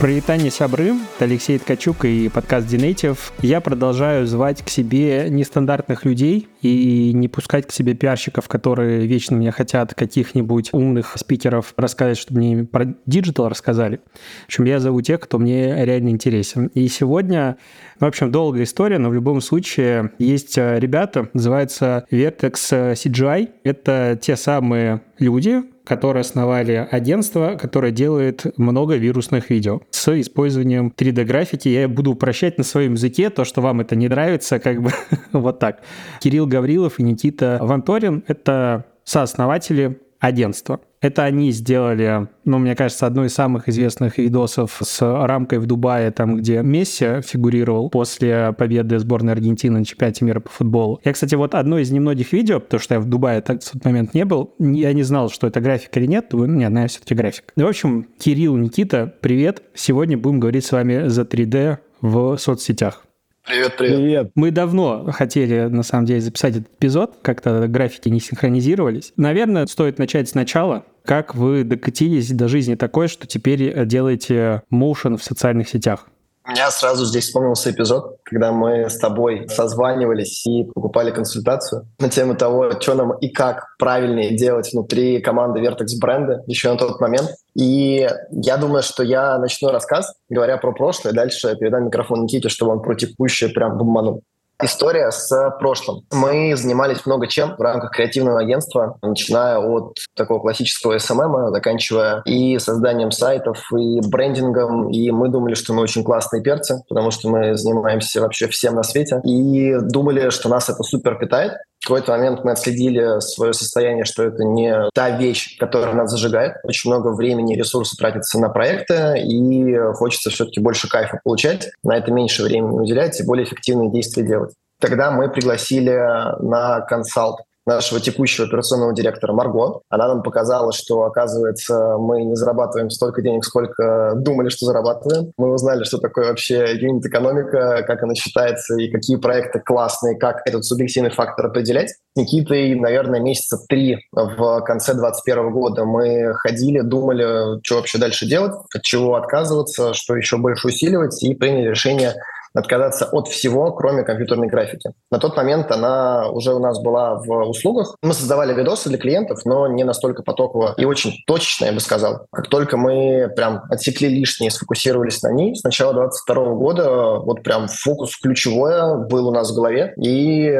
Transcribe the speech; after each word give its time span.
Прывітанне, 0.00 0.52
сябры, 0.52 0.94
это 1.16 1.24
Алексей 1.24 1.58
Ткачук 1.58 2.04
и 2.04 2.28
подкаст 2.28 2.68
Dnative. 2.68 3.32
Я 3.42 3.60
продолжаю 3.60 4.28
звать 4.28 4.62
к 4.62 4.68
себе 4.68 5.26
нестандартных 5.28 6.04
людей 6.04 6.46
и 6.62 7.10
не 7.12 7.26
пускать 7.26 7.66
к 7.66 7.72
себе 7.72 7.94
пиарщиков, 7.94 8.46
которые 8.46 9.08
вечно 9.08 9.36
мне 9.36 9.50
хотят 9.50 9.94
каких-нибудь 9.94 10.68
умных 10.72 11.14
спикеров 11.16 11.74
рассказать, 11.76 12.16
чтобы 12.16 12.38
мне 12.38 12.62
про 12.62 12.94
диджитал 13.06 13.48
рассказали. 13.48 13.98
В 14.44 14.46
общем, 14.46 14.66
я 14.66 14.78
зову 14.78 15.02
тех, 15.02 15.18
кто 15.18 15.40
мне 15.40 15.84
реально 15.84 16.10
интересен. 16.10 16.68
И 16.74 16.86
сегодня, 16.86 17.56
в 17.98 18.04
общем, 18.04 18.30
долгая 18.30 18.62
история, 18.62 18.98
но 18.98 19.08
в 19.08 19.14
любом 19.14 19.40
случае 19.40 20.12
есть 20.20 20.56
ребята, 20.56 21.28
называется 21.32 22.06
Vertex 22.08 22.94
CGI. 22.94 23.48
Это 23.64 24.16
те 24.22 24.36
самые 24.36 25.00
люди, 25.18 25.64
которые 25.88 26.20
основали 26.20 26.86
агентство, 26.90 27.56
которое 27.60 27.90
делает 27.90 28.58
много 28.58 28.96
вирусных 28.96 29.48
видео 29.48 29.80
с 29.90 30.20
использованием 30.20 30.92
3D-графики. 30.94 31.68
Я 31.68 31.88
буду 31.88 32.12
упрощать 32.12 32.58
на 32.58 32.64
своем 32.64 32.92
языке 32.92 33.30
то, 33.30 33.44
что 33.44 33.62
вам 33.62 33.80
это 33.80 33.96
не 33.96 34.08
нравится, 34.08 34.58
как 34.58 34.82
бы 34.82 34.90
вот 35.32 35.58
так. 35.58 35.80
Кирилл 36.20 36.46
Гаврилов 36.46 37.00
и 37.00 37.02
Никита 37.02 37.58
Ванторин— 37.60 38.22
это 38.26 38.84
сооснователи 39.04 39.98
агентства. 40.20 40.80
Это 41.00 41.22
они 41.24 41.52
сделали, 41.52 42.26
ну, 42.44 42.58
мне 42.58 42.74
кажется, 42.74 43.06
одно 43.06 43.24
из 43.24 43.32
самых 43.32 43.68
известных 43.68 44.18
видосов 44.18 44.78
с 44.82 45.00
рамкой 45.00 45.60
в 45.60 45.66
Дубае, 45.66 46.10
там, 46.10 46.36
где 46.36 46.60
Месси 46.62 47.20
фигурировал 47.22 47.88
после 47.88 48.52
победы 48.58 48.98
сборной 48.98 49.32
Аргентины 49.32 49.78
на 49.78 49.84
чемпионате 49.84 50.24
мира 50.24 50.40
по 50.40 50.50
футболу. 50.50 51.00
Я, 51.04 51.12
кстати, 51.12 51.36
вот 51.36 51.54
одно 51.54 51.78
из 51.78 51.92
немногих 51.92 52.32
видео, 52.32 52.58
потому 52.58 52.80
что 52.80 52.94
я 52.94 53.00
в 53.00 53.04
Дубае 53.04 53.40
так, 53.42 53.62
в 53.62 53.70
тот 53.70 53.84
момент 53.84 54.12
не 54.14 54.24
был, 54.24 54.54
я 54.58 54.92
не 54.92 55.04
знал, 55.04 55.30
что 55.30 55.46
это 55.46 55.60
график 55.60 55.96
или 55.96 56.06
нет, 56.06 56.26
думаю, 56.30 56.50
нет, 56.50 56.70
наверное, 56.70 56.88
все-таки 56.88 57.14
график. 57.14 57.52
В 57.54 57.64
общем, 57.64 58.08
Кирилл, 58.18 58.56
Никита, 58.56 59.14
привет. 59.20 59.62
Сегодня 59.74 60.18
будем 60.18 60.40
говорить 60.40 60.64
с 60.64 60.72
вами 60.72 61.06
за 61.06 61.22
3D 61.22 61.78
в 62.00 62.36
соцсетях. 62.38 63.04
Привет, 63.48 63.76
привет. 63.78 63.96
Привет. 63.96 64.30
Мы 64.34 64.50
давно 64.50 65.10
хотели, 65.10 65.68
на 65.68 65.82
самом 65.82 66.04
деле, 66.04 66.20
записать 66.20 66.56
этот 66.56 66.70
эпизод, 66.74 67.14
как-то 67.22 67.66
графики 67.66 68.10
не 68.10 68.20
синхронизировались. 68.20 69.14
Наверное, 69.16 69.66
стоит 69.66 69.98
начать 69.98 70.28
сначала. 70.28 70.84
Как 71.02 71.34
вы 71.34 71.64
докатились 71.64 72.30
до 72.30 72.46
жизни 72.46 72.74
такой, 72.74 73.08
что 73.08 73.26
теперь 73.26 73.86
делаете 73.86 74.64
моушен 74.68 75.16
в 75.16 75.24
социальных 75.24 75.70
сетях? 75.70 76.08
У 76.46 76.50
меня 76.50 76.70
сразу 76.70 77.04
здесь 77.04 77.24
вспомнился 77.24 77.70
эпизод, 77.70 78.20
когда 78.22 78.52
мы 78.52 78.88
с 78.88 78.98
тобой 78.98 79.46
созванивались 79.50 80.46
и 80.46 80.64
покупали 80.64 81.10
консультацию 81.10 81.86
на 81.98 82.08
тему 82.08 82.36
того, 82.36 82.70
что 82.80 82.94
нам 82.94 83.18
и 83.18 83.28
как 83.28 83.74
правильнее 83.78 84.34
делать 84.34 84.72
внутри 84.72 85.20
команды 85.20 85.60
Vertex 85.60 85.86
бренда 86.00 86.42
еще 86.46 86.70
на 86.70 86.78
тот 86.78 87.00
момент. 87.00 87.30
И 87.58 88.08
я 88.30 88.56
думаю, 88.56 88.84
что 88.84 89.02
я 89.02 89.36
начну 89.38 89.70
рассказ, 89.70 90.14
говоря 90.28 90.58
про 90.58 90.72
прошлое, 90.72 91.12
дальше 91.12 91.56
передам 91.56 91.86
микрофон 91.86 92.22
Никите, 92.22 92.48
чтобы 92.48 92.72
он 92.72 92.82
про 92.82 92.94
текущее 92.94 93.50
прям 93.50 93.76
бомбанул. 93.76 94.22
История 94.60 95.12
с 95.12 95.56
прошлым. 95.60 96.04
Мы 96.12 96.56
занимались 96.56 97.06
много 97.06 97.28
чем 97.28 97.54
в 97.56 97.60
рамках 97.60 97.92
креативного 97.92 98.40
агентства, 98.40 98.98
начиная 99.02 99.58
от 99.58 99.96
такого 100.16 100.40
классического 100.40 100.96
SMM, 100.96 101.50
заканчивая 101.50 102.22
и 102.24 102.58
созданием 102.58 103.12
сайтов, 103.12 103.64
и 103.72 104.00
брендингом. 104.00 104.90
И 104.90 105.12
мы 105.12 105.28
думали, 105.28 105.54
что 105.54 105.74
мы 105.74 105.82
очень 105.82 106.02
классные 106.02 106.42
перцы, 106.42 106.82
потому 106.88 107.12
что 107.12 107.28
мы 107.28 107.56
занимаемся 107.56 108.20
вообще 108.20 108.48
всем 108.48 108.74
на 108.74 108.82
свете. 108.82 109.20
И 109.24 109.76
думали, 109.80 110.30
что 110.30 110.48
нас 110.48 110.68
это 110.68 110.82
супер 110.82 111.18
питает. 111.18 111.52
Какой-то 111.88 112.12
момент 112.12 112.44
мы 112.44 112.52
отследили 112.52 113.18
свое 113.20 113.54
состояние, 113.54 114.04
что 114.04 114.22
это 114.22 114.44
не 114.44 114.90
та 114.92 115.08
вещь, 115.16 115.56
которая 115.58 115.94
нас 115.94 116.10
зажигает. 116.10 116.56
Очень 116.62 116.90
много 116.90 117.14
времени 117.14 117.54
и 117.54 117.56
ресурсов 117.56 117.96
тратится 117.96 118.38
на 118.38 118.50
проекты, 118.50 119.18
и 119.18 119.74
хочется 119.94 120.28
все-таки 120.28 120.60
больше 120.60 120.86
кайфа 120.86 121.18
получать. 121.24 121.70
На 121.82 121.96
это 121.96 122.12
меньше 122.12 122.42
времени 122.42 122.78
уделять 122.78 123.18
и 123.18 123.24
более 123.24 123.46
эффективные 123.46 123.90
действия 123.90 124.22
делать. 124.22 124.52
Тогда 124.78 125.10
мы 125.10 125.30
пригласили 125.30 125.96
на 126.42 126.82
консалт 126.82 127.40
нашего 127.68 128.00
текущего 128.00 128.46
операционного 128.46 128.94
директора 128.94 129.32
Марго. 129.32 129.82
Она 129.88 130.08
нам 130.08 130.22
показала, 130.22 130.72
что, 130.72 131.02
оказывается, 131.02 131.96
мы 131.98 132.24
не 132.24 132.34
зарабатываем 132.34 132.90
столько 132.90 133.22
денег, 133.22 133.44
сколько 133.44 134.14
думали, 134.16 134.48
что 134.48 134.66
зарабатываем. 134.66 135.32
Мы 135.36 135.52
узнали, 135.52 135.84
что 135.84 135.98
такое 135.98 136.28
вообще 136.28 136.74
юнит-экономика, 136.74 137.84
как 137.86 138.02
она 138.02 138.14
считается 138.14 138.74
и 138.76 138.90
какие 138.90 139.16
проекты 139.16 139.60
классные, 139.60 140.16
как 140.16 140.40
этот 140.46 140.64
субъективный 140.64 141.10
фактор 141.10 141.46
определять. 141.46 141.94
Никитой, 142.16 142.74
наверное, 142.74 143.20
месяца 143.20 143.58
три 143.68 143.98
в 144.12 144.60
конце 144.62 144.94
2021 144.94 145.52
года 145.52 145.84
мы 145.84 146.34
ходили, 146.34 146.80
думали, 146.80 147.60
что 147.62 147.76
вообще 147.76 147.98
дальше 147.98 148.26
делать, 148.26 148.52
от 148.74 148.82
чего 148.82 149.14
отказываться, 149.14 149.92
что 149.92 150.16
еще 150.16 150.38
больше 150.38 150.68
усиливать, 150.68 151.22
и 151.22 151.34
приняли 151.34 151.68
решение 151.68 152.14
отказаться 152.58 153.06
от 153.06 153.28
всего, 153.28 153.72
кроме 153.72 154.02
компьютерной 154.02 154.48
графики. 154.48 154.90
На 155.10 155.18
тот 155.18 155.36
момент 155.36 155.70
она 155.70 156.28
уже 156.30 156.54
у 156.54 156.58
нас 156.58 156.80
была 156.80 157.16
в 157.16 157.48
услугах. 157.48 157.94
Мы 158.02 158.14
создавали 158.14 158.54
видосы 158.54 158.88
для 158.88 158.98
клиентов, 158.98 159.40
но 159.44 159.66
не 159.68 159.84
настолько 159.84 160.22
потоково 160.22 160.74
и 160.76 160.84
очень 160.84 161.12
точечно, 161.26 161.66
я 161.66 161.72
бы 161.72 161.80
сказал. 161.80 162.26
Как 162.32 162.48
только 162.48 162.76
мы 162.76 163.32
прям 163.34 163.62
отсекли 163.70 164.08
лишнее 164.08 164.50
сфокусировались 164.50 165.22
на 165.22 165.32
ней, 165.32 165.54
с 165.54 165.62
начала 165.62 165.92
22 165.92 166.44
года 166.54 167.18
вот 167.18 167.42
прям 167.42 167.68
фокус 167.68 168.16
ключевое 168.16 168.94
был 168.94 169.28
у 169.28 169.32
нас 169.32 169.50
в 169.50 169.54
голове. 169.54 169.94
И 170.02 170.52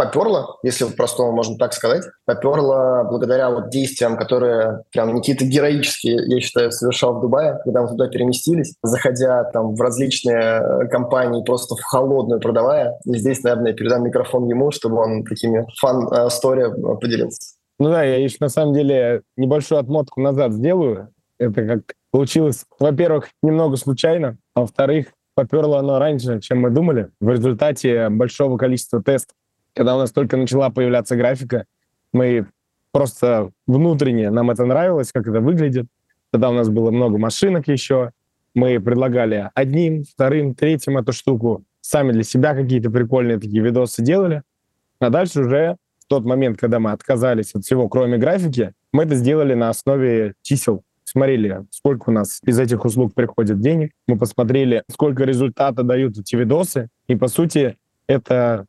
поперло, 0.00 0.56
если 0.62 0.86
простому 0.86 1.32
можно 1.32 1.58
так 1.58 1.74
сказать, 1.74 2.04
поперло 2.24 3.04
благодаря 3.08 3.50
вот 3.50 3.68
действиям, 3.68 4.16
которые 4.16 4.82
прям 4.92 5.14
Никита 5.14 5.44
героически, 5.44 6.08
я 6.08 6.40
считаю, 6.40 6.72
совершал 6.72 7.18
в 7.18 7.20
Дубае, 7.20 7.58
когда 7.64 7.82
мы 7.82 7.88
туда 7.88 8.08
переместились, 8.08 8.74
заходя 8.82 9.44
там 9.44 9.74
в 9.74 9.80
различные 9.80 10.38
э, 10.40 10.88
компании, 11.40 11.44
просто 11.44 11.74
в 11.74 11.82
холодную 11.82 12.40
продавая. 12.40 12.98
И 13.04 13.16
здесь, 13.18 13.42
наверное, 13.42 13.72
передам 13.72 14.04
микрофон 14.04 14.48
ему, 14.48 14.70
чтобы 14.70 14.96
он 14.96 15.24
такими 15.24 15.66
фан-стори 15.80 16.62
э, 16.62 16.96
поделился. 17.00 17.54
Ну 17.78 17.90
да, 17.90 18.02
я 18.02 18.16
еще 18.16 18.36
на 18.40 18.48
самом 18.48 18.74
деле 18.74 19.22
небольшую 19.36 19.80
отмотку 19.80 20.20
назад 20.20 20.52
сделаю. 20.52 21.08
Это 21.38 21.66
как 21.66 21.80
получилось, 22.10 22.64
во-первых, 22.78 23.28
немного 23.42 23.76
случайно, 23.76 24.36
а 24.54 24.60
во-вторых, 24.60 25.06
поперло 25.34 25.78
оно 25.78 25.98
раньше, 25.98 26.40
чем 26.40 26.60
мы 26.60 26.70
думали. 26.70 27.08
В 27.20 27.30
результате 27.30 28.10
большого 28.10 28.58
количества 28.58 29.02
тестов 29.02 29.34
когда 29.74 29.96
у 29.96 29.98
нас 29.98 30.12
только 30.12 30.36
начала 30.36 30.70
появляться 30.70 31.16
графика, 31.16 31.64
мы 32.12 32.46
просто 32.92 33.50
внутренне, 33.66 34.30
нам 34.30 34.50
это 34.50 34.64
нравилось, 34.64 35.12
как 35.12 35.26
это 35.26 35.40
выглядит. 35.40 35.86
Тогда 36.32 36.50
у 36.50 36.52
нас 36.52 36.68
было 36.68 36.90
много 36.90 37.18
машинок 37.18 37.68
еще. 37.68 38.10
Мы 38.54 38.80
предлагали 38.80 39.50
одним, 39.54 40.04
вторым, 40.04 40.54
третьим 40.54 40.98
эту 40.98 41.12
штуку. 41.12 41.64
Сами 41.80 42.12
для 42.12 42.24
себя 42.24 42.54
какие-то 42.54 42.90
прикольные 42.90 43.38
такие 43.38 43.62
видосы 43.62 44.02
делали. 44.02 44.42
А 44.98 45.10
дальше 45.10 45.40
уже 45.40 45.76
в 46.00 46.06
тот 46.08 46.24
момент, 46.24 46.58
когда 46.58 46.78
мы 46.78 46.90
отказались 46.90 47.54
от 47.54 47.64
всего, 47.64 47.88
кроме 47.88 48.18
графики, 48.18 48.72
мы 48.92 49.04
это 49.04 49.14
сделали 49.14 49.54
на 49.54 49.68
основе 49.68 50.34
чисел. 50.42 50.82
Смотрели, 51.04 51.64
сколько 51.70 52.10
у 52.10 52.12
нас 52.12 52.40
из 52.44 52.58
этих 52.58 52.84
услуг 52.84 53.14
приходит 53.14 53.60
денег. 53.60 53.92
Мы 54.06 54.18
посмотрели, 54.18 54.84
сколько 54.90 55.24
результата 55.24 55.82
дают 55.82 56.18
эти 56.18 56.36
видосы. 56.36 56.88
И, 57.08 57.16
по 57.16 57.28
сути, 57.28 57.76
это 58.06 58.66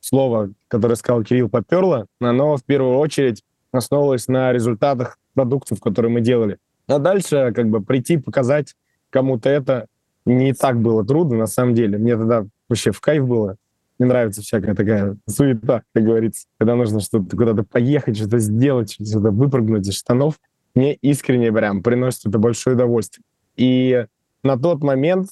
слово, 0.00 0.50
которое 0.68 0.96
сказал 0.96 1.22
Кирилл, 1.22 1.48
поперло, 1.48 2.06
оно 2.20 2.56
в 2.56 2.64
первую 2.64 2.98
очередь 2.98 3.42
основывалось 3.72 4.28
на 4.28 4.52
результатах 4.52 5.18
продуктов, 5.34 5.80
которые 5.80 6.12
мы 6.12 6.20
делали. 6.20 6.58
А 6.86 6.98
дальше 6.98 7.52
как 7.54 7.68
бы 7.68 7.82
прийти, 7.82 8.18
показать 8.18 8.74
кому-то 9.12 9.48
это 9.48 9.86
не 10.24 10.52
так 10.54 10.80
было 10.80 11.04
трудно, 11.04 11.36
на 11.36 11.46
самом 11.46 11.74
деле. 11.74 11.98
Мне 11.98 12.16
тогда 12.16 12.46
вообще 12.68 12.90
в 12.92 13.00
кайф 13.00 13.26
было. 13.26 13.56
Мне 13.98 14.08
нравится 14.08 14.40
всякая 14.40 14.74
такая 14.74 15.16
суета, 15.28 15.82
как 15.94 16.04
говорится, 16.04 16.46
когда 16.58 16.74
нужно 16.74 17.00
что-то 17.00 17.36
куда-то 17.36 17.62
поехать, 17.62 18.16
что-то 18.16 18.38
сделать, 18.38 18.92
что-то 18.94 19.30
выпрыгнуть 19.30 19.86
из 19.86 19.94
штанов. 19.94 20.40
Мне 20.74 20.94
искренне 20.94 21.52
прям 21.52 21.82
приносит 21.82 22.26
это 22.26 22.38
большое 22.38 22.74
удовольствие. 22.74 23.24
И 23.56 24.06
на 24.42 24.56
тот 24.56 24.82
момент 24.82 25.28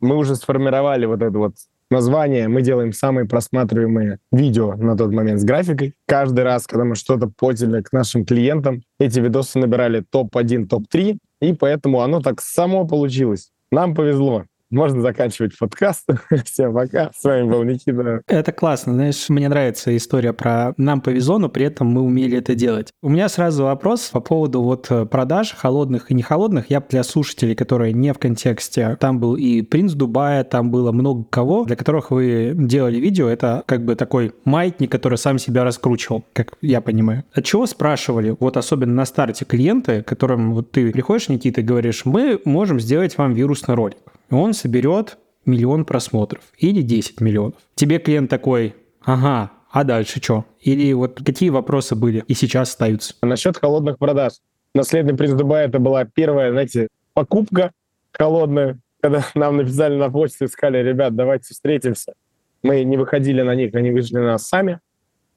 мы 0.00 0.16
уже 0.16 0.36
сформировали 0.36 1.06
вот 1.06 1.22
эту 1.22 1.38
вот 1.38 1.54
название, 1.90 2.48
мы 2.48 2.62
делаем 2.62 2.92
самые 2.92 3.26
просматриваемые 3.26 4.18
видео 4.32 4.74
на 4.76 4.96
тот 4.96 5.12
момент 5.12 5.40
с 5.40 5.44
графикой. 5.44 5.94
Каждый 6.06 6.44
раз, 6.44 6.66
когда 6.66 6.84
мы 6.84 6.94
что-то 6.94 7.28
подняли 7.28 7.82
к 7.82 7.92
нашим 7.92 8.24
клиентам, 8.24 8.82
эти 8.98 9.20
видосы 9.20 9.58
набирали 9.58 10.04
топ-1, 10.10 10.66
топ-3, 10.66 11.18
и 11.40 11.52
поэтому 11.52 12.00
оно 12.00 12.20
так 12.20 12.40
само 12.40 12.86
получилось. 12.86 13.50
Нам 13.70 13.94
повезло. 13.94 14.44
Можно 14.74 15.00
заканчивать 15.00 15.56
подкаст. 15.58 16.06
Всем 16.44 16.74
пока. 16.74 17.10
С 17.16 17.24
вами 17.24 17.48
был 17.48 17.62
Никита. 17.62 18.22
Это 18.26 18.52
классно. 18.52 18.94
Знаешь, 18.94 19.28
мне 19.28 19.48
нравится 19.48 19.96
история 19.96 20.32
про 20.32 20.74
нам 20.76 21.00
повезло, 21.00 21.38
но 21.38 21.48
при 21.48 21.66
этом 21.66 21.88
мы 21.88 22.02
умели 22.02 22.38
это 22.38 22.54
делать. 22.54 22.92
У 23.02 23.08
меня 23.08 23.28
сразу 23.28 23.64
вопрос 23.64 24.10
по 24.12 24.20
поводу 24.20 24.62
вот 24.62 24.90
э, 24.90 25.06
продаж 25.06 25.54
холодных 25.54 26.10
и 26.10 26.14
не 26.14 26.22
холодных. 26.22 26.70
Я 26.70 26.80
для 26.80 27.02
слушателей, 27.02 27.54
которые 27.54 27.92
не 27.92 28.12
в 28.12 28.18
контексте, 28.18 28.96
там 29.00 29.20
был 29.20 29.36
и 29.36 29.62
принц 29.62 29.92
Дубая, 29.92 30.44
там 30.44 30.70
было 30.70 30.92
много 30.92 31.24
кого, 31.24 31.64
для 31.64 31.76
которых 31.76 32.10
вы 32.10 32.52
делали 32.54 32.98
видео. 32.98 33.28
Это 33.28 33.62
как 33.66 33.84
бы 33.84 33.94
такой 33.94 34.32
маятник, 34.44 34.90
который 34.90 35.18
сам 35.18 35.38
себя 35.38 35.64
раскручивал, 35.64 36.24
как 36.32 36.54
я 36.60 36.80
понимаю. 36.80 37.24
От 37.32 37.44
чего 37.44 37.66
спрашивали, 37.66 38.36
вот 38.38 38.56
особенно 38.56 38.92
на 38.94 39.04
старте 39.04 39.44
клиенты, 39.44 40.02
которым 40.02 40.54
вот 40.54 40.70
ты 40.70 40.90
приходишь, 40.90 41.28
Никита, 41.28 41.60
и 41.60 41.64
говоришь, 41.64 42.04
мы 42.04 42.40
можем 42.44 42.80
сделать 42.80 43.16
вам 43.16 43.32
вирусный 43.32 43.74
ролик 43.74 43.98
он 44.30 44.54
соберет 44.54 45.18
миллион 45.44 45.84
просмотров 45.84 46.44
или 46.58 46.82
10 46.82 47.20
миллионов. 47.20 47.56
Тебе 47.74 47.98
клиент 47.98 48.30
такой, 48.30 48.74
ага, 49.02 49.52
а 49.70 49.84
дальше 49.84 50.22
что? 50.22 50.44
Или 50.60 50.92
вот 50.92 51.20
какие 51.24 51.50
вопросы 51.50 51.94
были 51.94 52.24
и 52.28 52.34
сейчас 52.34 52.70
остаются? 52.70 53.14
Насчет 53.22 53.56
холодных 53.56 53.98
продаж. 53.98 54.34
Наследный 54.74 55.14
приз 55.14 55.32
Дубая 55.32 55.68
это 55.68 55.78
была 55.78 56.04
первая, 56.04 56.50
знаете, 56.50 56.88
покупка 57.12 57.72
холодная, 58.12 58.78
когда 59.00 59.24
нам 59.34 59.56
написали 59.56 59.96
на 59.96 60.10
почту 60.10 60.44
и 60.44 60.48
сказали, 60.48 60.78
ребят, 60.78 61.14
давайте 61.14 61.52
встретимся. 61.52 62.14
Мы 62.62 62.82
не 62.84 62.96
выходили 62.96 63.42
на 63.42 63.54
них, 63.54 63.74
они 63.74 63.90
вышли 63.90 64.14
на 64.14 64.24
нас 64.24 64.46
сами. 64.46 64.80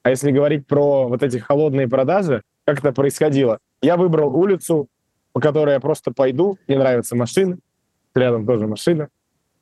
А 0.02 0.10
если 0.10 0.30
говорить 0.30 0.66
про 0.66 1.08
вот 1.08 1.22
эти 1.22 1.38
холодные 1.38 1.88
продажи, 1.88 2.42
как 2.64 2.78
это 2.78 2.92
происходило? 2.92 3.58
Я 3.82 3.96
выбрал 3.96 4.34
улицу, 4.34 4.88
по 5.32 5.40
которой 5.40 5.74
я 5.74 5.80
просто 5.80 6.12
пойду, 6.12 6.58
мне 6.66 6.78
нравятся 6.78 7.16
машины, 7.16 7.58
рядом 8.14 8.46
тоже 8.46 8.66
машина. 8.66 9.08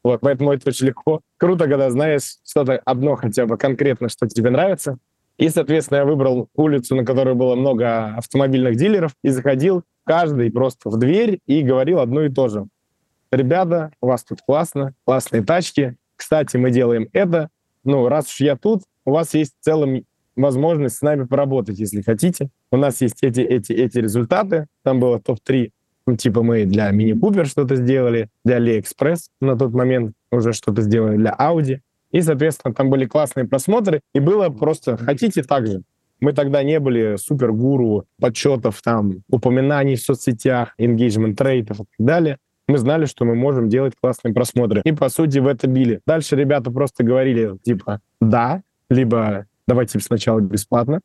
Вот, 0.07 0.21
поэтому 0.21 0.53
это 0.53 0.69
очень 0.69 0.87
легко. 0.87 1.21
Круто, 1.37 1.65
когда 1.65 1.91
знаешь 1.91 2.37
что-то 2.45 2.81
одно 2.85 3.17
хотя 3.17 3.45
бы 3.47 3.59
конкретно, 3.59 4.09
что 4.09 4.29
тебе 4.29 4.51
нравится. 4.51 4.99
И, 5.37 5.49
соответственно, 5.49 5.99
я 5.99 6.05
выбрал 6.05 6.49
улицу, 6.55 6.95
на 6.95 7.05
которой 7.05 7.35
было 7.35 7.57
много 7.57 8.15
автомобильных 8.17 8.77
дилеров, 8.77 9.13
и 9.25 9.31
заходил 9.31 9.83
каждый 10.05 10.51
просто 10.53 10.91
в 10.91 10.99
дверь 10.99 11.41
и 11.47 11.63
говорил 11.63 11.99
одно 11.99 12.23
и 12.23 12.29
то 12.29 12.49
же. 12.49 12.69
Ребята, 13.33 13.91
у 14.01 14.07
вас 14.07 14.23
тут 14.23 14.39
классно, 14.47 14.95
классные 15.05 15.43
тачки. 15.43 15.97
Кстати, 16.15 16.57
мы 16.57 16.71
делаем 16.71 17.09
это. 17.13 17.51
Ну, 17.83 18.09
раз 18.09 18.27
уж 18.27 18.41
я 18.41 18.57
тут, 18.57 18.83
у 19.05 19.11
вас 19.11 19.35
есть 19.35 19.55
в 19.61 19.65
целом 19.65 20.05
возможность 20.37 20.99
с 20.99 21.03
нами 21.03 21.25
поработать, 21.25 21.79
если 21.79 22.03
хотите. 22.03 22.49
У 22.71 22.77
нас 22.77 23.01
есть 23.01 23.23
эти, 23.23 23.41
эти, 23.41 23.73
эти 23.73 23.99
результаты. 23.99 24.69
Там 24.85 25.01
было 25.01 25.21
топ-3 25.21 25.65
ну, 25.65 25.71
типа 26.15 26.43
мы 26.43 26.65
для 26.65 26.93
Mini 26.93 27.13
Cooper 27.13 27.45
что-то 27.45 27.77
сделали, 27.77 28.29
для 28.45 28.59
AliExpress 28.59 29.29
на 29.41 29.57
тот 29.57 29.73
момент 29.73 30.15
уже 30.31 30.53
что-то 30.53 30.83
сделали, 30.83 31.17
для 31.17 31.35
Audi. 31.39 31.81
И, 32.13 32.23
соответственно, 32.23 32.73
там 32.73 32.91
были 32.91 33.07
классные 33.07 33.47
просмотры. 33.47 34.01
И 34.15 34.21
было 34.21 34.49
просто 34.49 34.97
«хотите 34.97 35.43
так 35.43 35.67
же?» 35.67 35.83
Мы 36.21 36.33
тогда 36.33 36.63
не 36.63 36.81
были 36.81 37.17
супер-гуру 37.17 38.07
подсчетов, 38.19 38.81
там, 38.83 39.23
упоминаний 39.29 39.97
в 39.97 40.01
соцсетях, 40.01 40.75
engagement 40.79 41.37
рейтов 41.39 41.81
и 41.81 41.85
так 41.85 42.07
далее. 42.07 42.39
Мы 42.69 42.79
знали, 42.79 43.05
что 43.05 43.25
мы 43.25 43.35
можем 43.35 43.69
делать 43.69 43.95
классные 44.01 44.33
просмотры. 44.33 44.81
И, 44.85 44.93
по 44.93 45.09
сути, 45.09 45.39
в 45.39 45.47
это 45.47 45.69
били. 45.69 46.01
Дальше 46.07 46.35
ребята 46.37 46.71
просто 46.71 47.05
говорили, 47.05 47.59
типа, 47.63 48.01
да, 48.21 48.63
либо 48.89 49.47
давайте 49.69 50.01
сначала 50.01 50.41
бесплатно. 50.41 51.01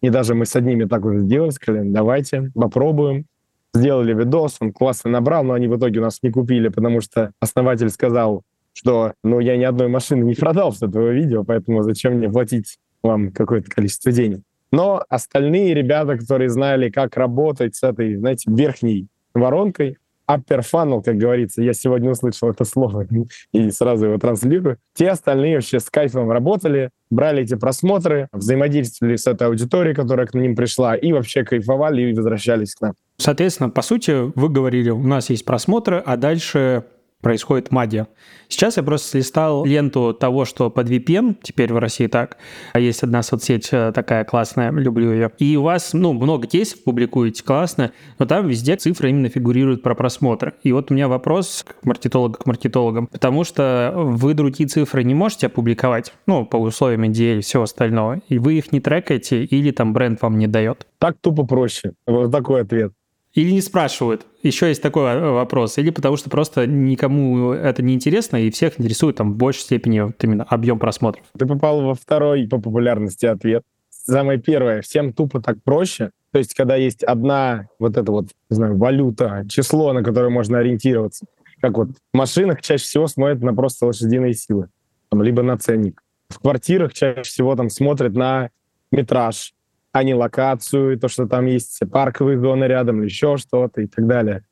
И 0.00 0.10
даже 0.10 0.34
мы 0.34 0.46
с 0.46 0.54
одними 0.56 0.84
так 0.84 1.04
уже 1.04 1.20
сделали, 1.20 1.50
сказали, 1.50 1.88
давайте, 1.88 2.50
попробуем 2.54 3.26
сделали 3.74 4.14
видос, 4.14 4.56
он 4.60 4.72
классно 4.72 5.10
набрал, 5.10 5.44
но 5.44 5.54
они 5.54 5.68
в 5.68 5.76
итоге 5.76 6.00
у 6.00 6.02
нас 6.02 6.18
не 6.22 6.30
купили, 6.30 6.68
потому 6.68 7.00
что 7.00 7.32
основатель 7.40 7.90
сказал, 7.90 8.42
что 8.72 9.14
ну 9.22 9.40
я 9.40 9.56
ни 9.56 9.64
одной 9.64 9.88
машины 9.88 10.24
не 10.24 10.34
продал 10.34 10.72
с 10.72 10.82
этого 10.82 11.10
видео, 11.10 11.44
поэтому 11.44 11.82
зачем 11.82 12.14
мне 12.14 12.28
платить 12.30 12.78
вам 13.02 13.32
какое-то 13.32 13.70
количество 13.70 14.12
денег. 14.12 14.40
Но 14.70 15.04
остальные 15.08 15.74
ребята, 15.74 16.16
которые 16.16 16.48
знали, 16.48 16.88
как 16.88 17.16
работать 17.16 17.76
с 17.76 17.82
этой, 17.82 18.16
знаете, 18.16 18.50
верхней 18.50 19.08
воронкой, 19.34 19.98
upper 20.30 20.60
funnel, 20.60 21.02
как 21.02 21.16
говорится, 21.16 21.62
я 21.62 21.72
сегодня 21.72 22.10
услышал 22.10 22.50
это 22.50 22.64
слово 22.64 23.06
и 23.52 23.70
сразу 23.70 24.06
его 24.06 24.18
транслирую. 24.18 24.78
Те 24.94 25.10
остальные 25.10 25.56
вообще 25.56 25.80
с 25.80 25.90
кайфом 25.90 26.30
работали, 26.30 26.90
брали 27.10 27.42
эти 27.42 27.54
просмотры, 27.54 28.28
взаимодействовали 28.32 29.16
с 29.16 29.26
этой 29.26 29.48
аудиторией, 29.48 29.94
которая 29.94 30.26
к 30.26 30.34
ним 30.34 30.56
пришла, 30.56 30.96
и 30.96 31.12
вообще 31.12 31.44
кайфовали 31.44 32.02
и 32.02 32.14
возвращались 32.14 32.74
к 32.74 32.80
нам. 32.80 32.94
Соответственно, 33.22 33.70
по 33.70 33.82
сути, 33.82 34.32
вы 34.36 34.48
говорили, 34.48 34.90
у 34.90 35.02
нас 35.02 35.30
есть 35.30 35.44
просмотры, 35.44 36.02
а 36.04 36.16
дальше 36.16 36.84
происходит 37.20 37.70
магия. 37.70 38.08
Сейчас 38.48 38.76
я 38.76 38.82
просто 38.82 39.10
слистал 39.10 39.64
ленту 39.64 40.12
того, 40.12 40.44
что 40.44 40.70
под 40.70 40.90
VPN, 40.90 41.36
теперь 41.40 41.72
в 41.72 41.78
России 41.78 42.08
так, 42.08 42.36
а 42.72 42.80
есть 42.80 43.04
одна 43.04 43.22
соцсеть 43.22 43.68
э, 43.70 43.92
такая 43.94 44.24
классная, 44.24 44.72
люблю 44.72 45.12
ее. 45.12 45.30
И 45.38 45.56
у 45.56 45.62
вас, 45.62 45.92
ну, 45.92 46.12
много 46.14 46.48
кейсов 46.48 46.82
публикуете, 46.82 47.44
классно, 47.44 47.92
но 48.18 48.26
там 48.26 48.48
везде 48.48 48.74
цифры 48.74 49.10
именно 49.10 49.28
фигурируют 49.28 49.84
про 49.84 49.94
просмотры. 49.94 50.54
И 50.64 50.72
вот 50.72 50.90
у 50.90 50.94
меня 50.94 51.06
вопрос 51.06 51.64
к 51.64 51.86
маркетологу, 51.86 52.34
к 52.34 52.46
маркетологам, 52.46 53.06
потому 53.06 53.44
что 53.44 53.92
вы 53.94 54.34
другие 54.34 54.68
цифры 54.68 55.04
не 55.04 55.14
можете 55.14 55.46
опубликовать, 55.46 56.12
ну, 56.26 56.44
по 56.44 56.56
условиям 56.56 57.04
NDA 57.04 57.38
и 57.38 57.40
всего 57.40 57.62
остального, 57.62 58.20
и 58.28 58.38
вы 58.38 58.54
их 58.54 58.72
не 58.72 58.80
трекаете, 58.80 59.44
или 59.44 59.70
там 59.70 59.92
бренд 59.92 60.20
вам 60.22 60.38
не 60.38 60.48
дает. 60.48 60.88
Так 60.98 61.16
тупо 61.20 61.46
проще. 61.46 61.92
Вот 62.06 62.32
такой 62.32 62.62
ответ. 62.62 62.92
Или 63.34 63.52
не 63.52 63.62
спрашивают? 63.62 64.26
Еще 64.42 64.68
есть 64.68 64.82
такой 64.82 65.18
вопрос. 65.18 65.78
Или 65.78 65.90
потому 65.90 66.16
что 66.16 66.28
просто 66.28 66.66
никому 66.66 67.52
это 67.52 67.82
не 67.82 67.94
интересно, 67.94 68.36
и 68.36 68.50
всех 68.50 68.78
интересует 68.78 69.16
там 69.16 69.32
в 69.32 69.36
большей 69.36 69.62
степени 69.62 70.00
вот 70.00 70.22
именно 70.22 70.44
объем 70.44 70.78
просмотров. 70.78 71.24
Ты 71.38 71.46
попал 71.46 71.80
во 71.82 71.94
второй 71.94 72.46
по 72.46 72.60
популярности 72.60 73.26
ответ. 73.26 73.62
Самое 73.90 74.38
первое, 74.38 74.82
всем 74.82 75.12
тупо 75.12 75.40
так 75.40 75.62
проще. 75.62 76.10
То 76.32 76.38
есть, 76.38 76.54
когда 76.54 76.76
есть 76.76 77.04
одна 77.04 77.68
вот 77.78 77.96
эта 77.96 78.10
вот, 78.10 78.28
не 78.50 78.56
знаю, 78.56 78.76
валюта, 78.76 79.44
число, 79.48 79.92
на 79.92 80.02
которое 80.02 80.30
можно 80.30 80.58
ориентироваться. 80.58 81.26
Как 81.60 81.76
вот 81.76 81.90
в 81.90 82.16
машинах 82.16 82.60
чаще 82.60 82.84
всего 82.84 83.06
смотрят 83.06 83.42
на 83.42 83.54
просто 83.54 83.86
лошадиные 83.86 84.34
силы, 84.34 84.68
там, 85.10 85.22
либо 85.22 85.42
на 85.42 85.56
ценник. 85.56 86.02
В 86.30 86.40
квартирах 86.40 86.92
чаще 86.92 87.22
всего 87.22 87.54
там 87.54 87.70
смотрят 87.70 88.14
на 88.14 88.50
метраж, 88.90 89.54
а 89.92 90.02
не 90.02 90.14
локацию, 90.14 90.98
то, 90.98 91.08
что 91.08 91.26
там 91.26 91.46
есть 91.46 91.80
парковые 91.90 92.38
зоны 92.38 92.64
рядом 92.64 92.98
или 92.98 93.04
еще 93.04 93.36
что-то 93.36 93.82
и 93.82 93.86
так 93.86 94.06
далее. 94.06 94.44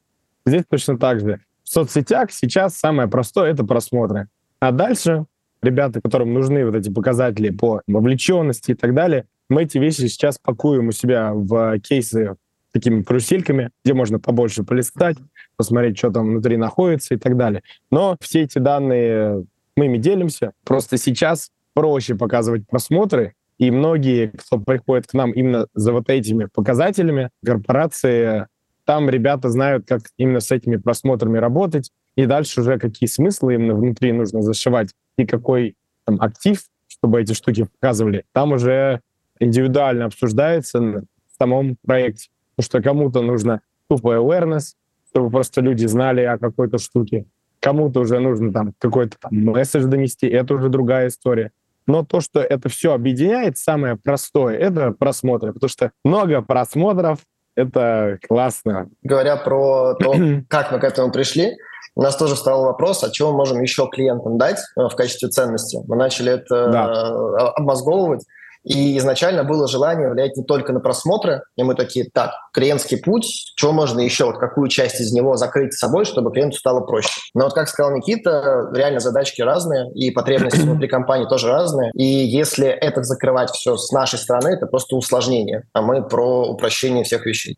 Здесь 0.46 0.64
точно 0.69 0.98
так 0.98 1.20
же. 1.20 1.40
В 1.64 1.69
соцсетях 1.69 2.31
сейчас 2.31 2.76
самое 2.76 3.08
простое— 3.08 3.50
это 3.52 3.64
просмотры. 3.64 4.28
А 4.58 4.72
дальше 4.72 5.26
ребята, 5.62 6.00
которым 6.00 6.34
нужны 6.34 6.64
вот 6.64 6.75
эти 6.75 6.90
показатели 6.90 7.50
по 7.50 7.82
вовлеченности 7.87 8.72
и 8.72 8.75
так 8.75 8.94
далее, 8.94 9.26
мы 9.48 9.64
эти 9.64 9.78
вещи 9.78 10.06
сейчас 10.06 10.38
пакуем 10.38 10.88
у 10.88 10.92
себя 10.92 11.32
в 11.34 11.78
кейсы 11.81 12.37
такими 12.72 13.02
карусельками, 13.02 13.70
где 13.84 13.94
можно 13.94 14.20
побольше 14.20 14.62
полистать, 14.62 15.16
посмотреть, 15.56 15.98
что 15.98 16.10
там 16.10 16.28
внутри 16.31 16.56
находится 16.56 17.14
и 17.14 17.16
так 17.16 17.37
далее. 17.37 17.62
Но 17.90 18.16
все 18.20 18.42
эти 18.42 18.58
данные 18.58 19.44
мы 19.76 19.87
ими 19.87 19.98
делимся. 19.98 20.52
Просто 20.64 20.96
сейчас 20.98 21.50
проще 21.75 22.14
показывать 22.14 22.66
просмотры, 22.69 23.34
и 23.61 23.71
многие, 23.71 24.29
кто 24.29 24.59
приходит 24.59 25.07
к 25.07 25.12
нам 25.12 25.33
именно 25.33 25.67
за 25.75 25.93
вот 25.93 26.09
этими 26.09 26.47
показателями, 26.47 27.29
корпорации, 27.45 28.47
там 28.87 29.11
ребята 29.11 29.50
знают, 29.50 29.87
как 29.87 30.00
именно 30.17 30.40
с 30.40 30.50
этими 30.50 30.76
просмотрами 30.76 31.37
работать, 31.37 31.90
и 32.17 32.25
дальше 32.25 32.62
уже 32.62 32.79
какие 32.79 33.07
смыслы 33.07 33.55
именно 33.55 33.75
внутри 33.75 34.12
нужно 34.12 34.40
зашивать, 34.40 34.95
и 35.19 35.26
какой 35.26 35.76
там 36.07 36.17
актив, 36.23 36.62
чтобы 36.88 37.21
эти 37.21 37.35
штуки 37.35 37.69
показывали, 37.79 38.25
там 38.33 38.52
уже 38.52 39.02
индивидуально 39.38 40.07
обсуждается 40.07 40.81
в 40.81 41.05
самом 41.38 41.76
проекте. 41.85 42.31
Потому 42.57 42.64
что 42.64 42.83
кому-то 42.83 43.21
нужно 43.21 43.61
тупо 43.90 44.14
awareness, 44.14 44.73
чтобы 45.11 45.29
просто 45.29 45.61
люди 45.61 45.85
знали 45.85 46.23
о 46.23 46.38
какой-то 46.38 46.79
штуке. 46.79 47.26
Кому-то 47.61 48.00
уже 48.00 48.21
нужно 48.21 48.55
там 48.55 48.73
какой-то 48.79 49.19
там 49.21 49.33
месседж 49.35 49.85
донести, 49.85 50.26
это 50.29 50.55
уже 50.55 50.71
другая 50.71 51.09
история. 51.09 51.52
Но 51.87 52.04
то, 52.04 52.20
что 52.20 52.40
это 52.40 52.68
все 52.68 52.92
объединяет, 52.92 53.56
самое 53.56 53.96
простое, 53.96 54.56
это 54.56 54.92
просмотры. 54.92 55.52
Потому 55.52 55.68
что 55.68 55.92
много 56.04 56.42
просмотров, 56.42 57.20
это 57.56 58.18
классно. 58.26 58.88
Говоря 59.02 59.37
про 59.37 59.94
то, 59.94 60.14
как 60.49 60.72
мы 60.72 60.78
к 60.78 60.84
этому 60.84 61.10
пришли, 61.10 61.56
у 61.96 62.02
нас 62.02 62.16
тоже 62.16 62.34
встал 62.34 62.64
вопрос, 62.64 63.02
а 63.04 63.10
чего 63.10 63.32
мы 63.32 63.38
можем 63.38 63.60
еще 63.60 63.88
клиентам 63.88 64.38
дать 64.38 64.58
э, 64.76 64.82
в 64.82 64.94
качестве 64.94 65.28
ценности. 65.28 65.80
Мы 65.87 65.96
начали 65.96 66.32
это 66.32 66.68
да. 66.68 66.87
Э, 66.87 67.46
обмозговывать. 67.56 68.25
И 68.64 68.99
изначально 68.99 69.45
было 69.45 69.69
желание 69.69 70.11
влиять 70.11 70.37
не 70.37 70.45
только 70.45 70.73
на 70.73 70.81
просмотры, 70.81 71.43
и 71.57 71.62
мы 71.62 71.75
такие, 71.75 72.09
так, 72.12 72.33
клиентский 72.52 72.99
путь, 72.99 73.52
что 73.57 73.73
можно 73.73 74.00
еще, 74.00 74.26
вот 74.26 74.38
какую 74.38 74.69
часть 74.69 75.00
из 75.00 75.12
него 75.12 75.37
закрыть 75.37 75.73
собой, 75.75 76.05
чтобы 76.05 76.31
клиенту 76.33 76.59
стало 76.59 76.81
проще. 76.81 77.21
Но 77.35 77.45
вот 77.45 77.55
как 77.55 77.69
сказал 77.69 77.93
Никита, 77.97 78.69
реально 78.75 79.00
задачки 79.00 79.40
разные, 79.43 79.90
и 79.95 80.11
потребности 80.11 80.61
внутри 80.61 80.88
компании 80.88 81.26
тоже 81.26 81.49
разные. 81.49 81.90
И 81.95 82.05
если 82.05 82.69
это 82.69 83.02
закрывать 83.02 83.50
все 83.50 83.76
с 83.76 83.90
нашей 83.93 84.19
стороны, 84.19 84.49
это 84.49 84.67
просто 84.67 84.97
усложнение, 84.97 85.64
а 85.73 85.83
мы 85.83 86.07
про 86.07 86.49
упрощение 86.49 87.05
всех 87.05 87.26
вещей. 87.26 87.57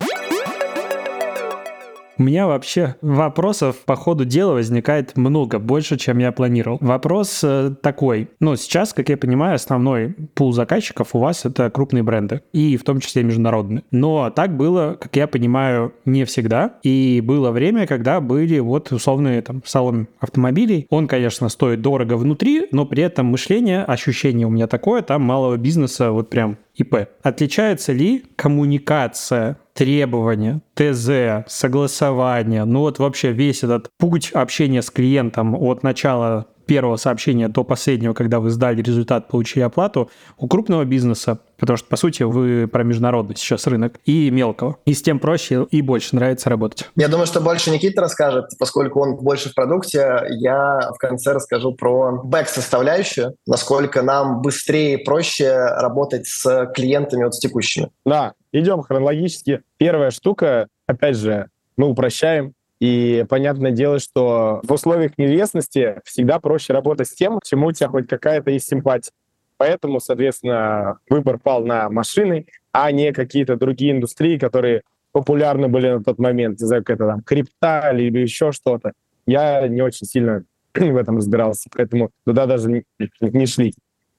У 2.23 2.25
меня 2.25 2.47
вообще 2.47 2.95
вопросов 3.03 3.79
по 3.85 3.97
ходу 3.97 4.25
дела 4.25 4.53
возникает 4.53 5.17
много, 5.17 5.59
больше, 5.59 5.99
чем 5.99 6.19
я 6.19 6.31
планировал. 6.31 6.79
Вопрос 6.81 7.41
э, 7.43 7.75
такой. 7.83 8.29
Ну, 8.39 8.55
сейчас, 8.55 8.93
как 8.93 9.09
я 9.09 9.17
понимаю, 9.17 9.57
основной 9.57 10.15
пул 10.35 10.53
заказчиков 10.53 11.17
у 11.17 11.19
вас 11.19 11.45
это 11.45 11.69
крупные 11.69 12.05
бренды, 12.05 12.43
и 12.53 12.77
в 12.77 12.85
том 12.85 13.01
числе 13.01 13.25
международные. 13.25 13.83
Но 13.91 14.31
так 14.31 14.57
было, 14.57 14.97
как 15.01 15.17
я 15.17 15.27
понимаю, 15.27 15.95
не 16.05 16.25
всегда. 16.25 16.75
И 16.85 17.21
было 17.25 17.51
время, 17.51 17.89
когда 17.89 18.21
были 18.21 18.61
вот 18.61 18.93
условные 18.93 19.43
там 19.43 19.61
салон 19.65 20.07
автомобилей. 20.21 20.87
Он, 20.91 21.09
конечно, 21.09 21.49
стоит 21.49 21.83
дорого 21.83 22.17
внутри, 22.17 22.69
но 22.71 22.87
при 22.87 23.03
этом 23.03 23.27
мышление, 23.27 23.83
ощущение 23.83 24.47
у 24.47 24.51
меня 24.51 24.69
такое, 24.69 25.03
там 25.03 25.23
малого 25.23 25.57
бизнеса 25.57 26.13
вот 26.13 26.31
прям 26.31 26.57
ИП. 26.77 27.09
Отличается 27.23 27.93
ли 27.93 28.25
коммуникация, 28.37 29.59
требования, 29.75 30.61
ТЗ, 30.75 31.47
согласование, 31.47 32.65
ну 32.65 32.81
вот 32.81 32.99
вообще 32.99 33.33
весь 33.33 33.63
этот 33.63 33.91
путь 33.99 34.31
общения 34.33 34.83
с 34.83 34.91
клиентом 34.91 35.55
от 35.55 35.83
начала 35.83 36.49
первого 36.73 36.97
сообщения 36.97 37.49
до 37.49 37.65
последнего, 37.65 38.15
когда 38.15 38.41
вы 38.41 38.49
сдали 38.49 38.81
результат, 38.81 39.29
получили 39.29 39.63
оплату, 39.63 40.11
у 40.39 40.49
крупного 40.49 40.87
бизнеса, 40.87 41.39
потому 41.59 41.77
что, 41.77 41.87
по 41.87 41.97
сути, 41.97 42.23
вы 42.23 42.67
про 42.67 42.83
международный 42.83 43.37
сейчас 43.37 43.67
рынок, 43.67 44.01
и 44.07 44.31
мелкого. 44.31 44.79
И 44.87 44.95
с 44.95 45.03
тем 45.03 45.19
проще 45.19 45.67
и 45.71 45.83
больше 45.83 46.17
нравится 46.17 46.49
работать. 46.49 46.89
Я 46.97 47.09
думаю, 47.09 47.27
что 47.27 47.43
больше 47.43 47.71
Никита 47.71 48.01
расскажет, 48.01 48.47
поскольку 48.59 49.01
он 49.01 49.17
больше 49.17 49.51
в 49.51 49.55
продукте. 49.55 50.23
Я 50.31 50.93
в 50.95 50.97
конце 50.97 51.35
расскажу 51.35 51.75
про 51.75 52.23
бэк-составляющую, 52.25 53.35
насколько 53.47 54.01
нам 54.01 54.41
быстрее 54.41 54.95
и 54.95 55.05
проще 55.05 55.55
работать 55.55 56.27
с 56.27 56.73
клиентами 56.75 57.25
вот 57.25 57.35
с 57.35 57.39
текущими. 57.39 57.91
Да, 58.07 58.33
идем 58.51 58.81
хронологически. 58.81 59.61
Первая 59.77 60.11
штука, 60.11 60.69
опять 60.87 61.19
же, 61.19 61.51
мы 61.77 61.89
упрощаем, 61.89 62.55
и 62.83 63.25
понятное 63.29 63.71
дело, 63.71 64.01
что 64.01 64.61
в 64.65 64.73
условиях 64.73 65.17
неизвестности 65.17 66.01
всегда 66.05 66.41
проще 66.41 66.73
работать 66.73 67.07
с 67.07 67.15
тем, 67.15 67.39
к 67.39 67.45
чему 67.45 67.69
у 67.69 67.73
тебя 67.73 67.89
хоть 67.89 68.09
какая-то 68.09 68.51
есть 68.51 68.67
симпатия. 68.67 69.13
Поэтому, 69.57 70.01
соответственно, 70.01 70.99
выбор 71.09 71.39
пал 71.39 71.65
на 71.65 71.89
машины, 71.91 72.47
а 72.73 72.91
не 72.91 73.13
какие-то 73.13 73.55
другие 73.55 73.93
индустрии, 73.93 74.37
которые 74.37 74.83
популярны 75.13 75.69
были 75.69 75.91
на 75.91 76.03
тот 76.03 76.19
момент, 76.19 76.59
не 76.59 76.67
знаю, 76.67 76.83
какая-то 76.83 77.07
там 77.07 77.23
крипта 77.23 77.93
или 77.95 78.19
еще 78.19 78.51
что-то. 78.51 78.95
Я 79.27 79.69
не 79.69 79.81
очень 79.81 80.05
сильно 80.05 80.43
в 80.75 80.97
этом 80.97 81.19
разбирался, 81.19 81.71
поэтому 81.73 82.11
туда 82.27 82.47
даже 82.47 82.69
не, 82.69 82.85
не 83.21 83.47
шли. 83.47 83.75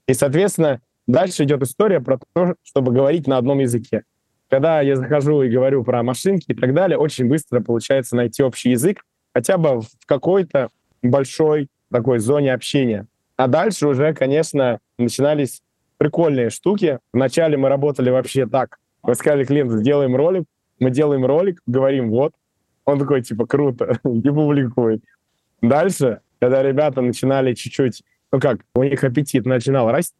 И, 0.08 0.13
соответственно, 0.13 0.79
дальше 1.05 1.43
идет 1.43 1.62
история 1.63 2.00
про 2.00 2.17
то, 2.34 2.55
чтобы 2.63 2.93
говорить 2.93 3.27
на 3.27 3.36
одном 3.36 3.60
языке. 3.60 4.03
Когда 4.53 4.81
я 4.81 4.95
захожу 4.95 5.41
и 5.41 5.50
говорю 5.50 5.83
про 5.83 6.03
машинки 6.03 6.51
и 6.51 6.53
так 6.53 6.75
далее, 6.75 6.95
очень 6.95 7.27
быстро 7.27 7.60
получается 7.60 8.15
найти 8.15 8.43
общий 8.43 8.69
язык, 8.69 9.03
хотя 9.33 9.57
бы 9.57 9.81
в 9.81 9.88
какой-то 10.05 10.69
большой 11.01 11.69
такой 11.91 12.19
зоне 12.19 12.53
общения. 12.53 13.07
А 13.36 13.48
дальше 13.48 13.88
уже, 13.88 14.13
конечно, 14.13 14.77
начинались 15.00 15.63
прикольные 15.98 16.51
штуки. 16.51 17.00
Вначале 17.13 17.57
мы 17.57 17.67
работали 17.67 18.12
вообще 18.12 18.45
так. 18.45 18.77
Мы 19.01 19.15
сказали 19.15 19.43
клиенту, 19.43 19.79
сделаем 19.79 20.15
ролик, 20.15 20.43
мы 20.77 20.91
делаем 20.91 21.25
ролик, 21.25 21.60
говорим, 21.65 22.12
вот. 22.12 22.33
Он 22.86 23.00
такой, 23.00 23.24
типа, 23.24 23.48
круто, 23.48 23.98
и 24.03 24.29
публикует. 24.29 25.03
Дальше, 25.63 26.19
когда 26.39 26.62
ребята 26.62 27.01
начинали 27.01 27.55
чуть-чуть 27.55 28.03
ну 28.33 28.39
как, 28.39 28.62
у 28.74 28.83
них 28.83 29.03
аппетит 29.03 29.45
начинал 29.45 29.91
расти, 29.91 30.15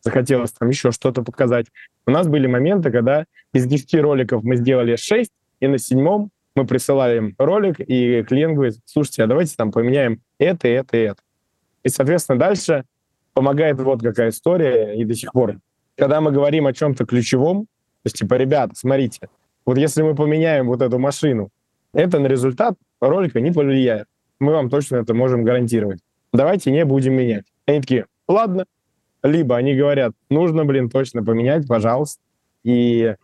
захотелось 0.00 0.52
там 0.52 0.68
еще 0.68 0.90
что-то 0.92 1.22
показать. 1.22 1.66
У 2.06 2.10
нас 2.10 2.26
были 2.28 2.46
моменты, 2.46 2.90
когда 2.90 3.24
из 3.52 3.66
10 3.66 3.94
роликов 4.00 4.42
мы 4.42 4.56
сделали 4.56 4.96
6, 4.96 5.30
и 5.60 5.66
на 5.66 5.78
седьмом 5.78 6.30
мы 6.56 6.66
присылали 6.66 7.18
им 7.18 7.34
ролик, 7.38 7.80
и 7.80 8.22
клиент 8.22 8.54
говорит, 8.54 8.76
слушайте, 8.84 9.24
а 9.24 9.26
давайте 9.26 9.54
там 9.56 9.72
поменяем 9.72 10.20
это, 10.38 10.68
это 10.68 10.96
и 10.96 11.00
это. 11.00 11.22
И, 11.82 11.88
соответственно, 11.88 12.38
дальше 12.38 12.84
помогает 13.32 13.80
вот 13.80 14.02
какая 14.02 14.30
история, 14.30 14.94
и 14.94 15.04
до 15.04 15.14
сих 15.14 15.32
пор. 15.32 15.56
Когда 15.96 16.20
мы 16.20 16.32
говорим 16.32 16.66
о 16.66 16.72
чем-то 16.72 17.04
ключевом, 17.06 17.62
то 17.62 18.06
есть, 18.06 18.16
типа, 18.16 18.34
ребята, 18.34 18.74
смотрите, 18.74 19.28
вот 19.66 19.78
если 19.78 20.02
мы 20.02 20.14
поменяем 20.14 20.66
вот 20.66 20.82
эту 20.82 20.98
машину, 20.98 21.50
это 21.92 22.18
на 22.18 22.26
результат 22.26 22.74
ролика 23.00 23.40
не 23.40 23.52
повлияет. 23.52 24.06
Мы 24.40 24.52
вам 24.52 24.70
точно 24.70 24.96
это 24.96 25.14
можем 25.14 25.44
гарантировать 25.44 26.00
давайте 26.32 26.70
не 26.70 26.84
будем 26.84 27.14
менять. 27.14 27.44
Они 27.66 27.80
такие, 27.80 28.06
ладно. 28.28 28.66
Либо 29.22 29.56
они 29.56 29.74
говорят, 29.74 30.12
нужно, 30.28 30.64
блин, 30.64 30.88
точно 30.88 31.22
поменять, 31.22 31.66
пожалуйста. 31.66 32.20
И 32.64 33.14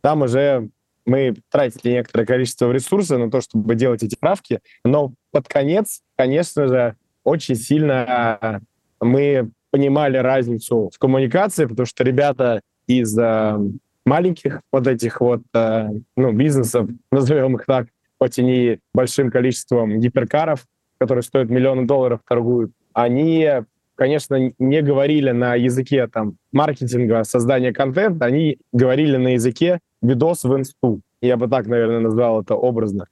там 0.00 0.22
уже 0.22 0.68
мы 1.06 1.34
тратили 1.50 1.92
некоторое 1.92 2.26
количество 2.26 2.70
ресурсов 2.72 3.18
на 3.18 3.30
то, 3.30 3.40
чтобы 3.40 3.74
делать 3.74 4.02
эти 4.02 4.16
правки, 4.16 4.60
но 4.84 5.12
под 5.32 5.48
конец, 5.48 6.00
конечно 6.16 6.66
же, 6.66 6.96
очень 7.24 7.56
сильно 7.56 8.60
мы 9.00 9.50
понимали 9.70 10.16
разницу 10.18 10.90
в 10.94 10.98
коммуникации, 10.98 11.66
потому 11.66 11.86
что 11.86 12.04
ребята 12.04 12.60
из 12.86 13.18
э, 13.18 13.58
маленьких 14.04 14.60
вот 14.70 14.86
этих 14.86 15.20
вот 15.20 15.42
э, 15.52 15.88
ну, 16.16 16.32
бизнесов, 16.32 16.88
назовем 17.10 17.56
их 17.56 17.64
так, 17.66 17.88
хоть 18.20 18.38
и 18.38 18.44
не 18.44 18.80
большим 18.94 19.30
количеством 19.30 19.98
гиперкаров, 19.98 20.64
которые 20.98 21.22
стоят 21.22 21.50
миллионы 21.50 21.86
долларов, 21.86 22.20
торгуют, 22.28 22.72
они, 22.92 23.50
конечно, 23.94 24.52
не 24.58 24.82
говорили 24.82 25.30
на 25.30 25.54
языке 25.54 26.06
там 26.06 26.36
маркетинга, 26.52 27.24
создания 27.24 27.72
контента, 27.72 28.26
они 28.26 28.58
говорили 28.72 29.16
на 29.16 29.34
языке 29.34 29.80
видос 30.02 30.44
в 30.44 30.56
инсту. 30.56 31.00
Я 31.20 31.36
бы 31.36 31.48
так, 31.48 31.66
наверное, 31.66 32.00
назвал 32.00 32.42
это 32.42 32.54
образно. 32.54 33.06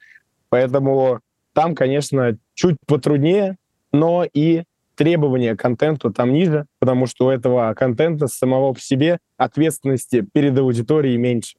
Поэтому 0.49 1.19
там, 1.53 1.75
конечно, 1.75 2.37
чуть 2.53 2.77
потруднее, 2.85 3.57
но 3.91 4.25
и 4.31 4.63
требования 4.95 5.55
к 5.55 5.59
контенту 5.59 6.11
там 6.11 6.33
ниже, 6.33 6.65
потому 6.79 7.07
что 7.07 7.27
у 7.27 7.29
этого 7.29 7.73
контента 7.73 8.27
самого 8.27 8.73
по 8.73 8.79
себе 8.79 9.19
ответственности 9.37 10.25
перед 10.33 10.57
аудиторией 10.57 11.17
меньше. 11.17 11.55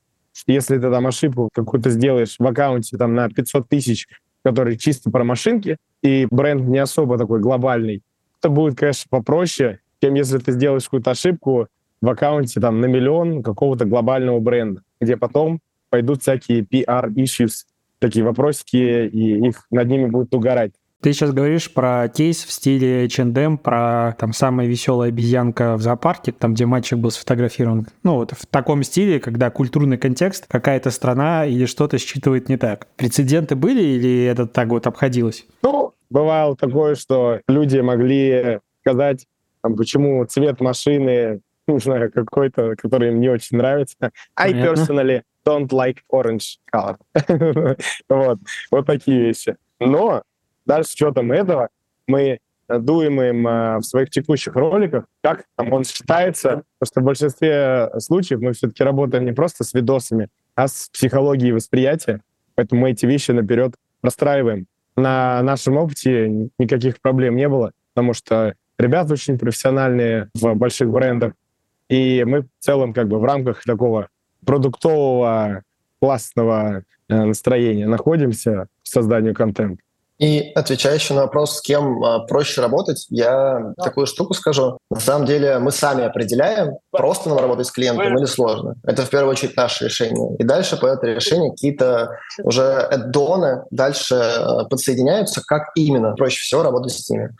Если 0.46 0.76
ты 0.76 0.90
там 0.90 1.06
ошибку 1.06 1.48
какую-то 1.52 1.90
сделаешь 1.90 2.36
в 2.38 2.46
аккаунте 2.46 2.96
там 2.96 3.14
на 3.14 3.28
500 3.28 3.68
тысяч, 3.68 4.06
который 4.44 4.76
чисто 4.76 5.10
про 5.10 5.24
машинки, 5.24 5.76
и 6.02 6.26
бренд 6.30 6.68
не 6.68 6.78
особо 6.78 7.18
такой 7.18 7.40
глобальный, 7.40 8.02
это 8.44 8.50
будет, 8.50 8.78
конечно, 8.78 9.06
попроще, 9.08 9.80
чем 10.02 10.14
если 10.14 10.36
ты 10.36 10.52
сделаешь 10.52 10.84
какую-то 10.84 11.12
ошибку 11.12 11.68
в 12.02 12.08
аккаунте 12.10 12.60
там 12.60 12.80
на 12.82 12.84
миллион 12.84 13.42
какого-то 13.42 13.86
глобального 13.86 14.38
бренда, 14.38 14.82
где 15.00 15.16
потом 15.16 15.60
пойдут 15.88 16.20
всякие 16.20 16.60
PR-issues, 16.60 17.64
такие 18.00 18.22
вопросики, 18.22 19.08
и 19.08 19.48
их 19.48 19.66
над 19.70 19.88
ними 19.88 20.10
будут 20.10 20.34
угорать. 20.34 20.72
Ты 21.00 21.12
сейчас 21.14 21.32
говоришь 21.32 21.72
про 21.72 22.08
кейс 22.08 22.44
в 22.44 22.52
стиле 22.52 23.04
H&M, 23.04 23.56
про 23.56 24.14
там 24.18 24.34
самая 24.34 24.66
веселая 24.66 25.08
обезьянка 25.08 25.76
в 25.76 25.82
зоопарке, 25.82 26.32
там, 26.32 26.52
где 26.52 26.66
мальчик 26.66 26.98
был 26.98 27.10
сфотографирован. 27.10 27.86
Ну, 28.02 28.16
вот 28.16 28.32
в 28.32 28.46
таком 28.46 28.82
стиле, 28.82 29.20
когда 29.20 29.50
культурный 29.50 29.96
контекст, 29.96 30.46
какая-то 30.48 30.90
страна 30.90 31.46
или 31.46 31.64
что-то 31.64 31.98
считывает 31.98 32.50
не 32.50 32.58
так. 32.58 32.88
Прецеденты 32.96 33.54
были 33.54 33.82
или 33.82 34.24
это 34.24 34.46
так 34.46 34.68
вот 34.68 34.86
обходилось? 34.86 35.46
Ну, 35.62 35.94
бывало 36.14 36.56
такое, 36.56 36.94
что 36.94 37.40
люди 37.46 37.78
могли 37.80 38.60
сказать, 38.80 39.26
там, 39.62 39.76
почему 39.76 40.24
цвет 40.24 40.60
машины, 40.60 41.40
не 41.66 41.78
знаю, 41.78 42.10
какой-то, 42.10 42.74
который 42.76 43.08
им 43.08 43.20
не 43.20 43.28
очень 43.28 43.58
нравится. 43.58 43.96
I 44.36 44.52
personally 44.52 45.22
don't 45.46 45.68
like 45.68 45.98
orange 46.10 46.56
color. 46.74 46.96
вот, 48.08 48.38
вот 48.70 48.86
такие 48.86 49.20
вещи. 49.20 49.56
Но 49.78 50.22
Дальше, 50.66 50.90
с 50.90 50.94
учетом 50.94 51.32
этого, 51.32 51.68
мы 52.06 52.38
дуем 52.68 53.20
им 53.20 53.46
э, 53.46 53.78
в 53.78 53.82
своих 53.82 54.10
текущих 54.10 54.54
роликах, 54.54 55.04
как 55.22 55.44
там 55.56 55.72
он 55.72 55.84
считается, 55.84 56.62
потому 56.78 56.86
что 56.86 57.00
в 57.00 57.04
большинстве 57.04 57.90
случаев 57.98 58.40
мы 58.40 58.52
все-таки 58.52 58.82
работаем 58.82 59.26
не 59.26 59.32
просто 59.32 59.64
с 59.64 59.74
видосами, 59.74 60.28
а 60.54 60.68
с 60.68 60.88
психологией 60.88 61.52
восприятия, 61.52 62.22
поэтому 62.54 62.82
мы 62.82 62.92
эти 62.92 63.04
вещи 63.04 63.32
наперед 63.32 63.74
простраиваем. 64.00 64.66
На 64.96 65.42
нашем 65.42 65.76
опыте 65.76 66.50
никаких 66.58 67.00
проблем 67.00 67.36
не 67.36 67.48
было, 67.48 67.72
потому 67.94 68.14
что 68.14 68.54
ребята 68.78 69.14
очень 69.14 69.38
профессиональные 69.38 70.30
в 70.34 70.54
больших 70.54 70.90
брендах, 70.90 71.32
и 71.88 72.24
мы 72.24 72.42
в 72.42 72.48
целом 72.60 72.92
как 72.92 73.08
бы 73.08 73.18
в 73.18 73.24
рамках 73.24 73.62
такого 73.64 74.08
продуктового 74.44 75.62
классного 76.00 76.84
э, 77.08 77.24
настроения 77.24 77.86
находимся 77.86 78.68
в 78.82 78.88
созданию 78.88 79.34
контента. 79.34 79.82
И 80.18 80.52
отвечая 80.54 80.94
еще 80.94 81.14
на 81.14 81.22
вопрос, 81.22 81.58
с 81.58 81.60
кем 81.60 82.02
а, 82.04 82.20
проще 82.20 82.60
работать, 82.60 83.06
я 83.10 83.72
да. 83.76 83.82
такую 83.82 84.06
штуку 84.06 84.34
скажу. 84.34 84.78
На 84.90 85.00
самом 85.00 85.26
деле 85.26 85.58
мы 85.58 85.72
сами 85.72 86.04
определяем, 86.04 86.76
просто 86.92 87.28
нам 87.28 87.38
работать 87.38 87.66
с 87.66 87.72
клиентом 87.72 88.16
или 88.16 88.24
сложно. 88.26 88.76
Это 88.84 89.02
в 89.02 89.10
первую 89.10 89.32
очередь 89.32 89.56
наше 89.56 89.86
решение. 89.86 90.36
И 90.38 90.44
дальше 90.44 90.76
по 90.76 90.86
это 90.86 91.06
решение 91.06 91.50
какие-то 91.50 92.16
уже 92.44 92.62
аддоны 92.62 93.64
дальше 93.70 94.14
а, 94.14 94.64
подсоединяются, 94.64 95.42
как 95.44 95.70
именно 95.74 96.14
проще 96.14 96.38
всего 96.38 96.62
работать 96.62 96.92
с 96.92 97.10
ними. 97.10 97.34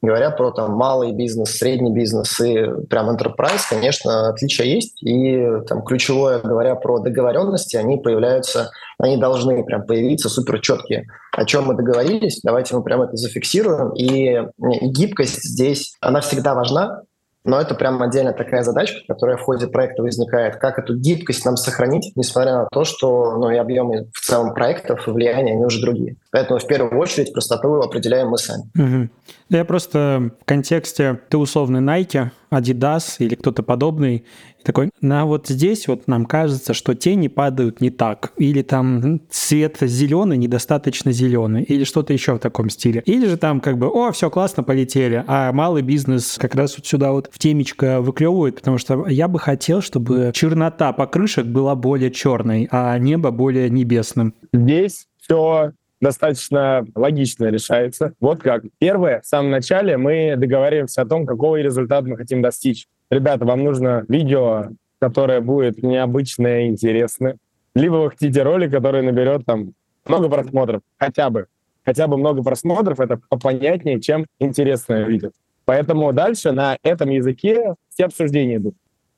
Говоря 0.00 0.30
про 0.30 0.52
там 0.52 0.72
малый 0.72 1.12
бизнес, 1.12 1.56
средний 1.56 1.92
бизнес 1.92 2.40
и 2.40 2.66
прям 2.88 3.10
enterprise, 3.10 3.62
конечно, 3.68 4.28
отличия 4.28 4.66
есть. 4.66 5.02
И 5.02 5.44
там 5.66 5.82
ключевое, 5.82 6.38
говоря 6.38 6.76
про 6.76 7.00
договоренности, 7.00 7.76
они 7.76 7.96
появляются, 7.96 8.70
они 8.98 9.16
должны 9.16 9.64
прям 9.64 9.86
появиться 9.86 10.28
супер 10.28 10.60
четкие. 10.60 11.06
О 11.32 11.44
чем 11.44 11.66
мы 11.66 11.74
договорились, 11.74 12.40
давайте 12.44 12.76
мы 12.76 12.84
прям 12.84 13.02
это 13.02 13.16
зафиксируем. 13.16 13.92
И 13.94 14.40
гибкость 14.82 15.42
здесь, 15.42 15.96
она 16.00 16.20
всегда 16.20 16.54
важна, 16.54 17.02
но 17.48 17.58
это 17.58 17.74
прям 17.74 18.02
отдельная 18.02 18.34
такая 18.34 18.62
задачка, 18.62 19.00
которая 19.08 19.38
в 19.38 19.40
ходе 19.40 19.66
проекта 19.66 20.02
возникает. 20.02 20.56
Как 20.56 20.78
эту 20.78 20.94
гибкость 20.94 21.44
нам 21.46 21.56
сохранить, 21.56 22.12
несмотря 22.14 22.52
на 22.52 22.68
то, 22.70 22.84
что 22.84 23.38
ну, 23.38 23.50
и 23.50 23.56
объемы 23.56 24.08
в 24.12 24.20
целом 24.20 24.52
проектов 24.52 25.08
и 25.08 25.10
влияние, 25.10 25.54
они 25.54 25.64
уже 25.64 25.80
другие. 25.80 26.16
Поэтому 26.30 26.60
в 26.60 26.66
первую 26.66 27.00
очередь 27.00 27.32
простоту 27.32 27.80
определяем 27.80 28.28
мы 28.28 28.38
сами. 28.38 28.64
Угу. 28.76 29.08
Я 29.48 29.64
просто 29.64 30.30
в 30.42 30.44
контексте, 30.44 31.18
ты 31.30 31.38
условный 31.38 31.80
Nike, 31.80 32.28
Adidas 32.50 33.16
или 33.18 33.34
кто-то 33.34 33.62
подобный, 33.62 34.24
такой, 34.62 34.90
на 35.00 35.24
вот 35.24 35.48
здесь 35.48 35.88
вот 35.88 36.08
нам 36.08 36.26
кажется, 36.26 36.74
что 36.74 36.94
тени 36.94 37.28
падают 37.28 37.80
не 37.80 37.90
так, 37.90 38.32
или 38.36 38.62
там 38.62 39.20
цвет 39.30 39.78
зеленый 39.80 40.36
недостаточно 40.36 41.12
зеленый, 41.12 41.62
или 41.62 41.84
что-то 41.84 42.12
еще 42.12 42.34
в 42.34 42.38
таком 42.38 42.68
стиле. 42.68 43.02
Или 43.06 43.26
же 43.26 43.36
там 43.36 43.60
как 43.60 43.78
бы, 43.78 43.88
о, 43.88 44.12
все 44.12 44.30
классно, 44.30 44.62
полетели, 44.62 45.24
а 45.26 45.52
малый 45.52 45.82
бизнес 45.82 46.36
как 46.38 46.54
раз 46.54 46.76
вот 46.76 46.86
сюда 46.86 47.12
вот 47.12 47.30
в 47.32 47.38
темечко 47.38 48.00
выклевывает, 48.00 48.56
потому 48.56 48.78
что 48.78 49.06
я 49.08 49.28
бы 49.28 49.38
хотел, 49.38 49.80
чтобы 49.80 50.32
чернота 50.34 50.92
покрышек 50.92 51.46
была 51.46 51.74
более 51.74 52.10
черной, 52.10 52.68
а 52.70 52.98
небо 52.98 53.30
более 53.30 53.70
небесным. 53.70 54.34
Здесь 54.52 55.06
все 55.18 55.72
достаточно 56.00 56.84
логично 56.94 57.46
решается. 57.46 58.14
Вот 58.20 58.40
как. 58.40 58.62
Первое, 58.78 59.20
в 59.20 59.26
самом 59.26 59.50
начале 59.50 59.96
мы 59.96 60.34
договариваемся 60.36 61.02
о 61.02 61.06
том, 61.06 61.26
какого 61.26 61.56
результата 61.56 62.06
мы 62.06 62.16
хотим 62.16 62.42
достичь. 62.42 62.86
Ребята, 63.10 63.44
вам 63.44 63.64
нужно 63.64 64.04
видео, 64.08 64.68
которое 65.00 65.40
будет 65.40 65.82
необычное 65.82 66.62
и 66.62 66.68
интересное. 66.68 67.36
Либо 67.74 67.94
вы 67.94 68.10
хотите 68.10 68.42
ролик, 68.42 68.70
который 68.70 69.02
наберет 69.02 69.44
там 69.46 69.72
много 70.06 70.28
просмотров, 70.28 70.82
хотя 70.98 71.30
бы. 71.30 71.46
Хотя 71.84 72.06
бы 72.06 72.18
много 72.18 72.42
просмотров, 72.42 73.00
это 73.00 73.18
попонятнее, 73.28 74.00
чем 74.00 74.26
интересное 74.38 75.04
видео. 75.04 75.30
Поэтому 75.64 76.12
дальше 76.12 76.52
на 76.52 76.76
этом 76.82 77.10
языке 77.10 77.74
все 77.88 78.06
обсуждения 78.06 78.56
идут. 78.56 78.74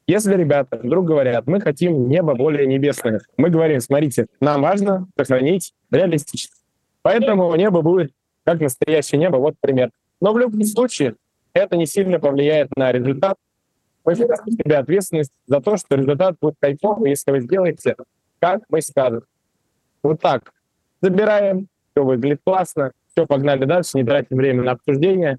Если 0.07 0.35
ребята 0.35 0.79
вдруг 0.83 1.07
говорят, 1.07 1.47
мы 1.47 1.61
хотим 1.61 2.09
небо 2.09 2.35
более 2.35 2.67
небесное, 2.67 3.21
мы 3.37 3.51
говорим, 3.51 3.81
смотрите, 3.81 4.27
нам 4.41 4.63
важно 4.63 5.07
сохранить 5.17 5.73
реалистичность. 5.91 6.60
Поэтому 7.03 7.55
небо 7.55 7.83
будет 7.83 8.13
как 8.45 8.61
настоящее 8.61 9.19
небо, 9.19 9.37
вот 9.37 9.55
пример. 9.61 9.91
Но 10.21 10.33
в 10.33 10.39
любом 10.39 10.63
случае 10.65 11.17
это 11.53 11.77
не 11.77 11.87
сильно 11.87 12.19
повлияет 12.19 12.69
на 12.77 12.93
результат. 12.93 13.37
Вы 14.05 14.15
берете 14.15 14.51
себе 14.51 14.77
ответственность 14.77 15.33
за 15.47 15.61
то, 15.61 15.77
что 15.77 15.97
результат 15.97 16.37
будет 16.41 16.55
кайфовый, 16.59 17.11
если 17.11 17.31
вы 17.31 17.41
сделаете, 17.41 17.97
как 18.39 18.63
мы 18.69 18.81
скажем. 18.81 19.23
Вот 20.03 20.21
так. 20.21 20.53
Забираем, 21.03 21.69
все 21.93 22.05
выглядит 22.05 22.41
классно, 22.45 22.93
все, 23.13 23.27
погнали 23.27 23.65
дальше, 23.65 23.91
не 23.95 24.05
тратим 24.05 24.37
время 24.37 24.63
на 24.63 24.73
обсуждение, 24.73 25.39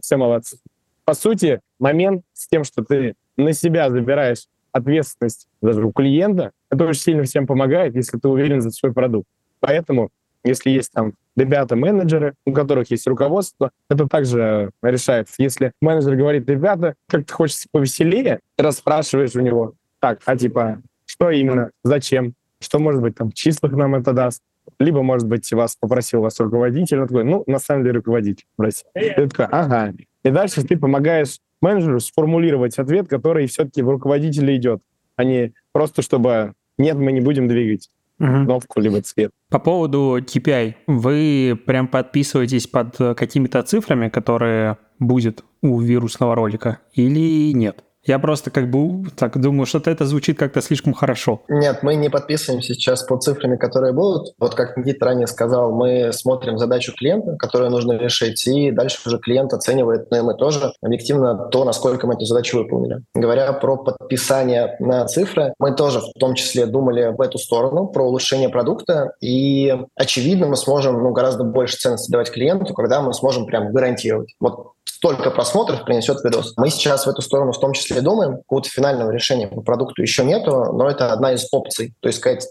все 0.00 0.16
молодцы. 0.16 0.58
По 1.04 1.14
сути, 1.14 1.60
момент 1.78 2.24
с 2.32 2.48
тем, 2.48 2.64
что 2.64 2.84
ты 2.84 3.14
на 3.36 3.52
себя 3.52 3.90
забираешь 3.90 4.46
ответственность 4.72 5.48
даже 5.60 5.84
у 5.84 5.92
клиента, 5.92 6.52
это 6.70 6.84
очень 6.86 7.00
сильно 7.00 7.22
всем 7.24 7.46
помогает, 7.46 7.94
если 7.94 8.18
ты 8.18 8.28
уверен 8.28 8.60
за 8.60 8.70
свой 8.70 8.92
продукт. 8.92 9.28
Поэтому 9.60 10.10
если 10.44 10.70
есть 10.70 10.92
там 10.92 11.14
ребята-менеджеры, 11.36 12.34
у 12.44 12.52
которых 12.52 12.90
есть 12.90 13.06
руководство, 13.06 13.70
это 13.88 14.08
также 14.08 14.70
решается. 14.82 15.34
Если 15.38 15.72
менеджер 15.80 16.16
говорит, 16.16 16.48
ребята, 16.48 16.94
как-то 17.08 17.32
хочется 17.32 17.68
повеселее, 17.70 18.40
ты 18.56 18.64
расспрашиваешь 18.64 19.34
у 19.34 19.40
него, 19.40 19.74
так, 20.00 20.20
а 20.24 20.36
типа, 20.36 20.82
что 21.06 21.30
именно, 21.30 21.70
зачем, 21.84 22.34
что, 22.60 22.78
может 22.78 23.00
быть, 23.02 23.16
там, 23.16 23.30
в 23.30 23.34
числах 23.34 23.72
нам 23.72 23.94
это 23.94 24.12
даст, 24.12 24.42
либо, 24.78 25.02
может 25.02 25.26
быть, 25.26 25.50
вас 25.52 25.76
попросил 25.76 26.20
вас 26.20 26.38
руководитель, 26.38 27.00
он 27.00 27.08
такой, 27.08 27.24
ну, 27.24 27.44
на 27.46 27.58
самом 27.58 27.84
деле, 27.84 27.96
руководитель 27.96 28.44
просил. 28.56 28.86
Ты 28.94 29.28
такой, 29.28 29.46
ага. 29.46 29.94
И 30.22 30.30
дальше 30.30 30.62
ты 30.62 30.76
помогаешь 30.76 31.38
менеджеру 31.60 32.00
сформулировать 32.00 32.78
ответ, 32.78 33.08
который 33.08 33.46
все-таки 33.46 33.82
в 33.82 33.88
руководителя 33.88 34.54
идет, 34.56 34.82
а 35.16 35.24
не 35.24 35.52
просто, 35.72 36.02
чтобы 36.02 36.54
нет, 36.78 36.96
мы 36.96 37.12
не 37.12 37.20
будем 37.20 37.48
двигать 37.48 37.88
угу. 38.22 38.44
кнопку 38.44 38.80
либо 38.80 39.02
цвет. 39.02 39.30
По 39.50 39.58
поводу 39.58 40.18
KPI, 40.20 40.74
вы 40.86 41.58
прям 41.66 41.88
подписываетесь 41.88 42.66
под 42.66 42.96
какими-то 42.96 43.62
цифрами, 43.62 44.08
которые 44.08 44.78
будет 44.98 45.44
у 45.60 45.80
вирусного 45.80 46.34
ролика 46.34 46.78
или 46.94 47.52
нет? 47.52 47.84
Я 48.04 48.18
просто 48.18 48.50
как 48.50 48.68
бы 48.68 49.04
так 49.16 49.40
думаю, 49.40 49.66
что 49.66 49.78
это 49.78 50.04
звучит 50.06 50.38
как-то 50.38 50.60
слишком 50.60 50.92
хорошо. 50.92 51.42
Нет, 51.48 51.82
мы 51.82 51.94
не 51.94 52.10
подписываемся 52.10 52.74
сейчас 52.74 53.04
по 53.04 53.16
цифрами, 53.16 53.56
которые 53.56 53.92
будут. 53.92 54.34
Вот 54.38 54.54
как 54.54 54.76
Никита 54.76 55.06
ранее 55.06 55.26
сказал, 55.26 55.72
мы 55.72 56.12
смотрим 56.12 56.58
задачу 56.58 56.92
клиента, 56.96 57.36
которую 57.38 57.70
нужно 57.70 57.92
решить, 57.92 58.46
и 58.46 58.72
дальше 58.72 58.98
уже 59.06 59.18
клиент 59.18 59.52
оценивает, 59.52 60.10
ну 60.10 60.16
и 60.18 60.20
мы 60.22 60.34
тоже, 60.34 60.72
объективно 60.82 61.48
то, 61.48 61.64
насколько 61.64 62.06
мы 62.06 62.14
эту 62.14 62.24
задачу 62.24 62.58
выполнили. 62.58 63.02
Говоря 63.14 63.52
про 63.52 63.76
подписание 63.76 64.76
на 64.80 65.06
цифры, 65.06 65.54
мы 65.58 65.74
тоже 65.74 66.00
в 66.00 66.18
том 66.18 66.34
числе 66.34 66.66
думали 66.66 67.14
в 67.16 67.20
эту 67.20 67.38
сторону, 67.38 67.86
про 67.86 68.04
улучшение 68.04 68.48
продукта, 68.48 69.12
и 69.20 69.74
очевидно 69.94 70.48
мы 70.48 70.56
сможем 70.56 71.02
ну, 71.02 71.12
гораздо 71.12 71.44
больше 71.44 71.76
ценности 71.76 72.10
давать 72.10 72.32
клиенту, 72.32 72.74
когда 72.74 73.00
мы 73.00 73.14
сможем 73.14 73.46
прям 73.46 73.72
гарантировать. 73.72 74.34
Вот 74.40 74.72
столько 74.84 75.30
просмотров 75.30 75.84
принесет 75.84 76.22
видос. 76.24 76.54
Мы 76.56 76.70
сейчас 76.70 77.06
в 77.06 77.08
эту 77.08 77.22
сторону 77.22 77.52
в 77.52 77.60
том 77.60 77.72
числе 77.72 78.00
думаем. 78.00 78.36
Какого-то 78.38 78.68
финального 78.68 79.10
решения 79.10 79.48
по 79.48 79.60
продукту 79.60 80.02
еще 80.02 80.24
нету, 80.24 80.72
но 80.72 80.88
это 80.88 81.12
одна 81.12 81.32
из 81.32 81.46
опций. 81.52 81.94
То 82.00 82.08
есть 82.08 82.18
сказать 82.18 82.46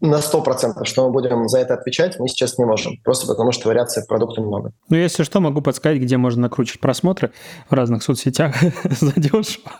на 0.00 0.16
100%, 0.16 0.84
что 0.84 1.06
мы 1.06 1.12
будем 1.12 1.48
за 1.48 1.60
это 1.60 1.74
отвечать, 1.74 2.18
мы 2.18 2.28
сейчас 2.28 2.58
не 2.58 2.64
можем. 2.64 2.96
Просто 3.04 3.26
потому, 3.26 3.52
что 3.52 3.68
вариаций 3.68 4.02
в 4.02 4.06
продукте 4.06 4.40
много. 4.40 4.72
Ну, 4.88 4.96
если 4.96 5.22
что, 5.22 5.40
могу 5.40 5.62
подсказать, 5.62 5.98
где 5.98 6.16
можно 6.16 6.42
накручивать 6.42 6.80
просмотры 6.80 7.32
в 7.68 7.72
разных 7.72 8.02
соцсетях 8.02 8.54
задешево. 8.84 9.70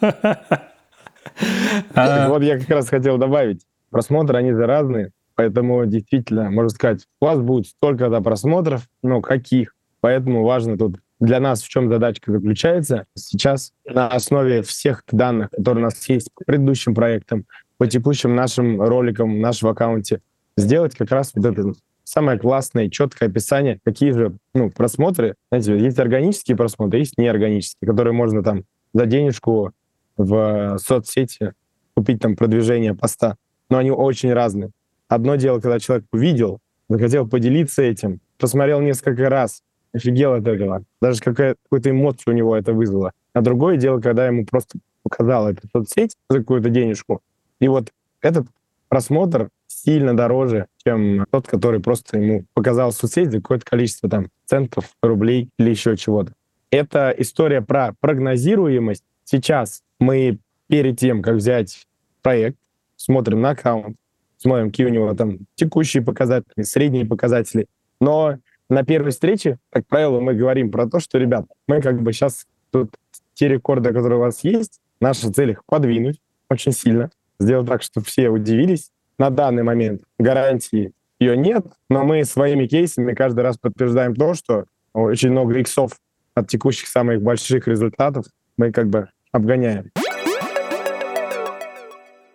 Вот 1.94 2.42
я 2.42 2.58
как 2.58 2.68
раз 2.70 2.88
хотел 2.88 3.18
добавить. 3.18 3.62
Просмотры, 3.90 4.38
они 4.38 4.52
же 4.52 4.64
разные. 4.66 5.12
Поэтому 5.34 5.84
действительно, 5.86 6.50
можно 6.50 6.70
сказать, 6.70 7.06
у 7.20 7.26
вас 7.26 7.38
будет 7.40 7.66
столько-то 7.66 8.20
просмотров, 8.20 8.88
но 9.02 9.20
каких? 9.20 9.74
Поэтому 10.00 10.44
важно 10.44 10.78
тут 10.78 10.96
для 11.20 11.40
нас 11.40 11.62
в 11.62 11.68
чем 11.68 11.88
задачка 11.88 12.32
заключается? 12.32 13.06
Сейчас 13.14 13.72
на 13.84 14.08
основе 14.08 14.62
всех 14.62 15.02
данных, 15.10 15.50
которые 15.50 15.84
у 15.84 15.86
нас 15.86 16.08
есть 16.08 16.30
по 16.34 16.44
предыдущим 16.44 16.94
проектам, 16.94 17.46
по 17.78 17.86
текущим 17.86 18.34
нашим 18.34 18.80
роликам 18.80 19.34
в 19.34 19.38
нашем 19.38 19.70
аккаунте, 19.70 20.20
сделать 20.56 20.94
как 20.94 21.10
раз 21.10 21.32
вот 21.34 21.44
это 21.46 21.72
самое 22.04 22.38
классное, 22.38 22.88
четкое 22.88 23.28
описание, 23.28 23.80
какие 23.84 24.12
же 24.12 24.36
ну, 24.54 24.70
просмотры. 24.70 25.34
Знаете, 25.50 25.78
есть 25.78 25.98
органические 25.98 26.56
просмотры, 26.56 27.00
есть 27.00 27.18
неорганические, 27.18 27.88
которые 27.88 28.12
можно 28.12 28.42
там 28.42 28.64
за 28.92 29.06
денежку 29.06 29.72
в 30.16 30.78
соцсети 30.78 31.52
купить 31.94 32.20
там 32.20 32.36
продвижение 32.36 32.94
поста. 32.94 33.36
Но 33.68 33.78
они 33.78 33.90
очень 33.90 34.32
разные. 34.32 34.70
Одно 35.08 35.36
дело, 35.36 35.60
когда 35.60 35.78
человек 35.80 36.06
увидел, 36.12 36.60
захотел 36.88 37.28
поделиться 37.28 37.82
этим, 37.82 38.20
посмотрел 38.38 38.80
несколько 38.80 39.28
раз, 39.28 39.62
офигел 39.96 40.34
от 40.34 40.46
этого. 40.46 40.84
Даже 41.00 41.20
какая-то 41.20 41.90
эмоцию 41.90 42.34
у 42.34 42.36
него 42.36 42.56
это 42.56 42.72
вызвало. 42.72 43.12
А 43.32 43.40
другое 43.40 43.76
дело, 43.76 44.00
когда 44.00 44.26
ему 44.26 44.46
просто 44.46 44.78
показал 45.02 45.48
эту 45.48 45.68
соцсеть 45.72 46.16
за 46.28 46.38
какую-то 46.38 46.68
денежку. 46.68 47.20
И 47.60 47.68
вот 47.68 47.92
этот 48.20 48.46
просмотр 48.88 49.50
сильно 49.66 50.16
дороже, 50.16 50.66
чем 50.84 51.26
тот, 51.30 51.46
который 51.46 51.80
просто 51.80 52.18
ему 52.18 52.44
показал 52.54 52.92
соцсеть 52.92 53.30
за 53.30 53.38
какое-то 53.38 53.64
количество 53.64 54.08
там 54.08 54.28
центов, 54.46 54.86
рублей 55.02 55.50
или 55.58 55.70
еще 55.70 55.96
чего-то. 55.96 56.32
Это 56.70 57.14
история 57.16 57.62
про 57.62 57.94
прогнозируемость. 58.00 59.04
Сейчас 59.24 59.82
мы 60.00 60.38
перед 60.66 60.98
тем, 60.98 61.22
как 61.22 61.36
взять 61.36 61.86
проект, 62.22 62.58
смотрим 62.96 63.40
на 63.40 63.50
аккаунт, 63.50 63.96
смотрим, 64.38 64.70
какие 64.70 64.86
у 64.86 64.90
него 64.90 65.14
там 65.14 65.38
текущие 65.54 66.02
показатели, 66.02 66.62
средние 66.62 67.06
показатели. 67.06 67.66
Но 68.00 68.38
на 68.68 68.82
первой 68.84 69.10
встрече, 69.10 69.58
как 69.70 69.86
правило, 69.86 70.20
мы 70.20 70.34
говорим 70.34 70.70
про 70.70 70.86
то, 70.86 71.00
что, 71.00 71.18
ребят, 71.18 71.46
мы 71.68 71.80
как 71.80 72.02
бы 72.02 72.12
сейчас 72.12 72.46
тут 72.70 72.94
те 73.34 73.48
рекорды, 73.48 73.92
которые 73.92 74.18
у 74.18 74.22
вас 74.22 74.42
есть, 74.42 74.80
наша 75.00 75.32
цель 75.32 75.52
их 75.52 75.64
подвинуть 75.66 76.20
очень 76.50 76.72
сильно, 76.72 77.10
сделать 77.38 77.68
так, 77.68 77.82
чтобы 77.82 78.06
все 78.06 78.28
удивились. 78.28 78.90
На 79.18 79.30
данный 79.30 79.62
момент 79.62 80.02
гарантии 80.18 80.92
ее 81.18 81.36
нет, 81.36 81.66
но 81.88 82.04
мы 82.04 82.24
своими 82.24 82.66
кейсами 82.66 83.14
каждый 83.14 83.40
раз 83.40 83.56
подтверждаем 83.56 84.14
то, 84.14 84.34
что 84.34 84.66
очень 84.92 85.30
много 85.30 85.58
иксов 85.58 85.92
от 86.34 86.48
текущих 86.48 86.88
самых 86.88 87.22
больших 87.22 87.66
результатов 87.66 88.26
мы 88.56 88.72
как 88.72 88.88
бы 88.88 89.08
обгоняем. 89.32 89.90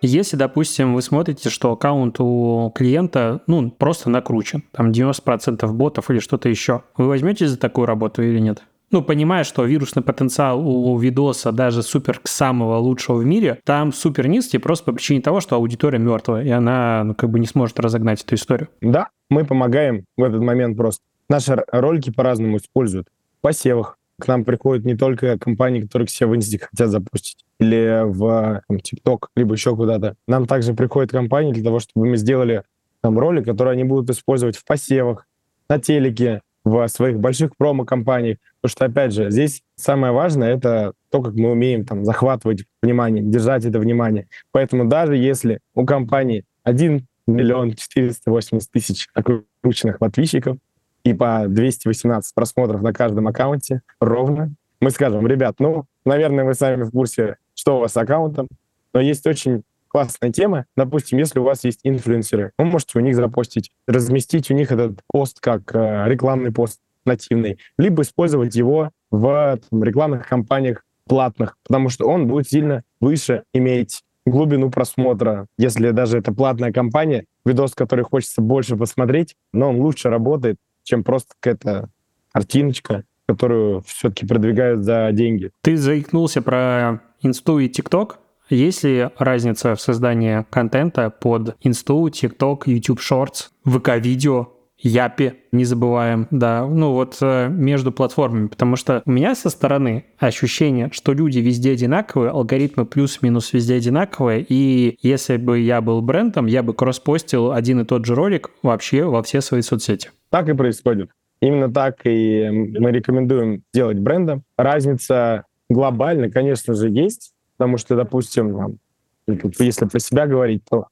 Если, 0.02 0.36
допустим, 0.36 0.96
вы 0.96 1.02
смотрите, 1.02 1.50
что 1.50 1.72
аккаунт 1.72 2.20
у 2.20 2.72
клиента, 2.76 3.42
ну, 3.48 3.70
просто 3.70 4.10
накручен, 4.10 4.64
там 4.72 4.92
90% 4.92 5.72
ботов 5.72 6.10
или 6.10 6.20
что-то 6.20 6.50
еще, 6.50 6.84
вы 6.98 7.08
возьмете 7.08 7.48
за 7.48 7.58
такую 7.58 7.86
работу 7.86 8.24
или 8.24 8.40
нет? 8.40 8.64
ну, 8.92 9.02
понимая, 9.02 9.44
что 9.44 9.64
вирусный 9.64 10.04
потенциал 10.04 10.60
у 10.68 10.98
видоса 10.98 11.52
даже 11.52 11.82
супер 11.82 12.20
самого 12.26 12.78
лучшего 12.78 13.18
в 13.18 13.26
мире, 13.26 13.60
там 13.64 13.94
супер 13.94 14.28
низкий 14.28 14.58
просто 14.58 14.86
по 14.86 14.94
причине 14.94 15.22
того, 15.22 15.40
что 15.40 15.56
аудитория 15.56 15.98
мертвая, 15.98 16.44
и 16.44 16.50
она 16.50 17.04
ну, 17.06 17.16
как 17.16 17.30
бы 17.30 17.40
не 17.40 17.48
сможет 17.48 17.80
разогнать 17.80 18.22
эту 18.22 18.36
историю. 18.36 18.70
Да, 18.82 19.08
мы 19.30 19.46
помогаем 19.46 20.06
в 20.18 20.24
этот 20.24 20.42
момент 20.42 20.78
просто. 20.78 21.02
Наши 21.30 21.64
ролики 21.72 22.12
по-разному 22.12 22.58
используют. 22.58 23.08
В 23.40 23.42
посевах. 23.42 23.98
К 24.21 24.27
нам 24.27 24.45
приходят 24.45 24.86
не 24.86 24.95
только 24.95 25.39
компании, 25.39 25.81
которые 25.81 26.07
все 26.07 26.27
в 26.27 26.36
инсте 26.36 26.60
хотят 26.60 26.89
запустить, 26.89 27.43
или 27.60 28.03
в 28.05 28.62
TikTok, 28.71 29.29
либо 29.36 29.55
еще 29.55 29.75
куда-то. 29.75 30.15
Нам 30.27 30.45
также 30.45 30.75
приходят 30.75 31.10
компании 31.10 31.53
для 31.53 31.63
того, 31.63 31.79
чтобы 31.79 32.05
мы 32.05 32.17
сделали 32.17 32.62
там 33.01 33.17
ролик, 33.17 33.45
который 33.45 33.73
они 33.73 33.84
будут 33.84 34.12
использовать 34.12 34.57
в 34.57 34.63
посевах, 34.63 35.25
на 35.67 35.79
телеке, 35.79 36.41
в 36.63 36.88
своих 36.88 37.19
больших 37.19 37.57
промо-компаниях. 37.57 38.38
Потому 38.62 38.71
что, 38.71 38.86
опять 38.86 39.12
же, 39.12 39.31
здесь 39.31 39.63
самое 39.75 40.13
важное— 40.13 40.55
это 40.55 40.93
то, 41.10 41.23
как 41.23 41.34
мы 41.34 41.49
умеем 41.49 41.84
там 41.84 42.05
захватывать 42.05 42.65
внимание, 42.84 43.23
держать 43.23 43.65
это 43.65 43.79
внимание. 43.79 44.27
Поэтому 44.51 44.86
даже 44.86 45.17
если 45.17 45.62
у 45.73 45.84
компании 45.84 46.43
1 46.63 47.07
миллион 47.25 47.73
480 47.73 48.69
тысяч 48.69 49.07
окрученных 49.15 49.97
подписчиков 49.97 50.57
и 51.04 51.14
по 51.14 51.46
218 51.48 52.34
просмотров 52.34 52.82
на 52.82 52.94
каждом 52.94 53.28
аккаунте 53.28 53.82
ровно, 54.00 54.54
мы 54.80 54.90
скажем, 54.92 55.28
ребят, 55.28 55.56
ну, 55.60 55.86
наверное, 56.06 56.44
вы 56.44 56.54
сами 56.54 56.84
в 56.84 56.92
курсе, 56.92 57.38
что 57.54 57.78
у 57.78 57.80
вас 57.80 57.94
с 57.94 57.98
аккаунтом, 57.98 58.48
но 58.94 59.00
есть 59.00 59.26
очень 59.28 59.64
классная 59.88 60.32
тема. 60.32 60.66
Допустим, 60.76 61.20
если 61.20 61.40
у 61.40 61.44
вас 61.44 61.64
есть 61.64 61.82
инфлюенсеры, 61.84 62.52
вы 62.58 62.66
можете 62.66 62.98
у 62.98 63.02
них 63.02 63.16
запостить, 63.16 63.72
разместить 63.88 64.50
у 64.50 64.54
них 64.54 64.72
этот 64.72 65.00
пост 65.08 65.40
как 65.40 65.76
э, 65.76 66.06
рекламный 66.08 66.52
пост 66.52 66.80
нативный, 67.06 67.60
либо 67.78 68.04
использовать 68.04 68.56
его 68.56 68.92
в 69.10 69.60
там, 69.70 69.84
рекламных 69.84 70.28
кампаниях 70.28 70.84
платных, 71.08 71.58
потому 71.66 71.90
что 71.90 72.08
он 72.08 72.28
будет 72.28 72.48
сильно 72.48 72.84
выше 73.00 73.44
иметь 73.54 74.02
глубину 74.26 74.70
просмотра. 74.70 75.48
Если 75.58 75.90
даже 75.92 76.20
это 76.20 76.32
платная 76.32 76.72
кампания, 76.72 77.26
видос, 77.44 77.74
который 77.74 78.06
хочется 78.06 78.42
больше 78.42 78.78
посмотреть, 78.78 79.36
но 79.52 79.70
он 79.70 79.78
лучше 79.82 80.10
работает, 80.10 80.58
чем 80.84 81.04
просто 81.04 81.34
какая-то 81.39 81.89
картиночка, 82.32 83.04
которую 83.28 83.82
все-таки 83.86 84.26
продвигают 84.26 84.84
за 84.84 85.10
деньги. 85.12 85.52
Ты 85.62 85.78
заикнулся 85.78 86.41
про 86.41 87.02
Инсту 87.22 87.60
и 87.60 87.70
ТикТок. 87.70 88.20
Есть 88.50 88.84
ли 88.84 89.10
разница 89.17 89.76
в 89.76 89.82
создании 89.82 90.46
контента 90.50 91.10
под 91.10 91.56
Инсту, 91.62 92.10
ТикТок, 92.10 92.67
YouTube 92.67 93.00
Shorts, 93.00 93.50
ВК-видео, 93.65 94.50
Япи, 94.84 95.34
не 95.52 95.63
забываем, 95.63 96.28
да, 96.32 96.65
ну 96.65 96.91
вот 96.94 97.17
э, 97.22 97.50
между 97.50 97.91
платформами, 97.91 98.48
потому 98.48 98.76
что 98.76 99.04
у 99.06 99.12
меня 99.12 99.36
со 99.36 99.52
стороны 99.52 100.06
ощущение, 100.17 100.89
что 100.91 101.13
люди 101.13 101.38
везде 101.38 101.74
одинаковые, 101.74 102.32
алгоритмы 102.32 102.88
плюс-минус 102.88 103.54
везде 103.54 103.76
одинаковые, 103.76 104.44
и 104.48 104.98
если 105.04 105.38
бы 105.38 105.60
я 105.60 105.82
был 105.82 106.02
брендом, 106.02 106.48
я 106.48 106.63
бы 106.63 106.74
кросспостил 106.74 107.52
один 107.52 107.82
и 107.82 107.86
тот 107.86 108.06
же 108.06 108.15
ролик 108.15 108.50
вообще 108.63 109.04
во 109.04 109.22
все 109.22 109.41
свои 109.41 109.62
соцсети. 109.62 110.10
Так 110.32 110.50
и 110.50 110.54
происходит. 110.54 111.12
Именно 111.41 111.72
так 111.72 112.06
и 112.06 112.50
мы 112.50 112.91
рекомендуем 112.91 113.63
делать 113.74 114.00
брендом. 114.00 114.44
Разница 114.58 115.46
глобально, 115.70 116.32
конечно 116.32 116.74
же, 116.74 116.89
есть, 116.89 117.34
Потому 117.62 117.78
что, 117.78 117.96
допустим, 117.96 118.80
если 119.28 119.86
про 119.86 120.00
себя 120.00 120.26
говорить, 120.26 120.63
то 120.67 120.88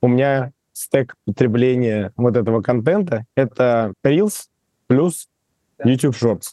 у 0.00 0.08
меня 0.08 0.52
стек 0.72 1.16
потребления 1.26 2.14
вот 2.16 2.38
этого 2.38 2.62
контента— 2.62 3.26
это 3.36 3.92
Reels 4.02 4.44
плюс 4.86 5.28
YouTube 5.84 6.16
Shorts. 6.16 6.52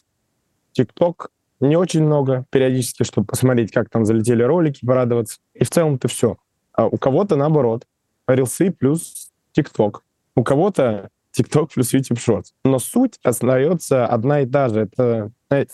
TikTok 0.78 1.28
не 1.60 1.76
очень 1.76 2.04
много 2.04 2.44
периодически, 2.50 3.04
чтобы 3.04 3.28
посмотреть, 3.28 3.72
как 3.72 3.88
там 3.88 4.04
залетели 4.04 4.42
ролики, 4.42 4.84
порадоваться. 4.84 5.38
И 5.54 5.64
в 5.64 5.70
целом-то 5.70 6.06
все. 6.08 6.36
А 6.74 6.86
у 6.86 6.98
кого-то 6.98 7.36
наоборот. 7.36 7.86
Reels 8.28 8.72
плюс 8.72 9.30
TikTok. 9.56 10.00
У 10.36 10.44
кого-то 10.44 11.08
TikTok 11.36 11.70
плюс 11.74 11.92
YouTube 11.92 12.18
Shorts. 12.18 12.52
Но 12.64 12.78
суть 12.78 13.18
остается 13.22 14.06
одна 14.06 14.40
и 14.40 14.46
та 14.46 14.68
же. 14.68 14.88
Это, 14.92 15.30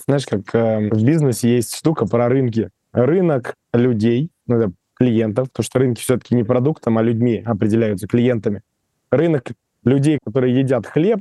знаешь, 0.06 0.26
как 0.26 0.54
э, 0.54 0.90
в 0.90 1.04
бизнесе 1.04 1.56
есть 1.56 1.74
штука 1.74 2.06
про 2.06 2.28
рынки 2.28 2.70
рынок 2.92 3.54
людей, 3.72 4.30
ну, 4.46 4.72
клиентов, 4.94 5.50
потому 5.50 5.64
что 5.64 5.78
рынки 5.78 6.00
все-таки 6.00 6.34
не 6.34 6.44
продуктом, 6.44 6.98
а 6.98 7.02
людьми 7.02 7.42
определяются, 7.44 8.08
клиентами. 8.08 8.62
Рынок 9.10 9.52
людей, 9.84 10.18
которые 10.24 10.58
едят 10.58 10.86
хлеб, 10.86 11.20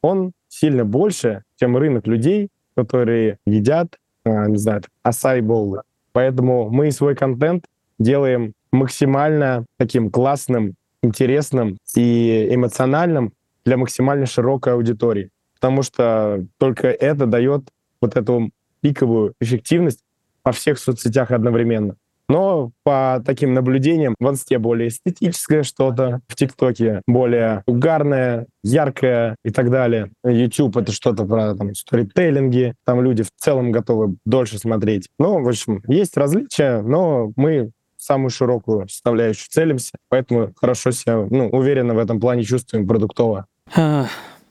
он 0.00 0.32
сильно 0.48 0.84
больше, 0.84 1.42
чем 1.56 1.76
рынок 1.76 2.06
людей, 2.06 2.48
которые 2.74 3.38
едят, 3.46 3.96
а, 4.24 4.46
не 4.46 4.56
знаю, 4.56 4.82
асай 5.02 5.40
боллы. 5.40 5.82
Поэтому 6.12 6.70
мы 6.70 6.90
свой 6.90 7.14
контент 7.14 7.66
делаем 7.98 8.54
максимально 8.72 9.66
таким 9.76 10.10
классным, 10.10 10.74
интересным 11.02 11.78
и 11.96 12.48
эмоциональным 12.50 13.32
для 13.68 13.76
максимально 13.76 14.24
широкой 14.24 14.72
аудитории. 14.72 15.28
Потому 15.54 15.82
что 15.82 16.46
только 16.56 16.88
это 16.88 17.26
дает 17.26 17.68
вот 18.00 18.16
эту 18.16 18.50
пиковую 18.80 19.34
эффективность, 19.40 20.00
во 20.42 20.52
всех 20.52 20.78
соцсетях 20.78 21.30
одновременно. 21.32 21.96
Но 22.30 22.72
по 22.82 23.22
таким 23.26 23.52
наблюдениям 23.52 24.14
в 24.18 24.26
инсте 24.26 24.58
более 24.58 24.88
эстетическое 24.88 25.62
что-то, 25.62 26.20
в 26.28 26.36
ТикТоке 26.36 27.02
более 27.06 27.62
угарное, 27.66 28.46
яркое 28.62 29.36
и 29.44 29.50
так 29.50 29.70
далее. 29.70 30.10
YouTube— 30.24 30.76
это 30.78 30.92
что-то 30.92 31.24
про 31.26 31.54
там, 31.54 31.74
сторителлинги, 31.74 32.74
там 32.86 33.02
люди 33.02 33.22
в 33.22 33.30
целом 33.36 33.70
готовы 33.70 34.16
дольше 34.24 34.58
смотреть. 34.58 35.08
Ну, 35.18 35.42
в 35.42 35.48
общем, 35.48 35.82
есть 35.86 36.16
различия, 36.16 36.80
но 36.80 37.32
мы 37.36 37.72
самую 37.98 38.30
широкую 38.30 38.88
составляющую 38.88 39.48
целимся, 39.50 39.92
поэтому 40.08 40.52
хорошо 40.56 40.92
себя, 40.92 41.26
ну, 41.28 41.48
уверенно 41.50 41.94
в 41.94 41.98
этом 41.98 42.20
плане 42.20 42.44
чувствуем 42.44 42.86
продуктово. 42.86 43.46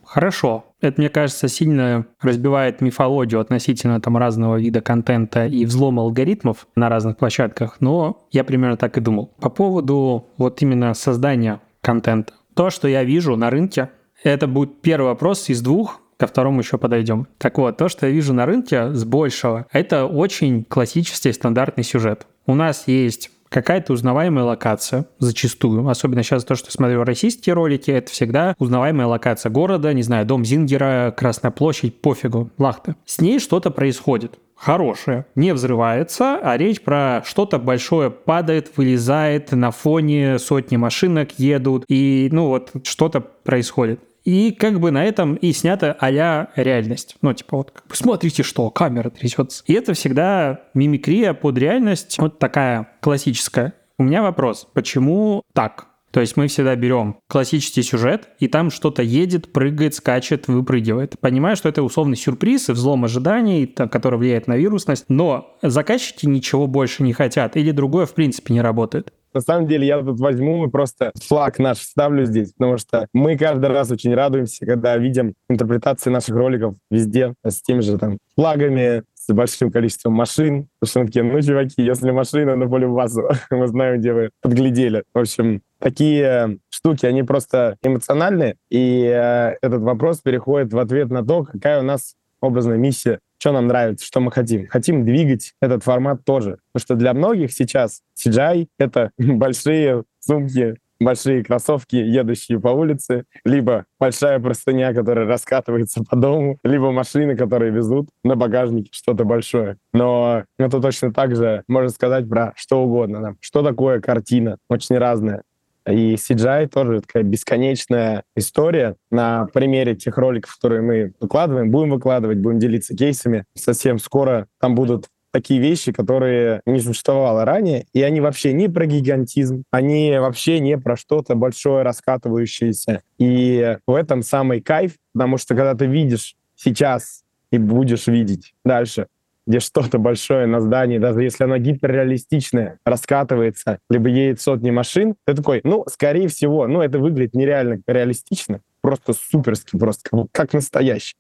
Хорошо. 0.04 0.66
Это, 0.80 1.02
мне 1.02 1.10
кажется, 1.10 1.48
сильно 1.48 2.06
разбивает 2.22 2.82
мифологию 2.82 3.42
относительно 3.42 4.00
там 4.00 4.16
разного 4.16 4.58
вида 4.58 4.80
контента 4.82 5.46
и 5.46 5.66
взлома 5.66 6.04
алгоритмов 6.04 6.68
на 6.76 6.88
разных 6.88 7.18
площадках, 7.18 7.78
но 7.82 8.28
я 8.32 8.44
примерно 8.44 8.78
так 8.78 8.98
и 8.98 9.02
думал. 9.02 9.34
По 9.42 9.50
поводу 9.50 10.30
вот 10.38 10.62
именно 10.62 10.94
создания 10.94 11.60
контента. 11.82 12.34
То, 12.56 12.70
что 12.70 12.88
я 12.88 13.04
вижу 13.04 13.36
на 13.36 13.50
рынке, 13.50 13.90
это 14.24 14.48
будет 14.48 14.82
первый 14.82 15.08
вопрос 15.08 15.50
из 15.50 15.62
двух, 15.62 16.00
ко 16.18 16.26
второму 16.26 16.62
еще 16.62 16.78
подойдем. 16.78 17.28
Так 17.38 17.58
вот, 17.58 17.78
то, 17.78 17.90
что 17.90 18.08
я 18.08 18.12
вижу 18.12 18.34
на 18.34 18.46
рынке 18.46 18.94
с 18.94 19.04
большего, 19.04 19.68
это 19.72 20.06
очень 20.06 20.64
классический 20.64 21.32
стандартный 21.32 21.84
сюжет. 21.84 22.26
У 22.46 22.56
нас 22.56 22.88
есть 22.88 23.30
какая-то 23.50 23.94
узнаваемая 23.94 24.46
локация, 24.46 25.06
зачастую. 25.20 25.88
Особенно 25.88 26.24
сейчас 26.24 26.44
то, 26.44 26.56
что 26.56 26.72
смотрю 26.72 27.04
российские 27.04 27.54
ролики, 27.54 27.92
это 27.92 28.12
всегда 28.12 28.56
узнаваемая 28.60 29.08
локация 29.08 29.50
города, 29.50 29.94
не 29.94 30.04
знаю, 30.04 30.26
дом 30.26 30.46
Зингера, 30.46 31.14
Красная 31.16 31.52
площадь, 31.52 32.02
пофигу, 32.02 32.52
лахты. 32.58 32.96
С 33.06 33.20
ней 33.22 33.40
что-то 33.40 33.72
происходит 33.72 34.38
хорошее, 34.58 35.26
не 35.36 35.54
взрывается, 35.54 36.40
а 36.42 36.58
речь 36.58 36.82
про 36.82 37.22
что-то 37.26 37.60
большое 37.60 38.10
падает, 38.10 38.72
вылезает, 38.76 39.52
на 39.52 39.72
фоне 39.72 40.40
сотни 40.40 40.78
машинок 40.78 41.38
едут, 41.38 41.86
и 41.88 42.30
ну 42.32 42.48
вот 42.48 42.72
что-то 42.84 43.22
происходит. 43.22 44.02
И 44.28 44.52
как 44.52 44.82
бы 44.82 44.92
на 44.92 45.06
этом 45.06 45.36
и 45.36 45.54
снята 45.54 45.96
а 45.98 46.12
реальность. 46.58 47.16
Ну, 47.22 47.34
типа 47.34 47.56
вот, 47.56 47.72
как 47.72 47.96
смотрите, 47.96 48.44
что 48.44 48.70
камера 48.70 49.10
трясется. 49.10 49.64
И 49.68 49.74
это 49.74 49.94
всегда 49.94 50.64
мимикрия 50.74 51.34
под 51.34 51.58
реальность, 51.58 52.18
вот 52.20 52.38
такая 52.38 52.90
классическая. 53.00 53.74
У 53.98 54.04
меня 54.04 54.22
вопрос, 54.22 54.68
почему 54.74 55.44
так? 55.54 55.88
То 56.12 56.20
есть 56.20 56.36
мы 56.36 56.48
всегда 56.48 56.76
берем 56.76 57.18
классический 57.28 57.84
сюжет, 57.84 58.28
и 58.40 58.50
там 58.50 58.70
что-то 58.70 59.02
едет, 59.02 59.54
прыгает, 59.54 59.96
скачет, 59.96 60.50
выпрыгивает. 60.50 61.18
Понимаю, 61.20 61.56
что 61.56 61.70
это 61.70 61.82
условный 61.82 62.18
сюрприз 62.18 62.68
и 62.68 62.74
взлом 62.74 63.06
ожиданий, 63.06 63.66
который 63.66 64.20
влияет 64.20 64.48
на 64.48 64.58
вирусность, 64.58 65.06
но 65.08 65.58
заказчики 65.62 66.26
ничего 66.26 66.68
больше 66.68 67.02
не 67.04 67.14
хотят, 67.14 67.56
или 67.56 67.72
другое 67.72 68.06
в 68.06 68.14
принципе 68.14 68.54
не 68.54 68.62
работает. 68.62 69.14
На 69.38 69.42
самом 69.42 69.68
деле 69.68 69.86
я 69.86 70.02
тут 70.02 70.20
возьму 70.20 70.66
и 70.66 70.70
просто 70.70 71.12
флаг 71.22 71.60
наш 71.60 71.78
вставлю 71.78 72.26
здесь, 72.26 72.54
потому 72.54 72.80
что 72.80 73.06
мы 73.14 73.38
каждый 73.38 73.68
раз 73.70 73.92
очень 73.92 74.16
радуемся, 74.16 74.66
когда 74.66 74.98
видим 74.98 75.36
интерпретации 75.48 76.10
наших 76.10 76.36
роликов 76.36 76.74
везде 76.90 77.36
с 77.46 77.62
теми 77.62 77.82
же 77.82 78.00
там 78.00 78.18
флагами, 78.36 79.04
с 79.14 79.32
большим 79.32 79.70
количеством 79.70 80.14
машин. 80.14 80.70
Потому 80.80 80.90
что 80.90 81.00
мы 81.02 81.06
такие, 81.06 81.24
ну, 81.24 81.40
чуваки, 81.40 81.84
если 81.84 82.10
машина 82.10 82.56
на 82.56 82.68
поле 82.68 82.88
базу, 82.88 83.30
мы 83.52 83.68
знаем, 83.68 84.00
где 84.00 84.12
вы 84.12 84.32
подглядели. 84.42 85.04
В 85.14 85.20
общем, 85.20 85.62
такие 85.78 86.58
штуки, 86.70 87.06
они 87.06 87.22
просто 87.22 87.78
эмоциональные, 87.84 88.56
и 88.72 89.04
э, 89.04 89.58
этот 89.62 89.84
вопрос 89.84 90.22
переходит 90.22 90.74
в 90.74 90.80
ответ 90.80 91.12
на 91.12 91.24
то, 91.24 91.44
какая 91.44 91.82
у 91.82 91.84
нас 91.84 92.16
образная 92.42 92.78
миссия 92.78 93.20
что 93.40 93.52
нам 93.52 93.68
нравится, 93.68 94.06
что 94.06 94.20
мы 94.20 94.32
хотим. 94.32 94.68
Хотим 94.68 95.06
двигать 95.06 95.54
этот 95.62 95.84
формат 95.84 96.26
тоже. 96.26 96.60
Потому 96.72 96.82
что 96.86 96.96
для 96.96 97.14
многих 97.14 97.52
сейчас 97.52 98.02
CGI— 98.18 98.68
это 98.80 99.12
большие 99.18 100.04
сумки 100.20 100.78
большие 101.00 101.44
кроссовки, 101.44 101.96
едущие 101.96 102.60
по 102.60 102.70
улице, 102.70 103.26
либо 103.46 103.86
большая 104.00 104.40
простыня, 104.40 104.94
которая 104.94 105.26
раскатывается 105.26 106.04
по 106.04 106.16
дому, 106.16 106.58
либо 106.64 106.92
машины, 106.92 107.36
которые 107.36 107.72
везут 107.72 108.10
на 108.24 108.36
багажнике 108.36 108.90
что-то 108.92 109.24
большое. 109.24 109.78
Но 109.94 110.44
это 110.58 110.82
точно 110.82 111.14
так 111.14 111.36
же 111.36 111.64
можно 111.68 111.90
сказать 111.90 112.28
про 112.28 112.54
что 112.56 112.84
угодно. 112.84 113.36
Что 113.40 113.64
такое 113.64 114.00
картина? 114.02 114.58
Очень 114.70 114.98
разная. 114.98 115.44
И 115.88 116.16
CGI 116.16 116.68
тоже 116.68 117.02
такая 117.02 117.24
бесконечная 117.24 118.24
история. 118.36 118.96
На 119.10 119.46
примере 119.46 119.96
тех 119.96 120.18
роликов, 120.18 120.56
которые 120.56 120.82
мы 120.82 121.14
выкладываем, 121.20 121.72
будем 121.72 121.92
выкладывать, 121.92 122.40
будем 122.40 122.60
делиться 122.60 122.96
кейсами. 122.96 123.46
Совсем 123.56 124.00
скоро 124.00 124.48
там 124.60 124.76
будут 124.76 125.08
такие 125.32 125.60
вещи, 125.60 125.92
которые 125.92 126.62
не 126.66 126.80
существовало 126.80 127.46
ранее, 127.46 127.86
и 127.94 128.02
они 128.02 128.22
вообще 128.22 128.54
не 128.54 128.70
про 128.70 128.86
гигантизм, 128.86 129.64
они 129.72 130.18
вообще 130.18 130.60
не 130.60 130.78
про 130.78 130.98
что-то 130.98 131.36
большое, 131.36 131.84
раскатывающееся. 131.84 133.02
И 133.20 133.78
в 133.86 133.94
этом 133.94 134.24
самый 134.24 134.62
кайф, 134.62 134.94
потому 135.14 135.38
что 135.38 135.54
когда 135.54 135.76
ты 135.76 135.86
видишь 135.86 136.36
сейчас 136.56 137.24
и 137.52 137.60
будешь 137.60 138.08
видеть 138.08 138.54
дальше, 138.66 139.08
где 139.48 139.60
что-то 139.60 139.98
большое 139.98 140.46
на 140.46 140.60
здании, 140.60 140.98
даже 140.98 141.24
если 141.24 141.46
оно 141.46 141.58
гиперреалистичное, 141.58 142.80
раскатывается, 142.86 143.80
либо 143.90 144.10
едет 144.10 144.42
сотни 144.42 144.70
машин, 144.72 145.16
ты 145.26 145.34
такой, 145.34 145.62
ну, 145.64 145.86
скорее 145.88 146.28
всего, 146.28 146.68
ну, 146.68 146.82
это 146.82 147.00
выглядит 147.00 147.34
нереально 147.34 147.82
реалистично, 147.88 148.60
просто 148.82 149.14
суперски, 149.14 149.78
просто 149.78 150.10
как, 150.32 150.54
настоящий. 150.54 151.16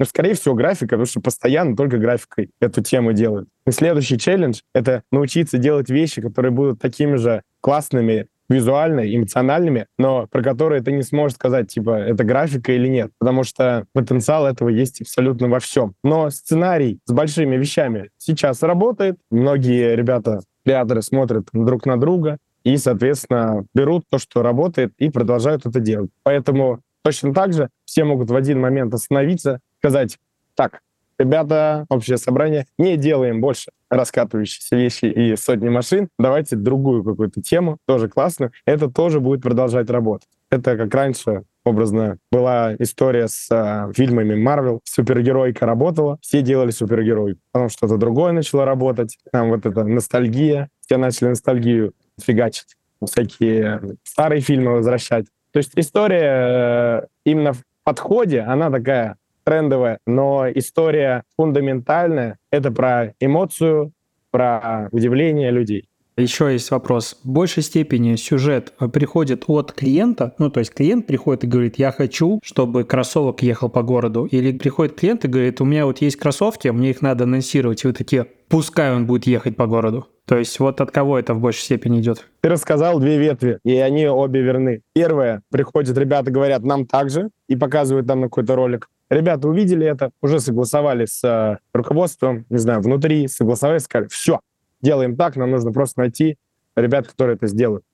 Но, 0.00 0.04
скорее 0.04 0.34
всего, 0.34 0.54
графика, 0.54 0.90
потому 0.90 1.06
что 1.06 1.20
постоянно 1.20 1.76
только 1.76 1.98
графикой 1.98 2.50
эту 2.60 2.82
тему 2.82 3.12
делают. 3.12 3.48
И 3.66 3.72
следующий 3.72 4.18
челлендж— 4.18 4.60
это 4.74 5.02
научиться 5.10 5.58
делать 5.58 5.90
вещи, 5.90 6.20
которые 6.22 6.52
будут 6.52 6.80
такими 6.80 7.16
же 7.16 7.42
классными, 7.60 8.28
визуально, 8.48 9.00
эмоциональными, 9.14 9.86
но 9.98 10.26
про 10.26 10.42
которые 10.42 10.82
ты 10.82 10.92
не 10.92 11.02
сможешь 11.02 11.36
сказать, 11.36 11.68
типа, 11.68 11.98
это 11.98 12.24
графика 12.24 12.72
или 12.72 12.88
нет, 12.88 13.10
потому 13.18 13.44
что 13.44 13.86
потенциал 13.92 14.46
этого 14.46 14.68
есть 14.68 15.00
абсолютно 15.00 15.48
во 15.48 15.60
всем. 15.60 15.94
Но 16.02 16.30
сценарий 16.30 17.00
с 17.04 17.12
большими 17.12 17.56
вещами 17.56 18.10
сейчас 18.18 18.62
работает. 18.62 19.16
Многие 19.30 19.94
ребята, 19.94 20.40
креаторы 20.64 21.02
смотрят 21.02 21.48
друг 21.52 21.86
на 21.86 21.98
друга 21.98 22.38
и, 22.64 22.76
соответственно, 22.76 23.64
берут 23.74 24.04
то, 24.10 24.18
что 24.18 24.42
работает, 24.42 24.92
и 24.98 25.10
продолжают 25.10 25.66
это 25.66 25.80
делать. 25.80 26.10
Поэтому 26.22 26.80
точно 27.02 27.32
так 27.32 27.52
же 27.52 27.68
все 27.84 28.04
могут 28.04 28.30
в 28.30 28.36
один 28.36 28.60
момент 28.60 28.92
остановиться, 28.92 29.60
сказать, 29.78 30.18
так, 30.54 30.80
ребята, 31.18 31.86
общее 31.88 32.16
собрание, 32.16 32.66
не 32.78 32.96
делаем 32.96 33.40
больше 33.40 33.70
раскатывающиеся 33.90 34.76
вещи 34.76 35.06
и 35.06 35.36
сотни 35.36 35.68
машин, 35.68 36.08
давайте 36.18 36.56
другую 36.56 37.04
какую-то 37.04 37.40
тему, 37.42 37.78
тоже 37.86 38.08
классно, 38.08 38.52
это 38.66 38.90
тоже 38.90 39.20
будет 39.20 39.42
продолжать 39.42 39.90
работать. 39.90 40.28
Это 40.50 40.76
как 40.76 40.94
раньше 40.94 41.44
образно 41.64 42.18
была 42.32 42.74
история 42.78 43.28
с 43.28 43.48
э, 43.50 43.92
фильмами 43.94 44.34
Марвел. 44.34 44.80
Супергеройка 44.84 45.66
работала, 45.66 46.18
все 46.22 46.40
делали 46.40 46.70
супергерой. 46.70 47.36
Потом 47.52 47.68
что-то 47.68 47.98
другое 47.98 48.32
начало 48.32 48.64
работать. 48.64 49.18
Там 49.30 49.50
вот 49.50 49.66
эта 49.66 49.84
ностальгия. 49.84 50.70
Все 50.80 50.96
начали 50.96 51.28
ностальгию 51.28 51.92
фигачить. 52.18 52.76
Всякие 53.04 53.96
старые 54.04 54.40
фильмы 54.40 54.72
возвращать. 54.72 55.26
То 55.52 55.58
есть 55.58 55.72
история 55.76 57.02
э, 57.02 57.06
именно 57.24 57.52
в 57.52 57.62
подходе, 57.84 58.40
она 58.40 58.70
такая 58.70 59.16
трендовая, 59.48 59.98
но 60.06 60.46
история 60.54 61.22
фундаментальная. 61.38 62.36
Это 62.50 62.70
про 62.70 63.14
эмоцию, 63.18 63.92
про 64.30 64.90
удивление 64.92 65.50
людей. 65.50 65.88
Еще 66.18 66.52
есть 66.52 66.70
вопрос. 66.70 67.18
В 67.24 67.30
большей 67.30 67.62
степени 67.62 68.16
сюжет 68.16 68.74
приходит 68.92 69.44
от 69.46 69.72
клиента, 69.72 70.34
ну, 70.38 70.50
то 70.50 70.60
есть 70.60 70.74
клиент 70.74 71.06
приходит 71.06 71.44
и 71.44 71.46
говорит, 71.46 71.78
я 71.78 71.92
хочу, 71.92 72.40
чтобы 72.42 72.84
кроссовок 72.84 73.40
ехал 73.40 73.70
по 73.70 73.82
городу, 73.82 74.26
или 74.26 74.52
приходит 74.52 74.96
клиент 74.96 75.24
и 75.24 75.28
говорит, 75.28 75.62
у 75.62 75.64
меня 75.64 75.86
вот 75.86 76.02
есть 76.02 76.16
кроссовки, 76.16 76.68
мне 76.68 76.90
их 76.90 77.00
надо 77.00 77.24
анонсировать, 77.24 77.84
и 77.84 77.86
вы 77.86 77.94
такие, 77.94 78.26
пускай 78.48 78.94
он 78.94 79.06
будет 79.06 79.26
ехать 79.26 79.56
по 79.56 79.66
городу. 79.66 80.08
То 80.26 80.36
есть 80.36 80.58
вот 80.60 80.82
от 80.82 80.90
кого 80.90 81.18
это 81.18 81.32
в 81.32 81.40
большей 81.40 81.62
степени 81.62 82.00
идет? 82.00 82.26
Ты 82.42 82.50
рассказал 82.50 83.00
две 83.00 83.16
ветви, 83.16 83.60
и 83.64 83.76
они 83.76 84.08
обе 84.08 84.42
верны. 84.42 84.82
Первое, 84.92 85.40
приходят 85.50 85.96
ребята, 85.96 86.30
говорят, 86.30 86.64
нам 86.64 86.84
так 86.84 87.08
же, 87.08 87.30
и 87.48 87.56
показывают 87.56 88.06
нам 88.06 88.20
на 88.20 88.26
какой-то 88.26 88.54
ролик. 88.54 88.88
Ребята 89.10 89.48
увидели 89.48 89.86
это, 89.86 90.10
уже 90.20 90.38
согласовали 90.38 91.06
с 91.06 91.24
э, 91.24 91.58
руководством, 91.72 92.44
не 92.50 92.58
знаю, 92.58 92.80
внутри, 92.80 93.26
согласовали, 93.26 93.78
сказали, 93.78 94.08
все, 94.08 94.40
делаем 94.82 95.16
так, 95.16 95.36
нам 95.36 95.50
нужно 95.50 95.72
просто 95.72 96.00
найти 96.00 96.36
ребят, 96.76 97.08
которые 97.08 97.36
это 97.36 97.46
сделают. 97.46 97.84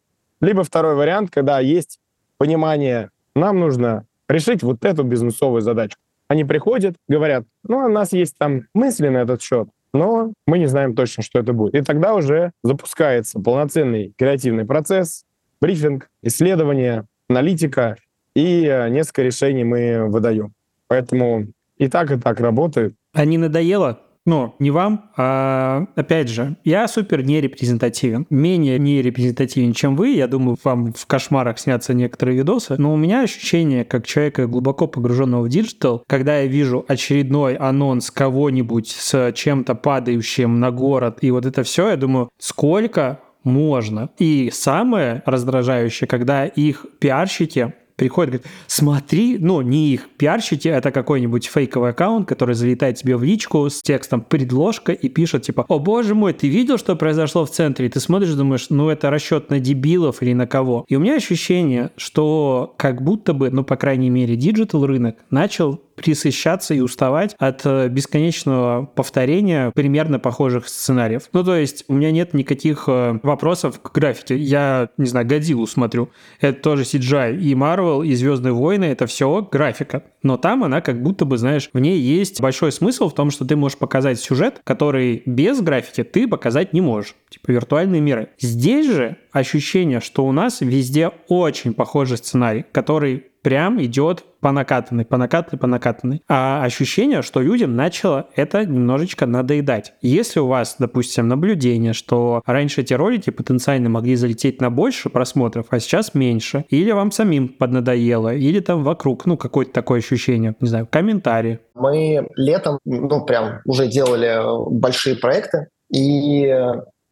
Либо 0.41 0.65
второй 0.65 0.97
вариант, 0.97 1.31
когда 1.31 1.61
есть 1.61 2.01
понимание, 2.37 3.11
нам 3.35 3.61
нужно 3.61 4.07
решить 4.29 4.63
вот 4.63 4.85
эту 4.85 5.05
бизнесовую 5.05 5.63
задачу. 5.63 5.97
Они 6.29 6.45
приходят, 6.45 6.97
говорят, 7.09 7.45
ну, 7.63 7.79
у 7.79 7.89
нас 7.89 8.13
есть 8.13 8.37
там 8.37 8.63
мысли 8.75 9.09
на 9.09 9.19
этот 9.19 9.41
счет, 9.41 9.69
но 9.93 10.33
мы 10.47 10.59
не 10.59 10.67
знаем 10.67 10.95
точно, 10.95 11.23
что 11.23 11.39
это 11.39 11.53
будет. 11.53 11.75
И 11.75 11.83
тогда 11.83 12.15
уже 12.15 12.53
запускается 12.63 13.39
полноценный 13.39 14.13
креативный 14.19 14.65
процесс, 14.65 15.25
брифинг, 15.61 16.11
исследование, 16.23 17.07
аналитика, 17.29 17.97
и 18.35 18.67
э, 18.67 18.89
несколько 18.89 19.23
решений 19.23 19.65
мы 19.65 20.09
выдаем. 20.09 20.53
Поэтому 20.95 21.47
и 21.77 21.89
так, 21.89 22.13
и 22.13 22.17
так 22.17 22.39
работает. 22.39 22.95
А 23.13 23.25
не 23.25 23.37
надоело? 23.37 23.99
Но 24.27 24.55
не 24.61 24.71
вам, 24.71 25.11
а 25.17 25.89
опять 25.97 26.29
же, 26.29 26.57
я 26.63 26.87
супер 26.87 27.27
нерепрезентативен. 27.27 28.27
Менее 28.31 28.79
нерепрезентативен, 28.79 29.73
чем 29.73 29.97
вы. 29.97 30.11
Я 30.11 30.29
думаю, 30.29 30.57
вам 30.63 30.93
в 30.93 31.05
кошмарах 31.07 31.59
снятся 31.59 31.95
некоторые 31.95 32.39
видосы. 32.39 32.77
Но 32.79 32.95
у 32.95 32.97
меня 32.97 33.23
ощущение, 33.23 33.85
как 33.85 34.07
человека 34.07 34.47
глубоко 34.47 34.87
погруженного 34.87 35.43
в 35.43 35.49
диджитал, 35.49 36.05
когда 36.07 36.39
я 36.39 36.47
вижу 36.47 36.85
очередной 36.87 37.57
анонс 37.57 38.13
кого-нибудь 38.13 38.89
с 38.89 39.33
чем-то 39.33 39.75
падающим 39.75 40.61
на 40.61 40.71
город, 40.71 41.19
и 41.23 41.33
вот 41.33 41.45
это 41.45 41.65
все, 41.65 41.91
я 41.91 41.97
думаю, 41.97 42.31
сколько 42.39 43.21
можно. 43.43 44.11
И 44.19 44.49
самое 44.53 45.23
раздражающее, 45.27 46.07
когда 46.07 46.47
их 46.47 46.87
пиарщики 47.01 47.75
приходит, 47.97 48.31
говорит, 48.35 48.47
смотри, 48.67 49.39
ну, 49.39 49.61
не 49.61 49.93
их 49.93 50.09
пиарщики, 50.17 50.69
это 50.69 50.91
какой-нибудь 50.91 51.47
фейковый 51.47 51.91
аккаунт, 51.91 52.29
который 52.29 52.55
залетает 52.55 52.97
тебе 52.97 53.17
в 53.17 53.23
личку 53.23 53.69
с 53.69 53.83
текстом 53.83 54.21
предложка 54.21 54.93
и 54.93 55.09
пишет, 55.09 55.43
типа, 55.43 55.65
о 55.69 55.79
боже 55.79 56.15
мой, 56.15 56.33
ты 56.33 56.49
видел, 56.49 56.79
что 56.79 56.97
произошло 56.97 57.45
в 57.45 57.51
центре? 57.51 57.87
И 57.87 57.89
ты 57.89 58.01
смотришь, 58.01 58.33
думаешь, 58.35 58.67
ну, 58.71 58.89
это 58.89 59.11
расчет 59.11 59.51
на 59.51 59.61
дебилов 59.61 60.23
или 60.23 60.33
на 60.33 60.47
кого? 60.47 60.85
И 60.89 60.97
у 60.97 61.01
меня 61.01 61.17
ощущение, 61.17 61.91
что 61.97 62.75
как 62.77 63.03
будто 63.03 63.33
бы, 63.33 63.51
ну, 63.51 63.65
по 63.65 63.77
крайней 63.77 64.11
мере, 64.11 64.37
диджитал 64.37 64.87
рынок 64.87 65.17
начал 65.31 65.81
присыщаться 65.95 66.75
и 66.75 66.81
уставать 66.81 67.35
от 67.39 67.63
э, 67.65 67.89
бесконечного 67.89 68.87
повторения 68.87 69.73
примерно 69.75 70.19
похожих 70.19 70.69
сценариев. 70.69 71.29
Ну, 71.33 71.45
то 71.45 71.57
есть 71.57 71.85
у 71.89 71.95
меня 71.95 72.11
нет 72.11 72.35
никаких 72.35 72.85
э, 72.87 73.19
вопросов 73.23 73.81
к 73.81 73.93
графике. 73.93 74.37
Я, 74.37 74.89
не 74.97 75.07
знаю, 75.07 75.27
Годзиллу 75.27 75.67
смотрю. 75.67 76.11
Это 76.41 76.61
тоже 76.61 76.83
CGI. 76.83 77.39
И 77.39 77.55
Marvel, 77.55 78.07
и 78.07 78.15
Звездные 78.15 78.53
войны— 78.53 78.85
это 78.87 79.07
все 79.07 79.47
графика. 79.51 80.05
Но 80.23 80.37
там 80.37 80.65
она 80.65 80.81
как 80.81 81.03
будто 81.03 81.25
бы, 81.25 81.39
знаешь, 81.39 81.71
в 81.73 81.79
ней 81.79 81.99
есть 81.99 82.41
большой 82.41 82.73
смысл 82.73 83.09
в 83.09 83.15
том, 83.15 83.31
что 83.31 83.45
ты 83.45 83.57
можешь 83.57 83.79
показать 83.79 84.19
сюжет, 84.19 84.61
который 84.65 85.23
без 85.27 85.61
графики 85.61 86.03
ты 86.03 86.27
показать 86.27 86.73
не 86.73 86.81
можешь. 86.81 87.15
Типа 87.31 87.53
виртуальные 87.53 88.01
миры. 88.01 88.29
Здесь 88.39 88.91
же 88.91 89.17
ощущение, 89.33 90.01
что 90.01 90.25
у 90.25 90.33
нас 90.33 90.61
везде 90.61 91.11
очень 91.29 91.75
похожий 91.75 92.17
сценарий, 92.17 92.65
который 92.73 93.25
прям 93.45 93.81
идет 93.81 94.25
по 94.41 94.51
накатанной, 94.53 95.05
по 95.05 95.19
накатанной, 95.19 95.59
по 95.61 95.67
накатанной. 95.67 96.23
А 96.29 96.65
ощущение, 96.65 97.23
что 97.23 97.41
людям 97.41 97.77
начало 97.77 98.29
это 98.35 98.65
немножечко 98.65 99.27
надоедать. 99.27 99.93
Если 100.01 100.41
у 100.41 100.47
вас, 100.47 100.77
допустим, 100.79 101.29
наблюдение, 101.29 101.93
что 101.93 102.43
раньше 102.47 102.81
эти 102.81 102.95
ролики 102.95 103.31
потенциально 103.31 103.89
могли 103.91 104.17
залететь 104.17 104.61
на 104.61 104.71
больше 104.71 105.11
просмотров, 105.11 105.67
а 105.71 105.79
сейчас 105.79 106.15
меньше, 106.15 106.65
или 106.71 106.91
вам 106.91 107.13
самим 107.13 107.49
поднадоело, 107.49 108.35
или 108.35 108.61
там 108.61 108.83
вокруг, 108.83 109.27
ну, 109.27 109.37
какое-то 109.37 109.73
такое 109.73 109.99
ощущение, 109.99 110.57
не 110.59 110.69
знаю, 110.69 110.89
комментарии. 110.91 111.61
Мы 111.75 112.27
летом, 112.37 112.79
ну, 112.87 113.27
прям 113.27 113.61
уже 113.67 113.87
делали 113.89 114.41
большие 114.71 115.17
проекты, 115.17 115.69
и 115.93 116.51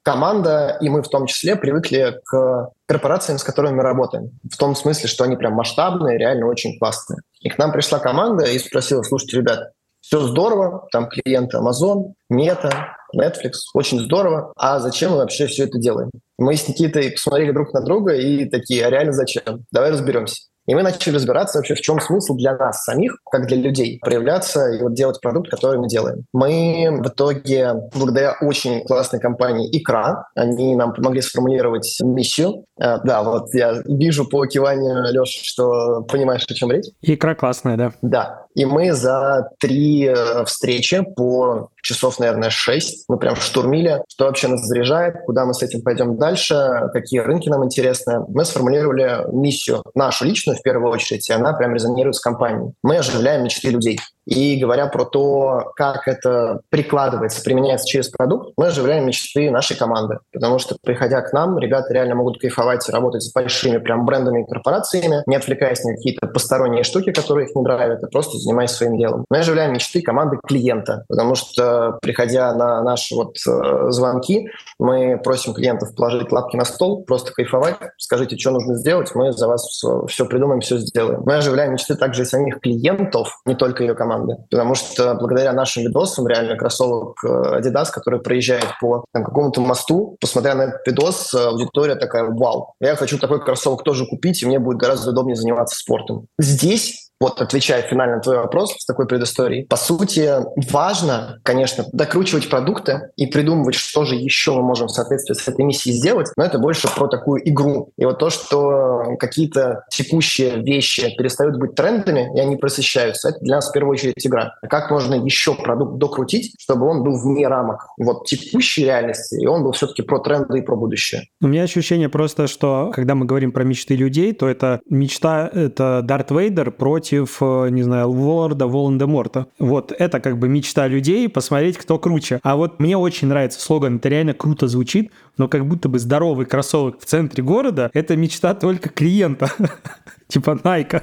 команда, 0.03 0.77
и 0.81 0.89
мы 0.89 1.03
в 1.03 1.09
том 1.09 1.27
числе, 1.27 1.57
привыкли 1.57 2.21
к 2.25 2.71
корпорациям, 2.87 3.39
с 3.39 3.45
которыми 3.45 3.77
мы 3.77 3.83
работаем. 3.83 4.39
В 4.51 4.57
том 4.57 4.75
смысле, 4.75 5.09
что 5.09 5.25
они 5.25 5.37
прям 5.37 5.55
масштабные, 5.55 6.19
реально 6.19 6.47
очень 6.47 6.79
классные. 6.79 7.21
И 7.41 7.49
к 7.49 7.59
нам 7.59 7.73
пришла 7.73 7.99
команда 7.99 8.45
и 8.45 8.59
спросила, 8.59 9.03
слушайте, 9.03 9.39
ребят, 9.39 9.71
все 10.01 10.21
здорово, 10.21 10.87
там 10.91 11.09
клиенты 11.09 11.59
Amazon, 11.59 12.13
Meta, 12.31 12.73
Netflix, 13.17 13.53
очень 13.73 14.01
здорово, 14.01 14.53
а 14.57 14.81
зачем 14.81 15.13
мы 15.13 15.19
вообще 15.19 15.47
все 15.47 15.65
это 15.65 15.79
делаем? 15.79 16.11
Мы 16.39 16.57
с 16.57 16.67
Никитой 16.67 17.13
посмотрели 17.13 17.53
друг 17.53 17.73
на 17.73 17.83
друга 17.83 18.15
и 18.15 18.49
такие, 18.49 18.85
а 18.85 18.91
реально 18.91 19.13
зачем? 19.13 19.65
Давай 19.71 19.93
разберемся. 19.93 20.43
И 20.67 20.75
мы 20.75 20.83
начали 20.83 21.15
разбираться 21.15 21.59
вообще, 21.59 21.75
в 21.75 21.81
чем 21.81 22.01
смысл 22.01 22.35
для 22.35 22.57
нас 22.57 22.85
самих, 22.85 23.17
как 23.31 23.47
для 23.47 23.57
людей, 23.57 23.99
проявляться 24.01 24.71
и 24.71 24.83
вот 24.83 24.95
делать 24.95 25.21
продукт, 25.21 25.51
который 25.51 25.79
мы 25.79 25.89
делаем. 25.89 26.25
Мы 26.33 26.89
в 27.01 27.09
итоге, 27.09 27.75
благодаря 27.95 28.37
очень 28.41 28.85
классной 28.85 29.21
компании 29.21 29.69
«Икра», 29.77 30.29
они 30.35 30.77
нам 30.77 30.95
помогли 30.95 31.21
сформулировать 31.21 31.99
миссию. 32.03 32.65
А, 32.81 32.99
да, 32.99 33.23
вот 33.23 33.53
я 33.55 33.83
вижу 33.85 34.29
по 34.29 34.47
киванию, 34.47 35.13
Леша, 35.13 35.41
что 35.43 36.03
понимаешь, 36.03 36.45
о 36.49 36.55
чем 36.55 36.71
речь. 36.71 36.87
«Икра» 37.01 37.35
классная, 37.35 37.77
да. 37.77 37.93
Да. 38.03 38.42
И 38.55 38.65
мы 38.65 38.93
за 38.93 39.51
три 39.59 40.07
э, 40.07 40.45
встречи 40.45 41.03
по 41.17 41.71
часов, 41.83 42.19
наверное, 42.19 42.51
шесть 42.51 43.05
мы 43.09 43.19
прям 43.19 43.37
штурмили, 43.37 44.03
что 44.09 44.27
вообще 44.27 44.49
нас 44.49 44.63
заряжает, 44.63 45.17
куда 45.27 45.45
мы 45.45 45.55
с 45.55 45.63
этим 45.63 45.83
пойдем 45.83 46.17
дальше, 46.17 46.89
какие 46.93 47.21
рынки 47.21 47.49
нам 47.49 47.65
интересны. 47.65 48.25
Мы 48.29 48.45
сформулировали 48.45 49.27
миссию 49.33 49.83
нашу 49.95 50.25
личную 50.25 50.57
в 50.57 50.63
первую 50.63 50.93
очередь, 50.93 51.29
и 51.29 51.33
она 51.33 51.53
прям 51.53 51.75
резонирует 51.75 52.17
с 52.17 52.21
компанией. 52.21 52.73
Мы 52.83 52.99
оживляем 52.99 53.45
мечты 53.45 53.71
людей. 53.71 53.99
И 54.25 54.57
говоря 54.57 54.87
про 54.87 55.05
то, 55.05 55.73
как 55.75 56.07
это 56.07 56.61
прикладывается, 56.71 57.43
применяется 57.43 57.89
через 57.89 58.09
продукт, 58.09 58.53
мы 58.57 58.69
оживляем 58.69 59.07
мечты 59.07 59.51
нашей 59.51 59.77
команды. 59.77 60.19
Потому 60.33 60.61
что, 60.61 60.77
приходя 60.81 61.21
к 61.23 61.33
нам, 61.33 61.59
ребята 61.59 61.93
реально 61.93 62.15
могут 62.15 62.41
кайфовать 62.41 62.89
и 62.89 62.93
работать 62.93 63.23
с 63.23 63.33
большими 63.33 63.79
прям 63.79 64.07
брендами 64.07 64.43
и 64.43 64.47
корпорациями, 64.49 65.25
не 65.27 65.35
отвлекаясь 65.35 65.83
на 65.83 65.97
какие-то 65.97 66.29
посторонние 66.29 66.85
штуки, 66.85 67.11
которые 67.13 67.49
их 67.49 67.57
не 67.57 67.65
драйвят, 67.65 68.05
а 68.05 68.07
просто 68.07 68.39
занимаясь 68.43 68.71
своим 68.71 68.99
делом. 68.99 69.25
Мы 69.31 69.39
оживляем 69.39 69.73
мечты 69.73 70.03
команды 70.03 70.39
клиента, 70.47 71.05
потому 71.09 71.35
что, 71.35 71.99
приходя 72.03 72.55
на 72.55 72.83
наши 72.83 73.15
вот 73.15 73.37
э, 73.47 73.91
звонки, 73.91 74.49
мы 74.79 75.21
просим 75.23 75.55
клиентов 75.55 75.95
положить 75.95 76.31
лапки 76.33 76.57
на 76.57 76.65
стол, 76.65 77.05
просто 77.05 77.33
кайфовать, 77.33 77.77
скажите, 77.99 78.37
что 78.37 78.51
нужно 78.51 78.77
сделать, 78.77 79.15
мы 79.15 79.33
за 79.33 79.49
вас 79.49 79.63
все, 79.63 80.07
все 80.07 80.27
придумаем, 80.27 80.61
все 80.61 80.79
сделаем. 80.79 81.23
Мы 81.25 81.37
оживляем 81.37 81.73
мечты 81.73 81.95
также 81.95 82.23
и 82.23 82.25
самих 82.25 82.61
клиентов, 82.61 83.41
не 83.47 83.55
только 83.55 83.85
ее 83.85 83.95
команды. 83.95 84.37
Потому 84.51 84.75
что 84.75 85.15
благодаря 85.15 85.53
нашим 85.53 85.85
видосам, 85.85 86.27
реально, 86.27 86.57
кроссовок 86.57 87.17
э, 87.25 87.61
Adidas, 87.61 87.91
который 87.93 88.21
проезжает 88.21 88.67
по 88.81 89.05
там, 89.13 89.25
какому-то 89.25 89.61
мосту, 89.61 90.17
посмотря 90.21 90.55
на 90.55 90.63
этот 90.63 90.87
видос, 90.87 91.35
э, 91.35 91.39
аудитория 91.39 91.95
такая, 91.95 92.25
вау, 92.25 92.75
я 92.81 92.97
хочу 92.97 93.19
такой 93.19 93.45
кроссовок 93.45 93.85
тоже 93.85 94.07
купить, 94.07 94.43
и 94.43 94.47
мне 94.47 94.59
будет 94.59 94.79
гораздо 94.79 95.11
удобнее 95.11 95.37
заниматься 95.37 95.79
спортом. 95.79 96.27
Здесь 96.39 97.12
вот 97.23 97.41
отвечая 97.41 97.83
финально 97.83 98.17
на 98.17 98.21
твой 98.21 98.39
вопрос 98.39 98.75
с 98.77 98.85
такой 98.85 99.07
предысторией, 99.07 99.65
по 99.65 99.77
сути, 99.77 100.29
важно, 100.71 101.39
конечно, 101.45 101.85
докручивать 101.93 102.51
продукты 102.51 103.11
и 103.17 103.27
придумывать, 103.27 103.77
что 103.77 104.05
же 104.05 104.17
еще 104.17 104.53
мы 104.55 104.63
можем 104.63 104.89
в 104.89 104.91
соответствии 104.91 105.35
с 105.35 105.47
этой 105.47 105.65
миссией 105.65 105.95
сделать, 105.95 106.33
но 106.37 106.45
это 106.45 106.59
больше 106.59 106.89
про 106.93 107.07
такую 107.07 107.49
игру. 107.49 107.93
И 107.97 108.05
вот 108.05 108.19
то, 108.19 108.29
что 108.29 109.15
какие-то 109.21 109.85
текущие 109.89 110.63
вещи 110.63 111.15
перестают 111.17 111.59
быть 111.59 111.77
трендами, 111.77 112.29
и 112.37 112.41
они 112.41 112.57
просыщаются, 112.57 113.29
это 113.29 113.39
для 113.41 113.57
нас 113.57 113.71
в 113.71 113.73
первую 113.73 113.93
очередь 113.93 114.27
игра. 114.27 114.55
Как 114.69 114.91
можно 114.91 115.15
еще 115.15 115.55
продукт 115.55 115.99
докрутить, 115.99 116.57
чтобы 116.59 116.89
он 116.89 117.05
был 117.05 117.21
вне 117.21 117.47
рамок 117.47 117.87
вот 117.99 118.25
текущей 118.27 118.85
реальности, 118.85 119.41
и 119.41 119.47
он 119.47 119.63
был 119.63 119.71
все-таки 119.71 120.03
про 120.03 120.19
тренды 120.19 120.59
и 120.59 120.63
про 120.63 120.75
будущее? 120.75 121.23
У 121.41 121.47
меня 121.47 121.63
ощущение 121.63 122.09
просто, 122.09 122.49
что 122.49 122.91
когда 122.93 123.15
мы 123.15 123.27
говорим 123.27 123.53
про 123.53 123.63
мечты 123.63 123.95
людей, 123.95 124.33
то 124.33 124.49
это 124.49 124.81
мечта, 124.89 125.49
это 125.53 126.01
Дарт 126.03 126.33
Вейдер 126.33 126.73
против 126.73 127.12
против, 127.13 127.39
э, 127.41 127.69
не 127.71 127.83
знаю, 127.83 128.11
Лорда 128.11 128.67
Волан-де-Морта. 128.67 129.47
Вот 129.59 129.93
это 129.99 130.21
как 130.21 130.39
бы 130.39 130.49
мечта 130.49 130.89
людей, 130.89 131.29
посмотреть, 131.29 131.77
кто 131.77 131.99
круче. 131.99 132.41
А 132.43 132.57
вот 132.57 132.81
мне 132.81 132.97
очень 132.97 133.29
нравится 133.29 133.61
слоган, 133.61 133.97
это 133.97 134.09
реально 134.09 134.35
круто 134.35 134.67
звучит, 134.69 135.11
но 135.39 135.49
как 135.49 135.67
будто 135.67 135.89
бы 135.89 135.99
здоровый 135.99 136.47
кроссовок 136.47 137.01
в 137.01 137.05
центре 137.05 137.43
города— 137.43 137.91
это 137.95 138.17
мечта 138.17 138.55
только 138.55 138.89
клиента. 138.89 139.51
типа 140.33 140.59
Найка. 140.65 141.03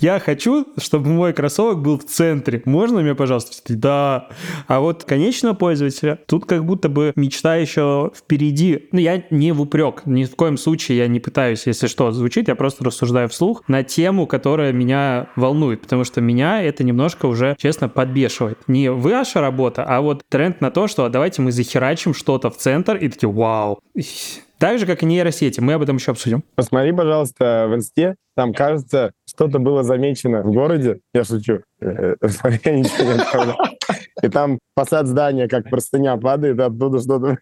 Я 0.00 0.18
хочу, 0.18 0.66
чтобы 0.78 1.10
мой 1.10 1.32
кроссовок 1.32 1.82
был 1.82 1.98
в 1.98 2.04
центре. 2.04 2.62
Можно 2.64 3.02
мне, 3.02 3.14
пожалуйста? 3.14 3.52
Да. 3.68 4.28
А 4.66 4.80
вот 4.80 5.04
конечного 5.04 5.54
пользователя, 5.54 6.18
тут 6.26 6.46
как 6.46 6.64
будто 6.64 6.88
бы 6.88 7.12
мечта 7.14 7.56
еще 7.56 8.10
впереди. 8.16 8.88
Ну, 8.92 8.98
я 8.98 9.24
не 9.30 9.52
в 9.52 9.60
упрек. 9.60 10.02
Ни 10.06 10.24
в 10.24 10.34
коем 10.36 10.56
случае 10.56 10.98
я 10.98 11.06
не 11.06 11.20
пытаюсь, 11.20 11.66
если 11.66 11.86
что, 11.86 12.10
звучит. 12.12 12.48
Я 12.48 12.54
просто 12.54 12.84
рассуждаю 12.84 13.28
вслух 13.28 13.62
на 13.68 13.82
тему, 13.82 14.26
которая 14.26 14.72
меня 14.72 15.28
волнует. 15.36 15.82
Потому 15.82 16.04
что 16.04 16.20
меня 16.20 16.62
это 16.62 16.82
немножко 16.82 17.26
уже, 17.26 17.56
честно, 17.58 17.88
подбешивает. 17.88 18.58
Не 18.68 18.90
ваша 18.90 19.40
работа, 19.40 19.84
а 19.84 20.00
вот 20.00 20.22
тренд 20.28 20.60
на 20.60 20.70
то, 20.70 20.88
что 20.88 21.08
давайте 21.08 21.42
мы 21.42 21.52
захерачим 21.52 22.14
что-то 22.14 22.50
в 22.50 22.56
центр 22.56 22.96
и 22.96 23.08
такие, 23.08 23.30
вау. 23.30 23.61
Так 24.58 24.78
же, 24.78 24.86
как 24.86 25.02
и 25.02 25.06
нейросети. 25.06 25.60
Мы 25.60 25.72
об 25.72 25.82
этом 25.82 25.96
еще 25.96 26.12
обсудим. 26.12 26.44
Посмотри, 26.54 26.92
пожалуйста, 26.92 27.66
в 27.68 27.74
инсте. 27.74 28.14
Там, 28.36 28.54
кажется, 28.54 29.12
что-то 29.26 29.58
было 29.58 29.82
замечено 29.82 30.42
в 30.42 30.52
городе. 30.52 31.00
Я 31.12 31.24
шучу. 31.24 31.62
Э, 31.80 32.14
отправляю. 32.20 32.84
И 34.22 34.28
там 34.28 34.58
фасад 34.76 35.06
здания, 35.08 35.48
как 35.48 35.68
простыня 35.68 36.16
падает, 36.16 36.60
оттуда 36.60 37.00
что-то 37.00 37.38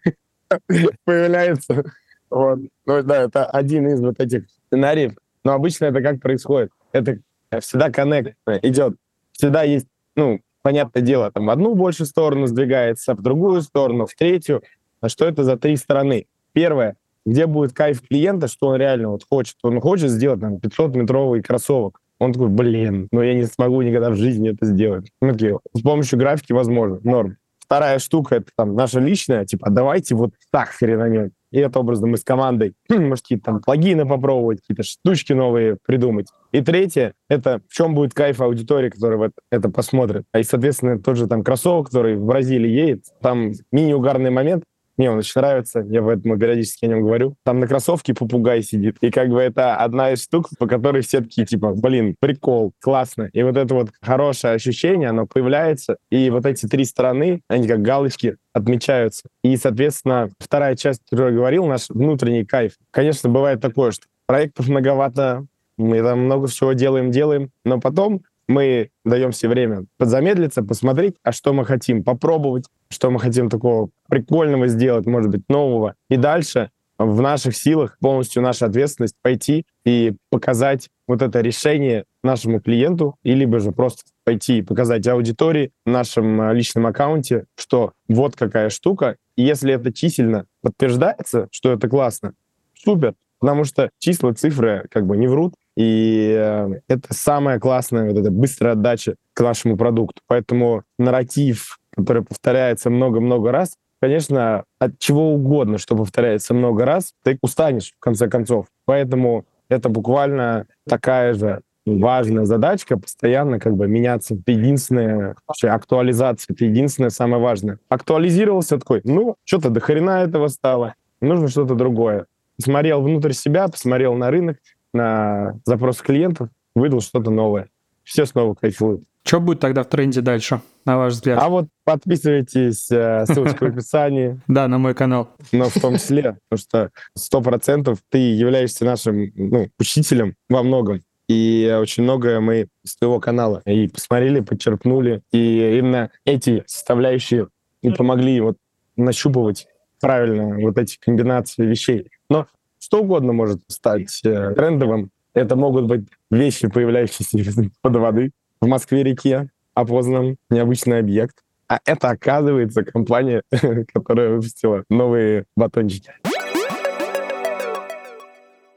появляется. 1.05 1.83
Вот. 2.29 2.59
Ну 2.85 3.03
да, 3.03 3.23
это 3.23 3.45
один 3.45 3.87
из 3.87 4.01
вот 4.01 4.19
этих 4.19 4.45
сценариев. 4.67 5.13
Но 5.43 5.53
обычно 5.53 5.85
это 5.85 6.01
как 6.01 6.21
происходит? 6.21 6.71
Это 6.91 7.19
всегда 7.59 7.91
коннект 7.91 8.35
идет. 8.63 8.95
Всегда 9.33 9.63
есть, 9.63 9.87
ну, 10.15 10.39
понятное 10.61 11.01
дело, 11.01 11.31
там 11.31 11.45
в 11.45 11.49
одну 11.49 11.75
большую 11.75 12.07
сторону 12.07 12.47
сдвигается, 12.47 13.15
в 13.15 13.21
другую 13.21 13.61
сторону, 13.61 14.05
в 14.05 14.13
третью. 14.13 14.63
А 15.01 15.09
что 15.09 15.25
это 15.25 15.43
за 15.43 15.57
три 15.57 15.75
стороны? 15.77 16.27
Первое, 16.53 16.95
где 17.25 17.47
будет 17.47 17.73
кайф 17.73 18.01
клиента, 18.01 18.47
что 18.47 18.67
он 18.67 18.77
реально 18.77 19.09
вот 19.09 19.23
хочет. 19.27 19.55
Он 19.63 19.81
хочет 19.81 20.09
сделать 20.09 20.39
там 20.39 20.55
500-метровый 20.57 21.41
кроссовок. 21.41 21.99
Он 22.19 22.33
такой, 22.33 22.49
блин, 22.49 23.07
но 23.11 23.23
я 23.23 23.33
не 23.33 23.45
смогу 23.45 23.81
никогда 23.81 24.11
в 24.11 24.15
жизни 24.15 24.51
это 24.51 24.65
сделать. 24.65 25.09
Мы 25.21 25.33
такие, 25.33 25.59
с 25.73 25.81
помощью 25.81 26.19
графики 26.19 26.53
возможно, 26.53 26.99
норм. 27.03 27.37
Вторая 27.57 27.99
штука, 27.99 28.35
это 28.35 28.51
там 28.55 28.75
наша 28.75 28.99
личная, 28.99 29.45
типа, 29.45 29.71
давайте 29.71 30.13
вот 30.13 30.33
так 30.51 30.69
хренанем. 30.69 31.31
И 31.51 31.57
это 31.57 31.79
образом 31.79 32.11
мы 32.11 32.17
с 32.17 32.23
командой, 32.23 32.75
может, 32.89 33.23
какие-то 33.23 33.45
там 33.45 33.61
плагины 33.61 34.05
попробовать, 34.05 34.61
какие-то 34.61 34.83
штучки 34.83 35.33
новые 35.33 35.77
придумать. 35.85 36.27
И 36.51 36.61
третье, 36.61 37.13
это 37.29 37.61
в 37.67 37.73
чем 37.73 37.95
будет 37.95 38.13
кайф 38.13 38.39
аудитории, 38.41 38.89
которая 38.89 39.17
вот 39.17 39.31
это 39.51 39.69
посмотрит. 39.69 40.25
А 40.31 40.39
и, 40.39 40.43
соответственно, 40.43 40.99
тот 40.99 41.17
же 41.17 41.27
там 41.27 41.43
кроссовок, 41.43 41.87
который 41.87 42.17
в 42.17 42.25
Бразилии 42.25 42.69
едет, 42.69 43.05
там 43.21 43.51
мини-угарный 43.71 44.31
момент, 44.31 44.63
мне 44.97 45.11
он 45.11 45.19
очень 45.19 45.33
нравится, 45.35 45.85
я 45.89 46.01
в 46.01 46.09
этом 46.09 46.39
периодически 46.39 46.85
о 46.85 46.89
нем 46.89 47.01
говорю. 47.01 47.35
Там 47.43 47.59
на 47.59 47.67
кроссовке 47.67 48.13
попугай 48.13 48.61
сидит. 48.63 48.97
И 49.01 49.11
как 49.11 49.29
бы 49.29 49.41
это 49.41 49.75
одна 49.75 50.11
из 50.11 50.23
штук, 50.23 50.49
по 50.57 50.67
которой 50.67 51.01
все 51.01 51.21
такие, 51.21 51.45
типа, 51.45 51.73
блин, 51.73 52.15
прикол, 52.19 52.73
классно. 52.79 53.29
И 53.33 53.43
вот 53.43 53.57
это 53.57 53.73
вот 53.73 53.89
хорошее 54.01 54.55
ощущение, 54.55 55.09
оно 55.09 55.25
появляется. 55.25 55.97
И 56.09 56.29
вот 56.29 56.45
эти 56.45 56.67
три 56.67 56.85
стороны, 56.85 57.41
они 57.47 57.67
как 57.67 57.81
галочки 57.81 58.37
отмечаются. 58.53 59.23
И, 59.43 59.55
соответственно, 59.57 60.29
вторая 60.39 60.75
часть, 60.75 61.01
которую 61.09 61.33
я 61.33 61.37
говорил, 61.37 61.65
наш 61.65 61.89
внутренний 61.89 62.45
кайф. 62.45 62.73
Конечно, 62.91 63.29
бывает 63.29 63.61
такое, 63.61 63.91
что 63.91 64.05
проектов 64.25 64.67
многовато, 64.67 65.45
мы 65.77 66.01
там 66.01 66.19
много 66.25 66.47
всего 66.47 66.73
делаем, 66.73 67.11
делаем, 67.11 67.49
но 67.65 67.79
потом 67.79 68.21
мы 68.51 68.89
даем 69.05 69.31
себе 69.31 69.49
время 69.49 69.85
подзамедлиться, 69.97 70.61
посмотреть, 70.63 71.15
а 71.23 71.31
что 71.31 71.53
мы 71.53 71.65
хотим, 71.65 72.03
попробовать, 72.03 72.65
что 72.89 73.09
мы 73.09 73.19
хотим 73.19 73.49
такого 73.49 73.89
прикольного 74.09 74.67
сделать, 74.67 75.05
может 75.05 75.31
быть, 75.31 75.43
нового. 75.49 75.95
И 76.09 76.17
дальше 76.17 76.69
в 76.97 77.21
наших 77.21 77.55
силах 77.55 77.97
полностью 77.99 78.43
наша 78.43 78.67
ответственность 78.67 79.15
пойти 79.21 79.65
и 79.85 80.13
показать 80.29 80.89
вот 81.07 81.21
это 81.21 81.41
решение 81.41 82.05
нашему 82.23 82.61
клиенту, 82.61 83.15
и 83.23 83.33
либо 83.33 83.59
же 83.59 83.71
просто 83.71 84.03
пойти 84.23 84.59
и 84.59 84.61
показать 84.61 85.07
аудитории 85.07 85.71
в 85.85 85.89
нашем 85.89 86.41
э, 86.41 86.53
личном 86.53 86.85
аккаунте, 86.85 87.45
что 87.57 87.93
вот 88.07 88.35
какая 88.35 88.69
штука, 88.69 89.17
и 89.35 89.43
если 89.43 89.73
это 89.73 89.91
чисельно 89.91 90.45
подтверждается, 90.61 91.47
что 91.51 91.71
это 91.71 91.89
классно, 91.89 92.33
супер, 92.75 93.15
потому 93.39 93.63
что 93.63 93.89
числа, 93.97 94.33
цифры 94.33 94.85
как 94.91 95.07
бы 95.07 95.17
не 95.17 95.27
врут, 95.27 95.55
и 95.81 96.35
э, 96.37 96.79
это 96.87 97.11
самая 97.11 97.59
классная 97.59 98.07
вот 98.11 98.19
эта 98.19 98.29
быстрая 98.29 98.73
отдача 98.73 99.15
к 99.33 99.41
нашему 99.41 99.77
продукту. 99.77 100.21
Поэтому 100.27 100.83
нарратив, 100.99 101.79
который 101.95 102.23
повторяется 102.23 102.91
много-много 102.91 103.51
раз, 103.51 103.73
конечно, 103.99 104.65
от 104.77 104.99
чего 104.99 105.33
угодно, 105.33 105.79
что 105.79 105.95
повторяется 105.95 106.53
много 106.53 106.85
раз, 106.85 107.13
ты 107.23 107.39
устанешь 107.41 107.93
в 107.97 107.99
конце 107.99 108.27
концов. 108.27 108.67
Поэтому 108.85 109.45
это 109.69 109.89
буквально 109.89 110.67
такая 110.87 111.33
же 111.33 111.61
важная 111.87 112.45
задачка, 112.45 112.99
постоянно 112.99 113.59
как 113.59 113.75
бы 113.75 113.87
меняться. 113.87 114.35
Это 114.35 114.51
единственная, 114.51 115.35
вообще 115.47 115.69
актуализация, 115.69 116.53
это 116.53 116.63
единственное 116.63 117.09
самое 117.09 117.41
важное. 117.41 117.79
Актуализировался 117.89 118.77
такой, 118.77 119.01
ну, 119.03 119.35
что-то 119.45 119.71
до 119.71 119.79
хрена 119.79 120.21
этого 120.21 120.47
стало, 120.47 120.93
нужно 121.21 121.47
что-то 121.47 121.73
другое. 121.73 122.27
Смотрел 122.59 123.01
внутрь 123.01 123.31
себя, 123.31 123.67
посмотрел 123.67 124.13
на 124.13 124.29
рынок, 124.29 124.57
на 124.93 125.59
запрос 125.65 126.01
клиентов, 126.01 126.49
выдал 126.75 127.01
что-то 127.01 127.31
новое. 127.31 127.69
Все 128.03 128.25
снова 128.25 128.55
кайфуют. 128.55 129.03
Что 129.23 129.39
будет 129.39 129.59
тогда 129.59 129.83
в 129.83 129.87
тренде 129.87 130.21
дальше, 130.21 130.61
на 130.83 130.97
ваш 130.97 131.13
взгляд? 131.13 131.39
А 131.41 131.49
вот 131.49 131.67
подписывайтесь, 131.83 132.89
э, 132.91 133.25
ссылочка 133.27 133.65
в 133.65 133.67
описании. 133.67 134.39
Да, 134.47 134.67
на 134.67 134.79
мой 134.79 134.95
канал. 134.95 135.29
Но 135.51 135.69
в 135.69 135.79
том 135.79 135.95
числе, 135.95 136.37
потому 136.49 136.59
что 136.59 136.91
сто 137.15 137.41
процентов 137.41 137.99
ты 138.09 138.17
являешься 138.17 138.83
нашим 138.83 139.31
ну, 139.35 139.69
учителем 139.79 140.35
во 140.49 140.63
многом. 140.63 141.01
и 141.27 141.77
очень 141.79 142.03
многое 142.03 142.39
мы 142.39 142.67
с 142.83 142.97
твоего 142.97 143.19
канала 143.19 143.61
и 143.65 143.87
посмотрели, 143.87 144.39
подчеркнули, 144.39 145.21
и 145.31 145.77
именно 145.77 146.09
эти 146.25 146.63
составляющие 146.65 147.47
и 147.81 147.91
помогли 147.91 148.41
вот 148.41 148.57
нащупывать 148.97 149.67
правильно 149.99 150.59
вот 150.59 150.77
эти 150.77 150.97
комбинации 150.99 151.65
вещей. 151.65 152.09
Но 152.29 152.47
что 152.81 153.01
угодно 153.01 153.31
может 153.31 153.61
стать 153.67 154.19
э, 154.25 154.53
трендовым. 154.55 155.11
Это 155.33 155.55
могут 155.55 155.85
быть 155.85 156.07
вещи, 156.29 156.67
появляющиеся 156.67 157.37
из-под 157.37 157.95
воды. 157.95 158.31
В 158.59 158.67
Москве-реке 158.67 159.49
опознан 159.73 160.37
необычный 160.49 160.99
объект. 160.99 161.37
А 161.67 161.79
это, 161.85 162.09
оказывается, 162.09 162.83
компания, 162.83 163.43
которая 163.93 164.29
выпустила 164.31 164.83
новые 164.89 165.45
батончики. 165.55 166.11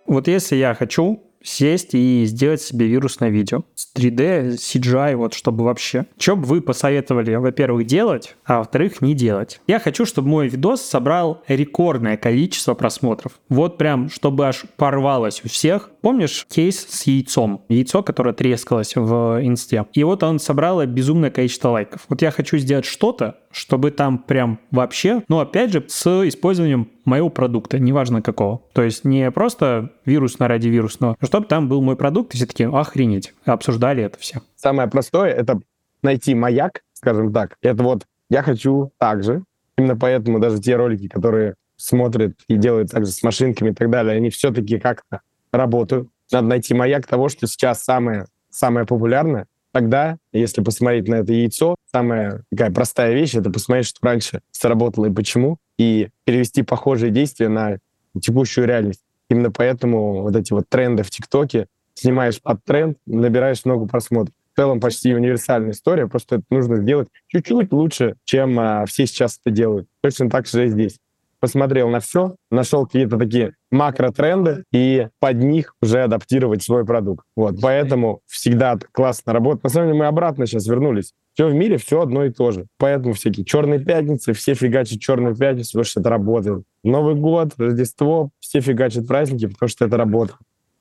Вот 0.06 0.28
если 0.28 0.56
я 0.56 0.74
хочу 0.74 1.22
сесть 1.44 1.94
и 1.94 2.24
сделать 2.24 2.60
себе 2.60 2.86
вирусное 2.86 3.28
видео 3.28 3.64
с 3.74 3.94
3D, 3.94 4.54
CGI, 4.54 5.14
вот 5.14 5.34
чтобы 5.34 5.64
вообще. 5.64 6.06
Что 6.18 6.34
бы 6.34 6.44
вы 6.46 6.60
посоветовали, 6.60 7.34
во-первых, 7.36 7.86
делать, 7.86 8.34
а 8.44 8.58
во-вторых, 8.58 9.00
не 9.00 9.14
делать? 9.14 9.60
Я 9.66 9.78
хочу, 9.78 10.06
чтобы 10.06 10.28
мой 10.28 10.48
видос 10.48 10.80
собрал 10.82 11.42
рекордное 11.46 12.16
количество 12.16 12.74
просмотров. 12.74 13.38
Вот 13.48 13.78
прям, 13.78 14.08
чтобы 14.10 14.48
аж 14.48 14.64
порвалось 14.76 15.42
у 15.44 15.48
всех. 15.48 15.90
Помнишь 16.04 16.44
кейс 16.50 16.86
с 16.86 17.06
яйцом? 17.06 17.64
Яйцо, 17.70 18.02
которое 18.02 18.34
трескалось 18.34 18.94
в 18.94 19.38
инсте. 19.40 19.86
И 19.94 20.04
вот 20.04 20.22
он 20.22 20.38
собрал 20.38 20.84
безумное 20.84 21.30
количество 21.30 21.70
лайков. 21.70 22.04
Вот 22.10 22.20
я 22.20 22.30
хочу 22.30 22.58
сделать 22.58 22.84
что-то, 22.84 23.38
чтобы 23.50 23.90
там 23.90 24.18
прям 24.18 24.60
вообще, 24.70 25.22
ну 25.28 25.40
опять 25.40 25.72
же, 25.72 25.82
с 25.88 26.28
использованием 26.28 26.90
моего 27.06 27.30
продукта, 27.30 27.78
неважно 27.78 28.20
какого. 28.20 28.60
То 28.74 28.82
есть 28.82 29.06
не 29.06 29.30
просто 29.30 29.92
вирусно 30.04 30.46
ради 30.46 30.68
вирусного, 30.68 31.16
а 31.18 31.24
чтобы 31.24 31.46
там 31.46 31.70
был 31.70 31.80
мой 31.80 31.96
продукт, 31.96 32.34
и 32.34 32.36
все 32.36 32.44
таки 32.44 32.64
охренеть, 32.64 33.32
обсуждали 33.46 34.02
это 34.02 34.18
все. 34.18 34.42
Самое 34.56 34.90
простое— 34.90 35.30
это 35.32 35.58
найти 36.02 36.34
маяк, 36.34 36.82
скажем 36.92 37.32
так. 37.32 37.56
Это 37.62 37.82
вот 37.82 38.02
я 38.28 38.42
хочу 38.42 38.92
так 38.98 39.24
же. 39.24 39.42
Именно 39.78 39.96
поэтому 39.96 40.38
даже 40.38 40.60
те 40.60 40.76
ролики, 40.76 41.08
которые 41.08 41.54
смотрят 41.76 42.34
и 42.46 42.58
делают 42.58 42.90
также 42.90 43.10
с 43.10 43.22
машинками 43.22 43.70
и 43.70 43.74
так 43.74 43.88
далее, 43.88 44.14
они 44.14 44.28
все-таки 44.28 44.78
как-то 44.78 45.22
работают. 45.56 46.08
Надо 46.32 46.48
найти 46.48 46.74
маяк 46.74 47.06
того, 47.06 47.28
что 47.28 47.46
сейчас 47.46 47.82
самое, 47.84 48.26
самое 48.50 48.86
популярное, 48.86 49.46
Тогда, 49.74 50.18
если 50.32 50.62
посмотреть 50.62 51.08
на 51.08 51.16
это 51.16 51.32
яйцо, 51.32 51.74
самая 51.92 52.44
такая 52.48 52.70
простая 52.70 53.12
вещь— 53.12 53.34
это 53.34 53.50
посмотреть, 53.50 53.88
что 53.88 53.98
раньше 54.02 54.40
сработало 54.52 55.06
и 55.06 55.10
почему, 55.10 55.58
и 55.76 56.10
перевести 56.24 56.62
похожие 56.62 57.10
действия 57.10 57.48
на 57.48 57.78
текущую 58.20 58.68
реальность. 58.68 59.00
Именно 59.28 59.50
поэтому 59.50 60.22
вот 60.22 60.36
эти 60.36 60.52
вот 60.52 60.68
тренды 60.68 61.02
в 61.02 61.10
ТикТоке, 61.10 61.66
снимаешь 61.94 62.40
под 62.40 62.62
тренд, 62.62 62.98
набираешь 63.04 63.64
много 63.64 63.88
просмотров. 63.88 64.32
В 64.52 64.56
целом 64.56 64.78
почти 64.78 65.12
универсальная 65.12 65.72
история, 65.72 66.06
просто 66.06 66.36
это 66.36 66.44
нужно 66.50 66.76
сделать 66.76 67.08
чуть-чуть 67.26 67.72
лучше, 67.72 68.14
чем 68.22 68.56
а, 68.60 68.86
все 68.86 69.06
сейчас 69.08 69.40
это 69.44 69.52
делают. 69.52 69.88
Точно 70.02 70.30
так 70.30 70.46
же 70.46 70.66
и 70.66 70.68
здесь 70.68 71.00
посмотрел 71.44 71.90
на 71.90 72.00
все, 72.00 72.36
нашел 72.50 72.86
какие-то 72.86 73.18
такие 73.18 73.52
макротренды 73.70 74.64
и 74.72 75.08
под 75.20 75.36
них 75.42 75.74
уже 75.82 76.04
адаптировать 76.04 76.62
свой 76.62 76.86
продукт. 76.86 77.26
Вот, 77.36 77.56
поэтому 77.60 78.20
всегда 78.26 78.78
классно 78.92 79.34
работать. 79.34 79.62
На 79.62 79.68
самом 79.68 79.88
деле 79.88 79.98
мы 79.98 80.06
обратно 80.06 80.46
сейчас 80.46 80.66
вернулись. 80.66 81.12
Все 81.34 81.46
в 81.46 81.52
мире, 81.52 81.76
все 81.76 82.00
одно 82.00 82.24
и 82.24 82.30
то 82.30 82.50
же. 82.50 82.64
Поэтому 82.78 83.12
всякие 83.12 83.44
черные 83.44 83.78
пятницы, 83.78 84.32
все 84.32 84.54
фигачат 84.54 85.00
черную 85.00 85.36
пятницу, 85.36 85.72
потому 85.72 85.84
что 85.84 86.00
это 86.00 86.08
работает. 86.08 86.64
Новый 86.82 87.14
год, 87.14 87.50
Рождество, 87.58 88.30
все 88.40 88.62
фигачат 88.62 89.06
праздники, 89.06 89.44
потому 89.44 89.68
что 89.68 89.84
это 89.84 89.98
работает. 89.98 90.38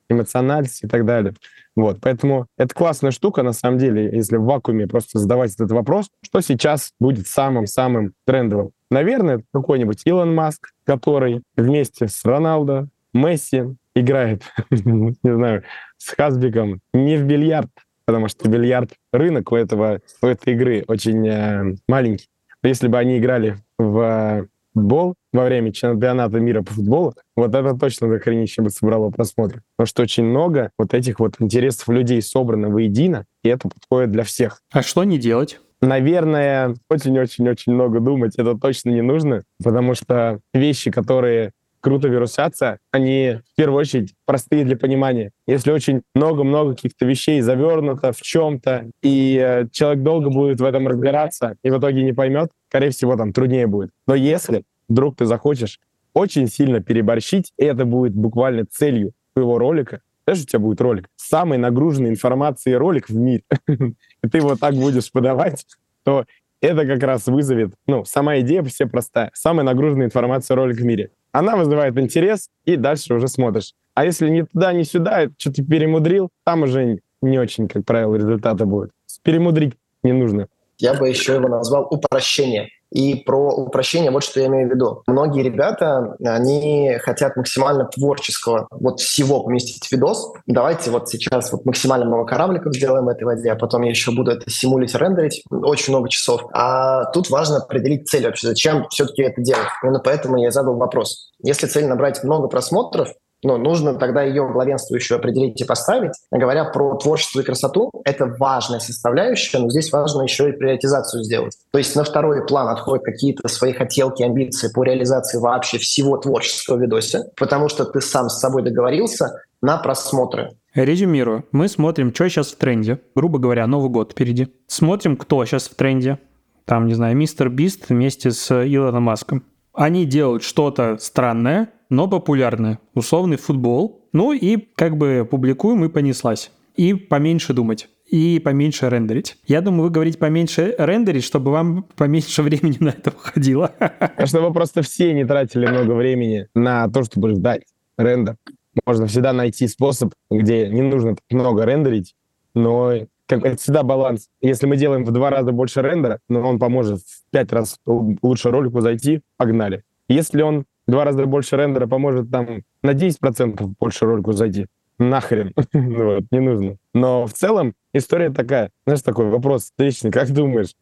Эмоциональность 0.07 0.81
и 0.81 0.87
так 0.87 1.05
далее. 1.05 1.33
Вот, 1.75 1.97
поэтому 1.99 2.47
это 2.57 2.73
классная 2.73 3.11
штука, 3.11 3.43
на 3.43 3.51
самом 3.51 3.79
деле, 3.79 4.15
если 4.15 4.37
в 4.37 4.45
вакууме 4.45 4.87
просто 4.87 5.19
задавать 5.19 5.53
этот 5.55 5.71
вопрос, 5.71 6.09
что 6.21 6.39
сейчас 6.39 6.93
будет 7.01 7.27
самым-самым 7.27 8.13
трендовым. 8.25 8.71
Наверное, 8.93 9.43
какой-нибудь 9.51 10.03
Илон 10.05 10.35
Маск, 10.35 10.69
который 10.83 11.41
вместе 11.57 12.07
с 12.07 12.23
Роналдо, 12.23 12.89
Месси 13.11 13.63
играет, 13.95 14.43
не 14.69 15.15
знаю, 15.23 15.63
с 15.97 16.09
Хасбиком 16.09 16.79
не 16.93 17.17
в 17.17 17.23
бильярд, 17.25 17.71
потому 18.05 18.27
что 18.27 18.47
бильярд, 18.47 18.91
рынок 19.11 19.51
у, 19.51 19.55
этого, 19.55 19.99
у 20.21 20.27
этой 20.27 20.53
игры 20.53 20.83
очень 20.87 21.27
э, 21.27 21.75
маленький. 21.87 22.27
Если 22.61 22.87
бы 22.87 22.99
они 22.99 23.17
играли 23.17 23.57
в 23.79 24.47
футбол 24.75 25.15
во 25.31 25.45
время 25.45 25.73
чемпионата 25.73 26.39
мира 26.39 26.61
по 26.61 26.73
футболу, 26.73 27.15
вот 27.35 27.55
это 27.55 27.73
точно 27.75 28.09
дохренище 28.09 28.61
бы 28.61 28.69
собрало 28.69 29.09
просмотры. 29.09 29.63
Потому 29.75 29.87
что 29.87 30.03
очень 30.03 30.25
много 30.25 30.69
вот 30.77 30.93
этих 30.93 31.19
вот 31.19 31.33
интересов 31.39 31.89
людей 31.89 32.21
собрано 32.21 32.69
воедино, 32.69 33.25
и 33.43 33.49
это 33.49 33.69
подходит 33.69 34.11
для 34.11 34.23
всех. 34.23 34.61
А 34.71 34.83
что 34.83 35.03
не 35.03 35.17
делать? 35.17 35.59
Наверное, 35.83 36.75
очень-очень-очень 36.89 37.73
много 37.73 37.99
думать 37.99 38.35
это 38.37 38.55
точно 38.55 38.91
не 38.91 39.01
нужно, 39.01 39.43
потому 39.61 39.95
что 39.95 40.39
вещи, 40.53 40.91
которые 40.91 41.51
круто 41.81 42.07
вирусятся, 42.07 42.79
они 42.91 43.39
в 43.51 43.55
первую 43.57 43.81
очередь 43.81 44.13
простые 44.25 44.63
для 44.63 44.77
понимания. 44.77 45.31
Если 45.45 45.71
очень 45.71 46.03
много-много 46.15 46.75
каких-то 46.75 47.05
вещей 47.05 47.41
завернуто 47.41 48.13
в 48.13 48.21
чем-то, 48.21 48.91
и 49.01 49.37
э, 49.37 49.67
человек 49.73 50.03
долго 50.03 50.29
будет 50.29 50.61
в 50.61 50.63
этом 50.63 50.87
разбираться 50.87 51.57
и 51.63 51.69
в 51.69 51.77
итоге 51.77 52.03
не 52.03 52.13
поймет, 52.13 52.49
скорее 52.69 52.91
всего, 52.91 53.17
там 53.17 53.33
труднее 53.33 53.67
будет. 53.67 53.89
Но 54.07 54.15
если 54.15 54.63
вдруг 54.87 55.17
ты 55.17 55.25
захочешь 55.25 55.81
очень 56.13 56.47
сильно 56.47 56.79
переборщить, 56.79 57.51
и 57.57 57.65
это 57.65 57.83
будет 57.83 58.13
буквально 58.13 58.65
целью 58.65 59.11
твоего 59.33 59.57
ролика, 59.57 59.99
знаешь, 60.25 60.43
у 60.43 60.45
тебя 60.45 60.59
будет 60.59 60.81
ролик, 60.81 61.09
самый 61.15 61.57
нагруженный 61.57 62.09
информацией 62.09 62.75
ролик 62.75 63.09
в 63.09 63.15
мире, 63.15 63.43
и 63.67 64.27
ты 64.29 64.37
его 64.37 64.55
так 64.55 64.73
будешь 64.75 65.11
подавать, 65.11 65.65
то 66.03 66.25
это 66.61 66.85
как 66.85 67.03
раз 67.03 67.27
вызовет, 67.27 67.73
ну, 67.87 68.05
сама 68.05 68.39
идея 68.39 68.63
все 68.63 68.87
простая. 68.87 69.31
Самая 69.33 69.65
нагруженная 69.65 70.05
информация 70.05 70.55
ролик 70.55 70.77
в 70.77 70.85
мире. 70.85 71.11
Она 71.33 71.57
вызывает 71.57 71.97
интерес, 71.97 72.49
и 72.63 72.77
дальше 72.77 73.15
уже 73.15 73.27
смотришь. 73.27 73.73
А 73.95 74.05
если 74.05 74.29
ни 74.29 74.43
туда, 74.43 74.71
ни 74.71 74.83
сюда, 74.83 75.27
что-то 75.37 75.63
перемудрил, 75.63 76.29
там 76.45 76.63
уже 76.63 76.99
не 77.21 77.37
очень, 77.37 77.67
как 77.67 77.85
правило, 77.85 78.15
результаты 78.15 78.65
будут. 78.65 78.91
Перемудрить 79.23 79.73
не 80.03 80.13
нужно. 80.13 80.47
Я 80.77 80.93
бы 80.93 81.07
еще 81.07 81.35
его 81.35 81.47
назвал 81.47 81.87
упрощение. 81.89 82.69
И 82.93 83.15
про 83.15 83.49
упрощение 83.49 84.11
вот 84.11 84.23
что 84.23 84.39
я 84.39 84.45
имею 84.45 84.69
в 84.69 84.71
виду. 84.71 85.01
Многие 85.07 85.41
ребята, 85.41 86.15
они 86.23 86.95
хотят 87.01 87.35
максимально 87.35 87.85
творческого 87.85 88.67
вот 88.69 88.99
всего 88.99 89.41
поместить 89.41 89.87
в 89.87 89.91
видос. 89.91 90.31
Давайте 90.45 90.91
вот 90.91 91.09
сейчас 91.09 91.51
вот 91.51 91.65
максимально 91.65 92.05
много 92.05 92.25
корабликов 92.25 92.75
сделаем 92.75 93.09
этой 93.09 93.23
воде, 93.23 93.51
а 93.51 93.55
потом 93.55 93.81
я 93.81 93.89
еще 93.89 94.11
буду 94.11 94.31
это 94.31 94.47
симулить, 94.49 94.93
рендерить 94.93 95.43
очень 95.49 95.91
много 95.91 96.07
часов. 96.09 96.43
А 96.53 97.05
тут 97.05 97.31
важно 97.31 97.57
определить 97.57 98.07
цель 98.07 98.25
вообще, 98.25 98.47
зачем 98.47 98.87
все-таки 98.89 99.23
это 99.23 99.41
делать. 99.41 99.67
Именно 99.81 99.99
поэтому 99.99 100.37
я 100.37 100.51
задал 100.51 100.75
вопрос. 100.75 101.31
Если 101.43 101.65
цель 101.65 101.87
набрать 101.87 102.23
много 102.23 102.47
просмотров, 102.47 103.09
но 103.43 103.57
нужно 103.57 103.95
тогда 103.95 104.23
ее 104.23 104.47
главенствующую 104.47 105.17
определить 105.17 105.59
и 105.61 105.65
поставить. 105.65 106.11
Говоря 106.31 106.65
про 106.65 106.95
творчество 106.95 107.41
и 107.41 107.43
красоту, 107.43 107.91
это 108.05 108.25
важная 108.39 108.79
составляющая, 108.79 109.59
но 109.59 109.69
здесь 109.69 109.91
важно 109.91 110.23
еще 110.23 110.49
и 110.49 110.53
приоритизацию 110.53 111.23
сделать. 111.23 111.57
То 111.71 111.77
есть 111.77 111.95
на 111.95 112.03
второй 112.03 112.45
план 112.45 112.67
отходят 112.69 113.03
какие-то 113.03 113.47
свои 113.47 113.73
хотелки, 113.73 114.23
амбиции 114.23 114.69
по 114.73 114.83
реализации 114.83 115.37
вообще 115.39 115.77
всего 115.77 116.17
творческого 116.17 116.77
видоса, 116.77 117.31
потому 117.35 117.69
что 117.69 117.85
ты 117.85 118.01
сам 118.01 118.29
с 118.29 118.39
собой 118.39 118.63
договорился 118.63 119.41
на 119.61 119.77
просмотры. 119.77 120.51
Резюмирую. 120.73 121.45
Мы 121.51 121.67
смотрим, 121.67 122.13
что 122.13 122.27
сейчас 122.29 122.51
в 122.51 122.57
тренде. 122.57 122.99
Грубо 123.15 123.37
говоря, 123.39 123.67
Новый 123.67 123.89
год 123.89 124.11
впереди. 124.11 124.47
Смотрим, 124.67 125.17
кто 125.17 125.45
сейчас 125.45 125.69
в 125.69 125.75
тренде. 125.75 126.17
Там, 126.65 126.87
не 126.87 126.93
знаю, 126.95 127.15
мистер 127.15 127.49
Бист 127.49 127.89
вместе 127.89 128.31
с 128.31 128.51
Илоном 128.51 129.03
Маском. 129.03 129.43
Они 129.73 130.05
делают 130.05 130.43
что-то 130.43 130.97
странное, 130.99 131.69
но 131.89 132.07
популярны. 132.07 132.79
Условный 132.93 133.37
футбол. 133.37 134.07
Ну 134.13 134.31
и 134.33 134.57
как 134.75 134.97
бы 134.97 135.27
публикуем 135.29 135.83
и 135.85 135.89
понеслась. 135.89 136.51
И 136.75 136.93
поменьше 136.93 137.53
думать 137.53 137.89
и 138.13 138.39
поменьше 138.39 138.89
рендерить. 138.89 139.37
Я 139.47 139.61
думаю, 139.61 139.85
вы 139.85 139.89
говорите 139.89 140.19
поменьше 140.19 140.75
рендерить, 140.77 141.23
чтобы 141.23 141.49
вам 141.51 141.87
поменьше 141.95 142.43
времени 142.43 142.77
на 142.79 142.89
это 142.89 143.09
уходило. 143.09 143.71
Чтобы 144.25 144.53
просто 144.53 144.83
все 144.83 145.13
не 145.13 145.25
тратили 145.25 145.65
много 145.65 145.93
времени 145.93 146.47
на 146.53 146.87
то, 146.89 147.03
чтобы 147.03 147.31
ждать 147.31 147.63
рендер. 147.97 148.37
Можно 148.85 149.07
всегда 149.07 149.33
найти 149.33 149.67
способ, 149.67 150.13
где 150.29 150.67
не 150.69 150.83
нужно 150.83 151.15
так 151.15 151.23
много 151.31 151.65
рендерить, 151.65 152.15
но 152.53 152.93
как, 153.27 153.45
это 153.45 153.57
всегда 153.57 153.83
баланс. 153.83 154.29
Если 154.41 154.65
мы 154.65 154.77
делаем 154.77 155.05
в 155.05 155.11
два 155.11 155.29
раза 155.29 155.51
больше 155.51 155.81
рендера, 155.81 156.19
но 156.29 156.41
он 156.41 156.59
поможет 156.59 157.01
в 157.01 157.31
пять 157.31 157.51
раз 157.51 157.79
лучше 157.85 158.51
ролику 158.51 158.81
зайти, 158.81 159.21
погнали. 159.37 159.83
Если 160.07 160.41
он 160.41 160.65
два 160.87 161.05
раза 161.05 161.25
больше 161.25 161.55
рендера 161.55 161.87
поможет 161.87 162.29
там 162.29 162.63
на 162.81 162.91
10% 162.91 163.75
больше 163.79 164.05
ролику 164.05 164.33
зайти. 164.33 164.67
Нахрен. 164.99 165.53
вот, 165.73 166.23
не 166.31 166.39
нужно. 166.39 166.77
Но 166.93 167.25
в 167.25 167.33
целом 167.33 167.73
история 167.93 168.29
такая. 168.29 168.69
Знаешь, 168.85 169.01
такой 169.01 169.29
вопрос 169.29 169.63
встречный. 169.63 170.11
Как 170.11 170.29
думаешь, 170.31 170.75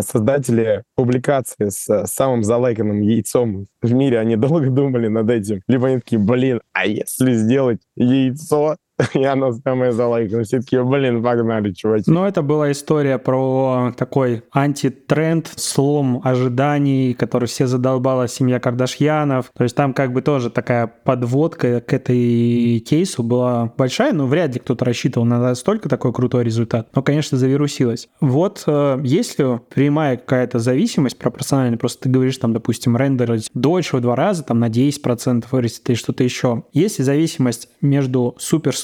создатели 0.00 0.84
публикации 0.94 1.68
с 1.68 2.06
самым 2.06 2.44
залайканным 2.44 3.00
яйцом 3.00 3.66
в 3.82 3.92
мире, 3.92 4.20
они 4.20 4.36
долго 4.36 4.70
думали 4.70 5.08
над 5.08 5.28
этим? 5.30 5.62
Либо 5.66 5.88
они 5.88 5.96
такие, 5.98 6.18
блин, 6.18 6.60
а 6.72 6.86
если 6.86 7.32
сделать 7.34 7.80
яйцо 7.96 8.76
и 9.14 9.24
оно 9.24 9.52
самое 9.52 9.92
залайкано. 9.92 10.44
Все 10.44 10.60
таки 10.60 10.78
блин, 10.78 11.22
погнали, 11.22 11.72
чуваки. 11.72 12.10
Ну, 12.10 12.24
это 12.24 12.42
была 12.42 12.72
история 12.72 13.18
про 13.18 13.92
такой 13.96 14.42
антитренд, 14.52 15.50
слом 15.56 16.20
ожиданий, 16.24 17.14
который 17.14 17.46
все 17.46 17.66
задолбала 17.66 18.28
семья 18.28 18.58
Кардашьянов. 18.58 19.50
То 19.56 19.64
есть 19.64 19.76
там 19.76 19.94
как 19.94 20.12
бы 20.12 20.22
тоже 20.22 20.50
такая 20.50 20.86
подводка 20.86 21.80
к 21.80 21.92
этой 21.92 22.80
кейсу 22.80 23.22
была 23.22 23.72
большая, 23.76 24.12
но 24.12 24.26
вряд 24.26 24.54
ли 24.54 24.60
кто-то 24.60 24.84
рассчитывал 24.84 25.26
на 25.26 25.38
настолько 25.40 25.88
такой 25.88 26.12
крутой 26.12 26.44
результат. 26.44 26.88
Но, 26.94 27.02
конечно, 27.02 27.38
завирусилось. 27.38 28.08
Вот 28.20 28.64
э, 28.66 29.00
если 29.04 29.60
прямая 29.72 30.16
какая-то 30.16 30.58
зависимость 30.58 31.18
пропорциональная, 31.18 31.78
просто 31.78 32.04
ты 32.04 32.08
говоришь 32.08 32.38
там, 32.38 32.52
допустим, 32.52 32.96
рендерить 32.96 33.48
дольше 33.54 33.96
в 33.96 34.00
два 34.00 34.16
раза, 34.16 34.42
там 34.42 34.58
на 34.58 34.68
10% 34.68 35.44
вырастет 35.50 35.88
или 35.88 35.96
что-то 35.96 36.24
еще. 36.24 36.64
Есть 36.72 37.02
зависимость 37.02 37.68
между 37.80 38.34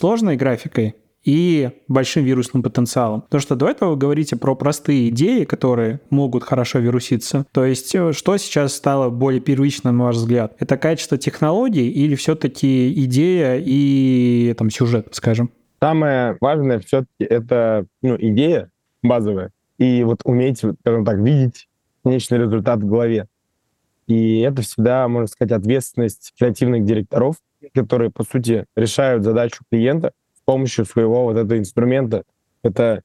суперсложной 0.05 0.37
графикой 0.37 0.95
и 1.25 1.71
большим 1.89 2.25
вирусным 2.25 2.63
потенциалом. 2.63 3.23
Потому 3.23 3.41
что 3.41 3.57
до 3.57 3.71
этого 3.71 3.93
вы 3.93 3.97
говорите 3.97 4.37
про 4.37 4.55
простые 4.55 5.09
идеи, 5.09 5.45
которые 5.45 6.01
могут 6.11 6.45
хорошо 6.45 6.79
вируситься. 6.81 7.47
То 7.53 7.65
есть 7.65 7.95
э, 7.95 8.13
что 8.13 8.37
сейчас 8.37 8.75
стало 8.75 9.09
более 9.09 9.41
первичным, 9.41 9.97
на 9.97 10.05
ваш 10.05 10.17
взгляд? 10.17 10.55
Это 10.59 10.77
качество 10.77 11.17
технологий 11.17 11.89
или 11.89 12.17
все-таки 12.17 12.93
идея 13.05 13.59
и 13.65 14.55
там 14.59 14.69
сюжет, 14.69 15.09
скажем? 15.13 15.51
Самое 15.81 16.37
важное 16.39 16.81
все-таки 16.81 17.25
это 17.25 17.87
ну, 18.03 18.17
идея 18.19 18.71
базовая. 19.03 19.53
И 19.79 20.05
вот 20.05 20.21
уметь, 20.25 20.59
скажем 20.59 21.07
так, 21.07 21.17
видеть 21.17 21.69
конечный 22.05 22.41
результат 22.41 22.81
в 22.81 22.87
голове. 22.87 23.27
И 24.07 24.41
это 24.41 24.61
всегда, 24.61 25.09
можно 25.09 25.29
сказать, 25.29 25.53
ответственность 25.53 26.35
креативных 26.39 26.85
директоров, 26.85 27.37
которые, 27.73 28.11
по 28.11 28.25
сути, 28.25 28.67
решают 28.77 29.25
задачу 29.25 29.65
клиента 29.71 30.13
с 30.37 30.41
помощью 30.45 30.85
своего 30.85 31.25
вот 31.25 31.37
этого 31.37 31.59
инструмента. 31.59 32.25
Это 32.63 33.03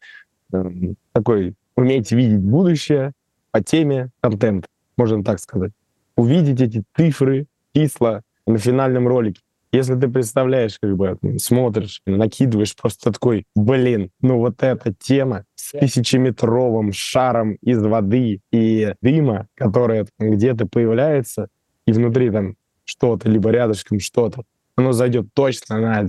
э, 0.53 0.72
такой 1.14 1.55
уметь 1.76 2.12
видеть 2.12 2.41
будущее 2.41 3.14
по 3.51 3.64
теме 3.64 4.10
контент, 4.22 4.66
можно 4.97 5.24
так 5.24 5.39
сказать. 5.39 5.72
Увидеть 6.16 6.62
эти 6.62 6.84
цифры, 6.95 7.47
числа 7.74 8.22
на 8.45 8.57
финальном 8.57 9.07
ролике. 9.07 9.41
Если 9.72 9.93
ты 9.95 10.07
представляешь, 10.07 10.80
как 10.80 10.97
бы 10.97 11.18
смотришь, 11.38 12.01
накидываешь 12.07 12.76
просто 12.76 13.12
такой, 13.12 13.45
блин, 13.55 14.10
ну 14.20 14.39
вот 14.39 14.64
эта 14.64 14.93
тема 14.93 15.45
с 15.53 15.78
тысячеметровым 15.78 16.91
шаром 16.91 17.53
из 17.62 17.80
воды 17.80 18.41
и 18.51 18.93
дыма, 19.01 19.47
которая 19.53 20.07
где-то 20.18 20.66
появляется, 20.66 21.49
и 21.86 21.91
внутри 21.91 22.32
там 22.32 22.55
что-то, 22.90 23.30
либо 23.30 23.52
рядышком 23.52 24.00
что-то, 24.00 24.44
оно 24.76 24.92
зайдет 24.92 25.28
точно 25.34 25.80
на 25.80 26.08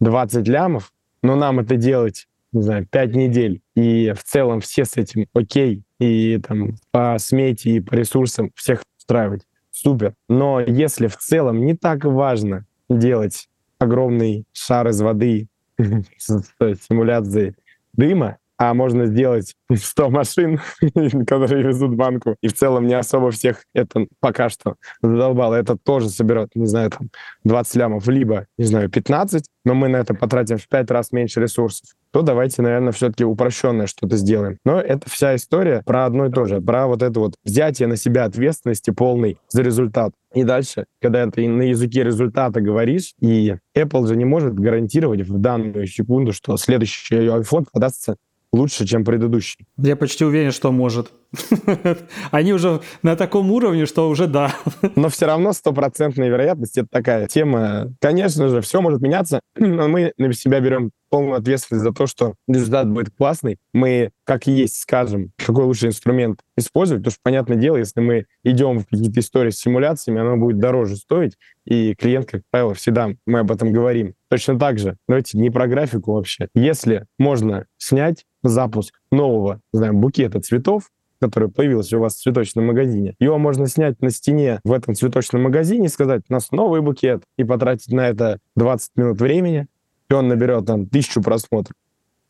20 0.00 0.46
лямов, 0.46 0.92
но 1.22 1.34
нам 1.34 1.58
это 1.58 1.76
делать, 1.76 2.28
не 2.52 2.62
знаю, 2.62 2.86
5 2.86 3.14
недель, 3.16 3.60
и 3.74 4.12
в 4.16 4.22
целом 4.22 4.60
все 4.60 4.84
с 4.84 4.96
этим 4.96 5.26
окей, 5.32 5.82
и 5.98 6.38
там 6.38 6.76
по 6.92 7.16
смете 7.18 7.70
и 7.70 7.80
по 7.80 7.94
ресурсам 7.94 8.52
всех 8.54 8.82
устраивать. 8.98 9.42
Супер. 9.72 10.14
Но 10.28 10.60
если 10.60 11.08
в 11.08 11.16
целом 11.16 11.64
не 11.64 11.76
так 11.76 12.04
важно 12.04 12.66
делать 12.88 13.48
огромный 13.78 14.44
шар 14.52 14.88
из 14.88 15.00
воды 15.00 15.48
с 16.16 16.42
симуляцией 16.88 17.54
дыма, 17.92 18.38
а 18.58 18.74
можно 18.74 19.06
сделать 19.06 19.54
100 19.72 20.10
машин, 20.10 20.60
которые 21.26 21.62
везут 21.62 21.94
банку, 21.94 22.36
и 22.42 22.48
в 22.48 22.54
целом 22.54 22.86
не 22.86 22.94
особо 22.94 23.30
всех 23.30 23.64
это 23.74 24.06
пока 24.20 24.48
что 24.48 24.74
задолбало. 25.00 25.54
Это 25.54 25.76
тоже 25.76 26.10
соберет, 26.10 26.50
не 26.54 26.66
знаю, 26.66 26.90
там 26.90 27.08
20 27.44 27.74
лямов, 27.76 28.06
либо, 28.08 28.46
не 28.58 28.64
знаю, 28.64 28.90
15, 28.90 29.44
но 29.64 29.74
мы 29.74 29.88
на 29.88 29.96
это 29.98 30.14
потратим 30.14 30.58
в 30.58 30.68
5 30.68 30.90
раз 30.90 31.12
меньше 31.12 31.40
ресурсов 31.40 31.88
то 32.10 32.22
давайте, 32.22 32.62
наверное, 32.62 32.92
все-таки 32.92 33.24
упрощенное 33.24 33.86
что-то 33.86 34.16
сделаем. 34.16 34.58
Но 34.64 34.80
это 34.80 35.08
вся 35.10 35.36
история 35.36 35.82
про 35.84 36.06
одно 36.06 36.26
и 36.26 36.30
то 36.30 36.44
же, 36.46 36.60
про 36.60 36.86
вот 36.86 37.02
это 37.02 37.20
вот 37.20 37.34
взятие 37.44 37.88
на 37.88 37.96
себя 37.96 38.24
ответственности 38.24 38.90
полной 38.90 39.38
за 39.48 39.62
результат. 39.62 40.12
И 40.34 40.44
дальше, 40.44 40.86
когда 41.00 41.26
ты 41.30 41.48
на 41.48 41.62
языке 41.62 42.04
результата 42.04 42.60
говоришь, 42.60 43.12
и 43.20 43.56
Apple 43.76 44.06
же 44.06 44.16
не 44.16 44.24
может 44.24 44.54
гарантировать 44.54 45.22
в 45.22 45.38
данную 45.38 45.86
секунду, 45.86 46.32
что 46.32 46.56
следующий 46.56 47.16
iPhone 47.16 47.66
продастся 47.70 48.16
лучше, 48.52 48.86
чем 48.86 49.04
предыдущий. 49.04 49.66
Я 49.76 49.96
почти 49.96 50.24
уверен, 50.24 50.52
что 50.52 50.72
может. 50.72 51.12
Они 52.30 52.52
уже 52.52 52.80
на 53.02 53.16
таком 53.16 53.50
уровне, 53.50 53.86
что 53.86 54.08
уже 54.08 54.26
да. 54.26 54.54
Но 54.96 55.08
все 55.08 55.26
равно 55.26 55.52
стопроцентная 55.52 56.28
вероятность— 56.28 56.78
это 56.78 56.88
такая 56.90 57.26
тема. 57.28 57.92
Конечно 58.00 58.48
же, 58.48 58.60
все 58.60 58.80
может 58.80 59.00
меняться, 59.00 59.40
но 59.56 59.88
мы 59.88 60.12
на 60.16 60.32
себя 60.32 60.60
берем 60.60 60.90
полную 61.08 61.36
ответственность 61.36 61.84
за 61.84 61.92
то, 61.92 62.06
что 62.06 62.34
результат 62.46 62.88
будет 62.90 63.10
классный. 63.16 63.58
Мы, 63.72 64.10
как 64.24 64.46
есть, 64.46 64.80
скажем, 64.80 65.32
какой 65.36 65.64
лучший 65.64 65.88
инструмент 65.88 66.40
использовать, 66.56 67.02
потому 67.02 67.12
что, 67.12 67.20
понятное 67.22 67.56
дело, 67.56 67.76
если 67.76 68.00
мы 68.00 68.26
идем 68.44 68.80
в 68.80 68.86
какие-то 68.86 69.20
истории 69.20 69.50
с 69.50 69.58
симуляциями, 69.58 70.20
оно 70.20 70.36
будет 70.36 70.58
дороже 70.58 70.96
стоить, 70.96 71.36
и 71.64 71.94
клиент, 71.94 72.30
как 72.30 72.42
правило, 72.50 72.74
всегда 72.74 73.10
мы 73.26 73.40
об 73.40 73.50
этом 73.50 73.72
говорим. 73.72 74.14
Точно 74.28 74.58
так 74.58 74.78
же, 74.78 74.96
давайте 75.06 75.38
не 75.38 75.50
про 75.50 75.66
графику 75.66 76.12
вообще. 76.12 76.48
Если 76.54 77.06
можно 77.18 77.66
снять 77.76 78.24
запуск 78.42 78.98
нового, 79.10 79.60
знаю, 79.72 79.94
букета 79.94 80.40
цветов, 80.40 80.90
который 81.20 81.48
появился 81.48 81.98
у 81.98 82.00
вас 82.00 82.14
в 82.14 82.22
цветочном 82.22 82.66
магазине. 82.66 83.14
Его 83.18 83.38
можно 83.38 83.66
снять 83.66 84.00
на 84.00 84.10
стене 84.10 84.60
в 84.64 84.72
этом 84.72 84.94
цветочном 84.94 85.42
магазине 85.42 85.86
и 85.86 85.90
сказать, 85.90 86.22
у 86.28 86.32
нас 86.32 86.50
новый 86.52 86.80
букет, 86.80 87.22
и 87.36 87.44
потратить 87.44 87.92
на 87.92 88.08
это 88.08 88.38
20 88.56 88.90
минут 88.96 89.20
времени, 89.20 89.66
и 90.08 90.14
он 90.14 90.28
наберет 90.28 90.66
там 90.66 90.86
тысячу 90.86 91.22
просмотров. 91.22 91.76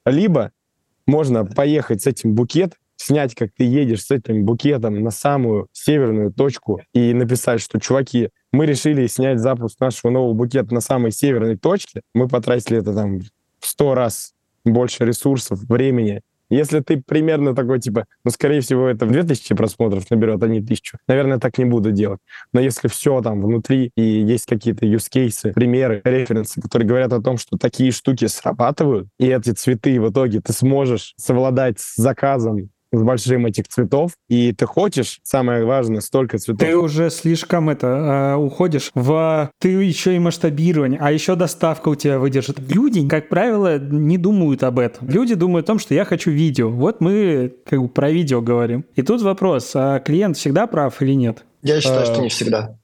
Либо 0.04 0.52
можно 1.06 1.44
поехать 1.44 2.02
с 2.02 2.06
этим 2.06 2.34
букетом, 2.34 2.78
снять, 2.96 3.34
как 3.34 3.50
ты 3.56 3.64
едешь 3.64 4.04
с 4.04 4.10
этим 4.10 4.44
букетом 4.44 5.02
на 5.02 5.10
самую 5.10 5.68
северную 5.72 6.32
точку 6.32 6.82
и 6.92 7.14
написать, 7.14 7.60
что, 7.60 7.80
чуваки, 7.80 8.30
мы 8.52 8.66
решили 8.66 9.06
снять 9.06 9.38
запуск 9.38 9.80
нашего 9.80 10.10
нового 10.10 10.34
букета 10.34 10.74
на 10.74 10.80
самой 10.80 11.12
северной 11.12 11.56
точке, 11.56 12.02
мы 12.14 12.28
потратили 12.28 12.78
это 12.78 12.94
там 12.94 13.20
в 13.20 13.66
сто 13.66 13.94
раз 13.94 14.34
больше 14.64 15.04
ресурсов, 15.04 15.60
времени, 15.60 16.22
если 16.50 16.80
ты 16.80 17.02
примерно 17.04 17.54
такой, 17.54 17.80
типа, 17.80 18.06
ну, 18.24 18.30
скорее 18.30 18.60
всего, 18.60 18.88
это 18.88 19.06
2000 19.06 19.54
просмотров 19.54 20.10
наберет, 20.10 20.42
а 20.42 20.48
не 20.48 20.58
1000, 20.58 20.98
наверное, 21.06 21.38
так 21.38 21.58
не 21.58 21.64
буду 21.64 21.92
делать. 21.92 22.20
Но 22.52 22.60
если 22.60 22.88
все 22.88 23.20
там 23.20 23.42
внутри 23.42 23.90
и 23.96 24.02
есть 24.02 24.46
какие-то 24.46 24.86
cases, 24.86 25.52
примеры, 25.52 26.00
референсы, 26.04 26.60
которые 26.60 26.88
говорят 26.88 27.12
о 27.12 27.20
том, 27.20 27.38
что 27.38 27.56
такие 27.56 27.92
штуки 27.92 28.26
срабатывают, 28.26 29.08
и 29.18 29.26
эти 29.26 29.50
цветы 29.50 30.00
в 30.00 30.10
итоге 30.10 30.40
ты 30.40 30.52
сможешь 30.52 31.14
совладать 31.16 31.78
с 31.78 31.96
заказом 31.96 32.70
с 32.92 33.02
большим 33.02 33.46
этих 33.46 33.68
цветов, 33.68 34.12
и 34.28 34.52
ты 34.52 34.66
хочешь, 34.66 35.20
самое 35.22 35.64
важное, 35.64 36.00
столько 36.00 36.38
цветов. 36.38 36.66
Ты 36.66 36.76
уже 36.76 37.10
слишком 37.10 37.70
это 37.70 37.86
э, 37.86 38.36
уходишь 38.36 38.90
в 38.94 39.50
ты 39.58 39.68
еще 39.68 40.16
и 40.16 40.18
масштабирование, 40.18 40.98
а 41.00 41.12
еще 41.12 41.34
доставка 41.34 41.88
у 41.88 41.94
тебя 41.94 42.18
выдержит. 42.18 42.58
Люди, 42.58 43.06
как 43.06 43.28
правило, 43.28 43.78
не 43.78 44.18
думают 44.18 44.62
об 44.62 44.78
этом. 44.78 45.08
Люди 45.08 45.34
думают 45.34 45.66
о 45.66 45.68
том, 45.68 45.78
что 45.78 45.94
я 45.94 46.04
хочу 46.04 46.30
видео. 46.30 46.70
Вот 46.70 47.00
мы 47.00 47.54
как 47.66 47.80
бы 47.80 47.88
про 47.88 48.10
видео 48.10 48.40
говорим. 48.40 48.84
И 48.94 49.02
тут 49.02 49.22
вопрос, 49.22 49.72
а 49.74 49.98
клиент 50.00 50.36
всегда 50.36 50.66
прав 50.66 51.00
или 51.02 51.12
нет? 51.12 51.44
Я 51.62 51.80
считаю, 51.80 52.06
что 52.06 52.20
не 52.20 52.28
всегда. 52.28 52.76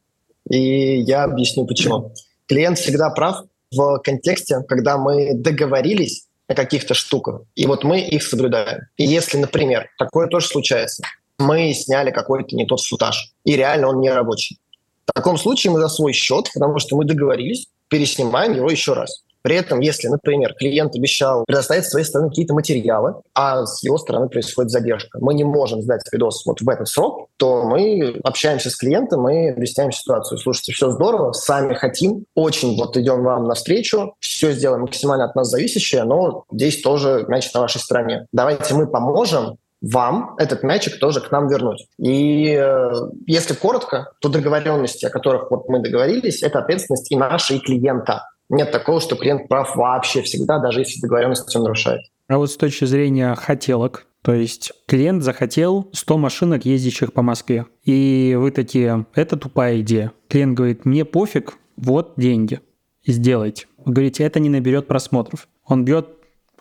И 0.48 0.98
я 1.00 1.24
объясню 1.24 1.66
почему. 1.66 2.12
Клиент 2.46 2.78
всегда 2.78 3.10
прав 3.10 3.44
в 3.70 4.00
контексте, 4.04 4.58
когда 4.68 4.98
мы 4.98 5.34
договорились 5.34 6.26
о 6.46 6.54
каких-то 6.54 6.94
штуках, 6.94 7.42
и 7.54 7.66
вот 7.66 7.84
мы 7.84 8.00
их 8.00 8.22
соблюдаем. 8.22 8.82
И 8.96 9.04
если, 9.04 9.38
например, 9.38 9.88
такое 9.98 10.26
тоже 10.28 10.46
случается, 10.46 11.02
мы 11.38 11.72
сняли 11.74 12.10
какой-то 12.10 12.54
не 12.54 12.66
тот 12.66 12.80
футаж, 12.80 13.32
и 13.44 13.56
реально 13.56 13.88
он 13.88 14.00
не 14.00 14.10
рабочий. 14.10 14.58
В 15.06 15.12
таком 15.12 15.38
случае 15.38 15.72
мы 15.72 15.80
за 15.80 15.88
свой 15.88 16.12
счет, 16.12 16.48
потому 16.52 16.78
что 16.78 16.96
мы 16.96 17.04
договорились, 17.04 17.68
переснимаем 17.88 18.54
его 18.54 18.70
еще 18.70 18.92
раз. 18.94 19.22
При 19.44 19.56
этом, 19.56 19.80
если, 19.80 20.08
например, 20.08 20.54
клиент 20.54 20.96
обещал 20.96 21.44
предоставить 21.46 21.84
с 21.84 21.90
своей 21.90 22.06
стороны 22.06 22.30
какие-то 22.30 22.54
материалы, 22.54 23.16
а 23.34 23.66
с 23.66 23.84
его 23.84 23.98
стороны 23.98 24.30
происходит 24.30 24.70
задержка, 24.70 25.18
мы 25.20 25.34
не 25.34 25.44
можем 25.44 25.82
сдать 25.82 26.00
видос 26.10 26.46
вот 26.46 26.62
в 26.62 26.68
этот 26.68 26.88
срок, 26.88 27.28
то 27.36 27.62
мы 27.64 28.18
общаемся 28.24 28.70
с 28.70 28.76
клиентом 28.76 29.28
и 29.28 29.48
объясняем 29.48 29.92
ситуацию. 29.92 30.38
Слушайте, 30.38 30.72
все 30.72 30.90
здорово, 30.90 31.32
сами 31.32 31.74
хотим, 31.74 32.24
очень 32.34 32.74
вот 32.78 32.96
идем 32.96 33.22
вам 33.22 33.44
навстречу, 33.44 34.14
все 34.18 34.52
сделаем 34.52 34.80
максимально 34.80 35.26
от 35.26 35.36
нас 35.36 35.50
зависящее, 35.50 36.04
но 36.04 36.44
здесь 36.50 36.80
тоже 36.80 37.26
мяч 37.28 37.52
на 37.52 37.60
вашей 37.60 37.82
стороне. 37.82 38.26
Давайте 38.32 38.72
мы 38.72 38.86
поможем, 38.86 39.58
вам 39.82 40.34
этот 40.38 40.62
мячик 40.62 40.98
тоже 40.98 41.20
к 41.20 41.30
нам 41.30 41.48
вернуть. 41.48 41.86
И 41.98 42.56
э, 42.58 42.92
если 43.26 43.52
коротко, 43.52 44.12
то 44.20 44.30
договоренности, 44.30 45.04
о 45.04 45.10
которых 45.10 45.50
вот 45.50 45.68
мы 45.68 45.80
договорились, 45.80 46.42
это 46.42 46.60
ответственность 46.60 47.12
и 47.12 47.16
нашей, 47.16 47.58
и 47.58 47.60
клиента. 47.60 48.22
Нет 48.48 48.70
такого, 48.72 49.00
что 49.00 49.16
клиент 49.16 49.48
прав 49.48 49.74
вообще 49.76 50.22
всегда, 50.22 50.58
даже 50.58 50.80
если 50.80 51.00
договоренность 51.00 51.54
он 51.56 51.62
нарушает. 51.62 52.02
А 52.28 52.38
вот 52.38 52.50
с 52.50 52.56
точки 52.56 52.84
зрения 52.84 53.34
хотелок, 53.34 54.06
то 54.22 54.32
есть 54.32 54.72
клиент 54.86 55.22
захотел 55.22 55.90
100 55.92 56.18
машинок, 56.18 56.64
ездящих 56.64 57.12
по 57.12 57.22
Москве. 57.22 57.66
И 57.84 58.34
вы 58.38 58.50
такие, 58.50 59.06
это 59.14 59.36
тупая 59.36 59.80
идея. 59.80 60.12
Клиент 60.28 60.56
говорит, 60.56 60.84
мне 60.84 61.04
пофиг, 61.04 61.58
вот 61.76 62.14
деньги. 62.16 62.60
сделайте. 63.06 63.66
Вы 63.84 63.92
говорите, 63.92 64.24
это 64.24 64.40
не 64.40 64.48
наберет 64.48 64.86
просмотров. 64.86 65.48
Он 65.66 65.84
бьет 65.84 66.08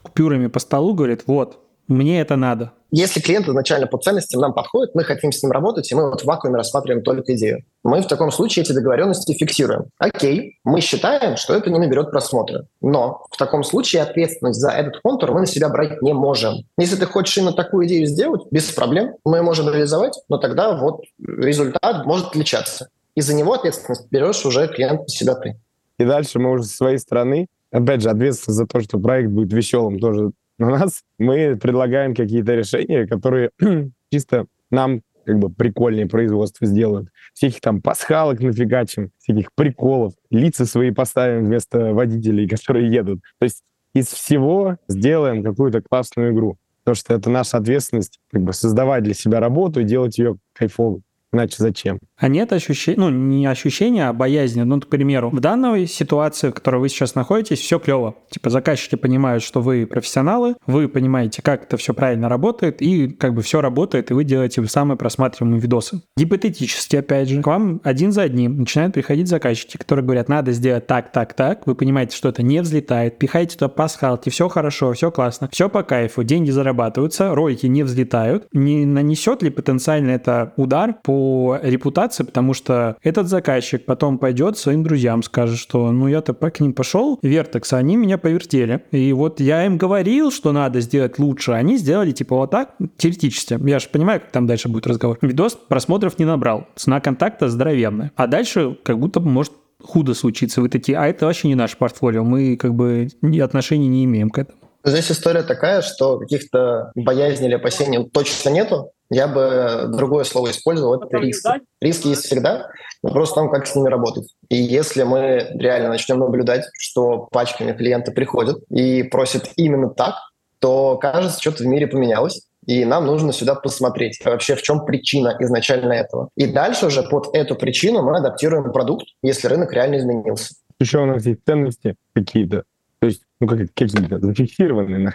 купюрами 0.02 0.48
по 0.48 0.60
столу, 0.60 0.94
говорит, 0.94 1.24
вот, 1.28 1.60
мне 1.88 2.20
это 2.20 2.36
надо. 2.36 2.74
Если 2.96 3.22
клиент 3.22 3.48
изначально 3.48 3.88
по 3.88 3.98
ценностям 3.98 4.40
нам 4.40 4.54
подходит, 4.54 4.94
мы 4.94 5.04
хотим 5.04 5.32
с 5.32 5.42
ним 5.42 5.52
работать, 5.52 5.92
и 5.92 5.96
мы 5.96 6.12
вот 6.12 6.22
в 6.22 6.26
вакууме 6.26 6.58
рассматриваем 6.58 7.04
только 7.04 7.34
идею. 7.34 7.64
Мы 7.84 8.04
в 8.04 8.08
таком 8.08 8.30
случае 8.30 8.62
эти 8.64 8.72
договоренности 8.72 9.34
фиксируем. 9.34 9.86
Окей, 9.98 10.60
мы 10.64 10.80
считаем, 10.80 11.36
что 11.36 11.56
это 11.56 11.72
не 11.72 11.80
наберет 11.80 12.12
просмотра. 12.12 12.68
Но 12.82 13.26
в 13.32 13.38
таком 13.38 13.64
случае 13.64 14.04
ответственность 14.04 14.60
за 14.60 14.70
этот 14.70 15.02
контур 15.02 15.32
мы 15.32 15.40
на 15.40 15.46
себя 15.48 15.70
брать 15.70 16.04
не 16.04 16.14
можем. 16.14 16.68
Если 16.78 16.96
ты 16.96 17.08
хочешь 17.08 17.36
именно 17.36 17.54
такую 17.54 17.88
идею 17.88 18.06
сделать, 18.06 18.44
без 18.52 18.70
проблем, 18.70 19.16
мы 19.26 19.42
можем 19.42 19.70
реализовать, 19.70 20.22
но 20.30 20.38
тогда 20.38 20.78
вот 20.80 21.02
результат 21.18 22.06
может 22.06 22.28
отличаться. 22.28 22.90
И 23.16 23.22
за 23.22 23.34
него 23.34 23.54
ответственность 23.54 24.06
берешь 24.12 24.46
уже 24.46 24.68
клиент 24.68 25.02
на 25.02 25.08
себя 25.08 25.34
ты. 25.34 25.60
И 25.98 26.06
дальше 26.06 26.38
мы 26.38 26.52
уже 26.52 26.66
со 26.66 26.76
своей 26.76 27.00
стороны, 27.00 27.48
опять 27.72 28.04
же, 28.04 28.12
ответственность 28.12 28.60
за 28.60 28.68
то, 28.68 28.82
что 28.82 29.00
проект 29.00 29.32
будет 29.32 29.52
веселым, 29.52 30.00
тоже 30.00 30.30
на 30.58 30.70
нас. 30.70 31.04
Мы 31.18 31.58
предлагаем 31.58 32.16
какие-то 32.16 32.54
решения, 32.54 33.08
которые 33.08 33.52
чисто 34.12 34.46
нам 34.72 35.02
как 35.26 35.40
бы 35.40 35.50
прикольнее 35.50 36.08
производство 36.08 36.68
сделают. 36.68 37.10
Всяких 37.34 37.62
там 37.62 37.82
пасхалок 37.82 38.42
нафигачим, 38.42 39.12
всяких 39.20 39.54
приколов, 39.56 40.14
лица 40.30 40.66
свои 40.66 40.92
поставим 40.92 41.46
вместо 41.46 41.94
водителей, 41.94 42.48
которые 42.50 42.92
едут. 42.92 43.22
То 43.40 43.46
есть 43.46 43.64
из 43.94 44.08
всего 44.08 44.78
сделаем 44.88 45.44
какую-то 45.44 45.82
классную 45.82 46.34
игру. 46.34 46.58
Потому 46.84 46.96
что 46.96 47.14
это 47.14 47.30
наша 47.30 47.58
ответственность 47.58 48.20
как 48.30 48.42
бы 48.42 48.52
создавать 48.52 49.04
для 49.04 49.14
себя 49.14 49.40
работу 49.40 49.80
и 49.80 49.86
делать 49.86 50.18
ее 50.18 50.38
кайфовой. 50.54 51.02
Иначе 51.32 51.56
зачем? 51.60 52.00
А 52.18 52.28
нет 52.28 52.54
ощущения, 52.54 53.00
ну, 53.00 53.10
не 53.10 53.46
ощущения, 53.46 54.08
а 54.08 54.14
боязни. 54.14 54.62
Ну, 54.62 54.80
к 54.80 54.88
примеру, 54.88 55.30
в 55.32 55.40
данной 55.40 55.88
ситуации, 55.88 56.50
в 56.50 56.54
которой 56.54 56.78
вы 56.78 56.90
сейчас 56.90 57.16
находитесь, 57.16 57.60
все 57.60 57.80
клево. 57.80 58.16
Типа 58.30 58.50
заказчики 58.50 58.96
понимают, 58.96 59.44
что 59.44 59.62
вы 59.62 59.86
профессионалы, 59.86 60.56
вы 60.68 60.88
понимаете, 60.88 61.42
как 61.42 61.64
это 61.64 61.78
все 61.78 61.94
правильно 61.94 62.30
работает, 62.30 62.82
и 62.82 63.08
как 63.08 63.34
бы 63.34 63.42
все 63.42 63.62
работает, 63.62 64.12
и 64.12 64.14
вы 64.14 64.24
делаете 64.24 64.64
самые 64.68 64.98
просматриваемые 64.98 65.60
видосы. 65.60 66.02
Гипотетически, 66.16 66.98
опять 66.98 67.30
же, 67.30 67.42
к 67.42 67.48
вам 67.48 67.82
один 67.84 68.12
за 68.12 68.24
одним 68.24 68.58
начинают 68.60 68.94
приходить 68.94 69.28
заказчики, 69.28 69.78
которые 69.78 70.06
говорят, 70.06 70.30
надо 70.30 70.52
сделать 70.52 70.88
так, 70.88 71.12
так, 71.12 71.34
так. 71.34 71.66
Вы 71.66 71.76
понимаете, 71.76 72.16
что 72.16 72.30
это 72.30 72.44
не 72.44 72.62
взлетает, 72.62 73.18
пихайте 73.18 73.58
туда 73.58 73.70
пасхалки, 73.70 74.30
все 74.30 74.48
хорошо, 74.50 74.94
все 74.94 75.12
классно, 75.12 75.50
все 75.52 75.68
по 75.68 75.84
кайфу, 75.84 76.24
деньги 76.24 76.52
зарабатываются, 76.52 77.34
ролики 77.34 77.66
не 77.66 77.84
взлетают. 77.84 78.48
Не 78.54 78.86
нанесет 78.86 79.42
ли 79.42 79.50
потенциально 79.50 80.12
это 80.12 80.54
удар 80.58 80.96
по 81.04 81.60
репутации, 81.62 82.13
потому 82.22 82.54
что 82.54 82.98
этот 83.02 83.28
заказчик 83.28 83.86
потом 83.86 84.18
пойдет 84.18 84.58
своим 84.58 84.84
друзьям, 84.84 85.24
скажет, 85.24 85.58
что 85.58 85.92
ну 85.92 86.08
я-то 86.08 86.34
к 86.34 86.60
ним 86.60 86.74
пошел, 86.74 87.18
Вертекс, 87.22 87.74
они 87.74 87.96
меня 87.96 88.18
повертели. 88.18 88.84
И 88.92 89.14
вот 89.14 89.40
я 89.40 89.66
им 89.66 89.78
говорил, 89.78 90.32
что 90.32 90.52
надо 90.52 90.82
сделать 90.82 91.18
лучше, 91.18 91.54
они 91.54 91.78
сделали 91.78 92.12
типа 92.12 92.36
вот 92.36 92.52
так, 92.52 92.76
теоретически. 92.98 93.58
Я 93.68 93.80
же 93.80 93.88
понимаю, 93.90 94.20
как 94.20 94.32
там 94.32 94.48
дальше 94.48 94.70
будет 94.70 94.86
разговор. 94.88 95.18
Видос 95.22 95.56
просмотров 95.56 96.20
не 96.20 96.26
набрал, 96.26 96.68
цена 96.76 97.00
контакта 97.00 97.48
здоровенная. 97.48 98.12
А 98.16 98.28
дальше 98.28 98.78
как 98.84 99.00
будто 99.00 99.20
может 99.20 99.54
худо 99.82 100.14
случиться. 100.14 100.62
Вы 100.62 100.70
такие, 100.70 100.98
а 100.98 101.08
это 101.08 101.26
вообще 101.26 101.48
не 101.48 101.56
наше 101.56 101.78
портфолио, 101.78 102.24
мы 102.24 102.58
как 102.58 102.74
бы 102.74 103.10
отношений 103.42 103.88
не 103.88 104.06
имеем 104.06 104.30
к 104.30 104.38
этому. 104.38 104.60
Здесь 104.86 105.12
история 105.12 105.44
такая, 105.44 105.82
что 105.82 106.20
каких-то 106.20 106.92
боязней 106.96 107.48
или 107.48 107.56
опасений 107.56 108.10
точно 108.10 108.50
нету. 108.50 108.92
Я 109.10 109.28
бы 109.28 109.90
другое 109.96 110.24
слово 110.24 110.52
использовал, 110.52 111.02
это 111.02 111.18
риски. 111.18 111.62
Риски 111.82 112.08
есть 112.08 112.26
всегда, 112.26 112.70
вопрос 113.02 113.32
в 113.32 113.36
том, 113.36 113.50
как 113.50 113.68
с 113.68 113.76
ними 113.76 113.90
работать. 113.90 114.34
И 114.50 114.56
если 114.56 115.04
мы 115.04 115.48
реально 115.54 115.90
начнем 115.90 116.20
наблюдать, 116.20 116.66
что 116.80 117.28
пачками 117.32 117.74
клиенты 117.74 118.12
приходят 118.12 118.58
и 118.70 119.04
просят 119.04 119.52
именно 119.56 119.90
так, 119.90 120.16
то, 120.60 120.98
кажется, 120.98 121.40
что-то 121.42 121.64
в 121.64 121.68
мире 121.68 121.88
поменялось. 121.88 122.48
И 122.66 122.86
нам 122.86 123.06
нужно 123.06 123.34
сюда 123.34 123.56
посмотреть, 123.56 124.22
вообще 124.24 124.56
в 124.56 124.62
чем 124.62 124.86
причина 124.86 125.36
изначально 125.42 125.92
этого. 125.92 126.30
И 126.38 126.48
дальше 126.48 126.86
уже 126.86 127.04
под 127.04 127.36
эту 127.36 127.56
причину 127.56 128.02
мы 128.02 128.18
адаптируем 128.18 128.72
продукт, 128.72 129.06
если 129.22 129.50
рынок 129.50 129.74
реально 129.74 129.98
изменился. 129.98 130.56
Еще 130.80 131.00
у 131.00 131.06
нас 131.06 131.26
есть 131.26 131.42
ценности 131.46 131.96
какие-то, 132.14 132.64
то 133.00 133.08
есть, 133.08 133.24
ну, 133.42 133.48
как, 133.48 133.60
какие-то 133.60 134.20
зафиксированные 134.20 135.00
на 135.00 135.14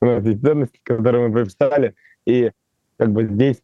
У 0.00 0.06
нас 0.06 0.24
есть 0.24 0.42
ценности, 0.42 0.80
которые 0.82 1.28
мы 1.28 1.34
прописали, 1.34 1.94
и 2.24 2.50
как 3.02 3.10
бы 3.10 3.24
здесь 3.24 3.56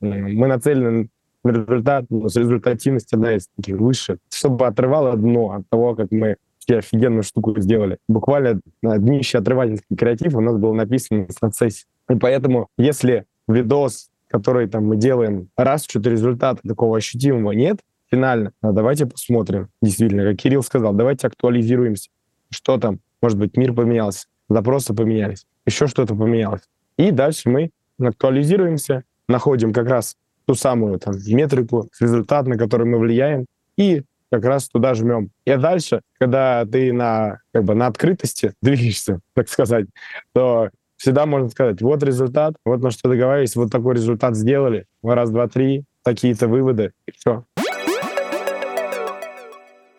мы 0.00 0.46
нацелены 0.46 1.10
на 1.44 1.50
результат, 1.50 2.06
но 2.08 2.30
с 2.30 2.36
результативность 2.36 3.12
одна 3.12 3.36
из 3.36 3.46
таких 3.54 3.76
выше, 3.76 4.16
чтобы 4.30 4.66
отрывало 4.66 5.14
дно 5.18 5.50
от 5.50 5.68
того, 5.68 5.94
как 5.94 6.10
мы 6.10 6.36
все 6.58 6.78
офигенную 6.78 7.22
штуку 7.22 7.60
сделали. 7.60 7.98
Буквально 8.08 8.58
днище 8.82 9.36
отрывательский 9.36 9.96
креатив 9.96 10.34
у 10.34 10.40
нас 10.40 10.56
был 10.56 10.72
написан 10.72 11.26
в 11.26 11.38
процессе. 11.38 11.84
И 12.08 12.14
поэтому, 12.14 12.68
если 12.78 13.26
видос, 13.46 14.08
который 14.28 14.66
там 14.66 14.86
мы 14.86 14.96
делаем, 14.96 15.50
раз 15.58 15.84
что-то 15.84 16.08
результата 16.08 16.66
такого 16.66 16.96
ощутимого 16.96 17.52
нет, 17.52 17.80
финально, 18.10 18.52
а 18.62 18.72
давайте 18.72 19.04
посмотрим. 19.04 19.68
Действительно, 19.82 20.24
как 20.24 20.38
Кирилл 20.38 20.62
сказал, 20.62 20.94
давайте 20.94 21.26
актуализируемся. 21.26 22.08
Что 22.48 22.78
там? 22.78 23.00
Может 23.20 23.36
быть, 23.36 23.58
мир 23.58 23.74
поменялся, 23.74 24.26
запросы 24.48 24.94
поменялись, 24.94 25.44
еще 25.66 25.86
что-то 25.86 26.14
поменялось. 26.14 26.62
И 26.96 27.10
дальше 27.10 27.50
мы 27.50 27.72
актуализируемся, 28.08 29.04
находим 29.28 29.72
как 29.72 29.88
раз 29.88 30.16
ту 30.46 30.54
самую 30.54 30.98
там, 30.98 31.14
метрику, 31.26 31.88
результат, 32.00 32.46
на 32.46 32.56
который 32.56 32.86
мы 32.86 32.98
влияем, 32.98 33.46
и 33.76 34.02
как 34.30 34.44
раз 34.44 34.68
туда 34.68 34.94
жмем. 34.94 35.30
И 35.44 35.54
дальше, 35.56 36.02
когда 36.18 36.64
ты 36.64 36.92
на, 36.92 37.40
как 37.52 37.64
бы, 37.64 37.74
на 37.74 37.86
открытости 37.86 38.52
движешься, 38.62 39.20
так 39.34 39.48
сказать, 39.48 39.86
то 40.32 40.70
всегда 40.96 41.26
можно 41.26 41.48
сказать, 41.48 41.80
вот 41.82 42.02
результат, 42.02 42.54
вот 42.64 42.82
на 42.82 42.90
что 42.90 43.08
договорились, 43.08 43.56
вот 43.56 43.70
такой 43.70 43.94
результат 43.94 44.36
сделали, 44.36 44.86
раз, 45.02 45.30
два, 45.30 45.48
три, 45.48 45.84
такие-то 46.02 46.48
выводы, 46.48 46.92
и 47.06 47.12
все. 47.12 47.44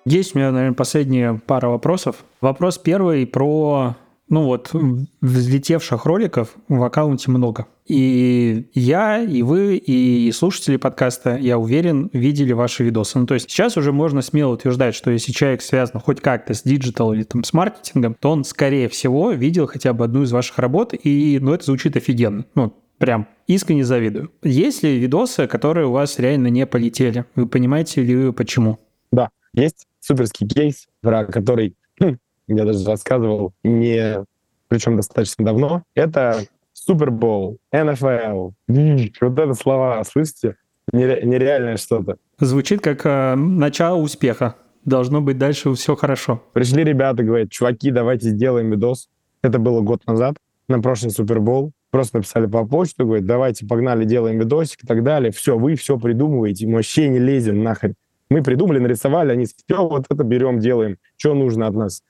Есть 0.06 0.36
у 0.36 0.40
меня, 0.40 0.52
наверное, 0.52 0.76
последняя 0.76 1.40
пара 1.46 1.70
вопросов. 1.70 2.24
Вопрос 2.42 2.78
первый 2.80 3.28
про 3.28 3.96
ну 4.32 4.46
вот, 4.46 4.72
взлетевших 5.20 6.06
роликов 6.06 6.56
в 6.70 6.82
аккаунте 6.84 7.30
много. 7.30 7.68
И 7.92 8.70
я, 8.74 9.22
и 9.22 9.42
вы, 9.42 9.76
и 9.76 10.32
слушатели 10.32 10.78
подкаста, 10.78 11.36
я 11.36 11.58
уверен, 11.58 12.10
видели 12.14 12.54
ваши 12.54 12.86
видосы. 12.86 13.20
Ну, 13.20 13.26
то 13.26 13.34
есть 13.34 13.52
сейчас 13.52 13.76
уже 13.76 13.92
можно 13.92 14.22
смело 14.22 14.54
утверждать, 14.54 14.96
что 14.96 15.12
если 15.12 15.34
человек 15.34 15.62
связан 15.62 16.00
хоть 16.00 16.22
как-то 16.22 16.54
с 16.54 16.64
диджитал 16.64 17.12
или 17.12 17.24
там 17.24 17.44
с 17.44 17.52
маркетингом, 17.52 18.16
то 18.18 18.32
он, 18.32 18.46
скорее 18.46 18.88
всего, 18.88 19.32
видел 19.32 19.68
хотя 19.68 19.92
бы 19.92 20.06
одну 20.06 20.24
из 20.24 20.32
ваших 20.32 20.58
работ, 20.60 20.94
и, 20.94 21.38
ну, 21.42 21.54
это 21.54 21.66
звучит 21.66 21.98
офигенно. 21.98 22.46
Ну, 22.56 22.74
прям 22.98 23.28
искренне 23.48 23.84
завидую. 23.84 24.32
Есть 24.42 24.84
ли 24.84 24.98
видосы, 24.98 25.48
которые 25.48 25.88
у 25.88 25.92
вас 25.92 26.18
реально 26.18 26.48
не 26.48 26.66
полетели? 26.66 27.26
Вы 27.36 27.46
понимаете 27.46 28.04
ли 28.04 28.16
вы 28.16 28.32
почему? 28.32 28.80
Да, 29.12 29.32
есть 29.54 29.86
суперский 30.00 30.48
кейс, 30.48 30.88
про 31.02 31.26
который 31.26 31.76
я 32.00 32.66
даже 32.66 32.86
рассказывал, 32.86 33.52
не, 33.66 34.24
причем 34.70 34.96
достаточно 34.96 35.44
давно, 35.44 35.84
это 35.94 36.46
Супербол, 36.84 37.60
НФЛ. 37.72 38.52
Вот 38.68 39.40
это 39.40 39.54
слова, 39.54 40.04
слышите? 40.04 40.56
Нереальное 40.92 41.78
что-то. 41.78 42.18
Звучит 42.40 42.82
как 42.82 43.06
э, 43.06 43.36
начало 43.36 43.98
успеха. 43.98 44.56
Должно 44.84 45.22
быть 45.22 45.38
дальше 45.38 45.72
все 45.76 45.96
хорошо. 45.96 46.42
Пришли 46.54 46.84
ребята, 46.84 47.22
говорят, 47.22 47.52
чуваки, 47.52 47.92
давайте 47.92 48.30
сделаем 48.30 48.72
видос. 48.72 49.10
Это 49.44 49.60
было 49.60 49.82
год 49.82 50.02
назад, 50.08 50.38
на 50.68 50.82
прошлый 50.82 51.12
Супербол. 51.12 51.72
Просто 51.92 52.18
написали 52.18 52.48
по 52.48 52.66
почту, 52.66 53.06
говорят, 53.06 53.26
давайте, 53.26 53.68
погнали, 53.68 54.04
делаем 54.04 54.40
видосик 54.40 54.84
и 54.84 54.88
так 54.88 55.04
далее. 55.04 55.32
Все, 55.32 55.60
вы 55.60 55.76
все 55.76 56.00
придумываете, 56.00 56.66
мы 56.66 56.78
вообще 56.78 57.10
не 57.10 57.20
лезем 57.20 57.62
нахрен. 57.62 57.94
Мы 58.32 58.42
придумали, 58.42 58.80
нарисовали, 58.80 59.32
они 59.32 59.46
все 59.46 59.88
вот 59.88 60.06
это 60.10 60.24
берем, 60.24 60.60
делаем. 60.60 60.98
Что 61.16 61.36
нужно 61.36 61.68
от 61.68 61.76
нас? 61.76 62.02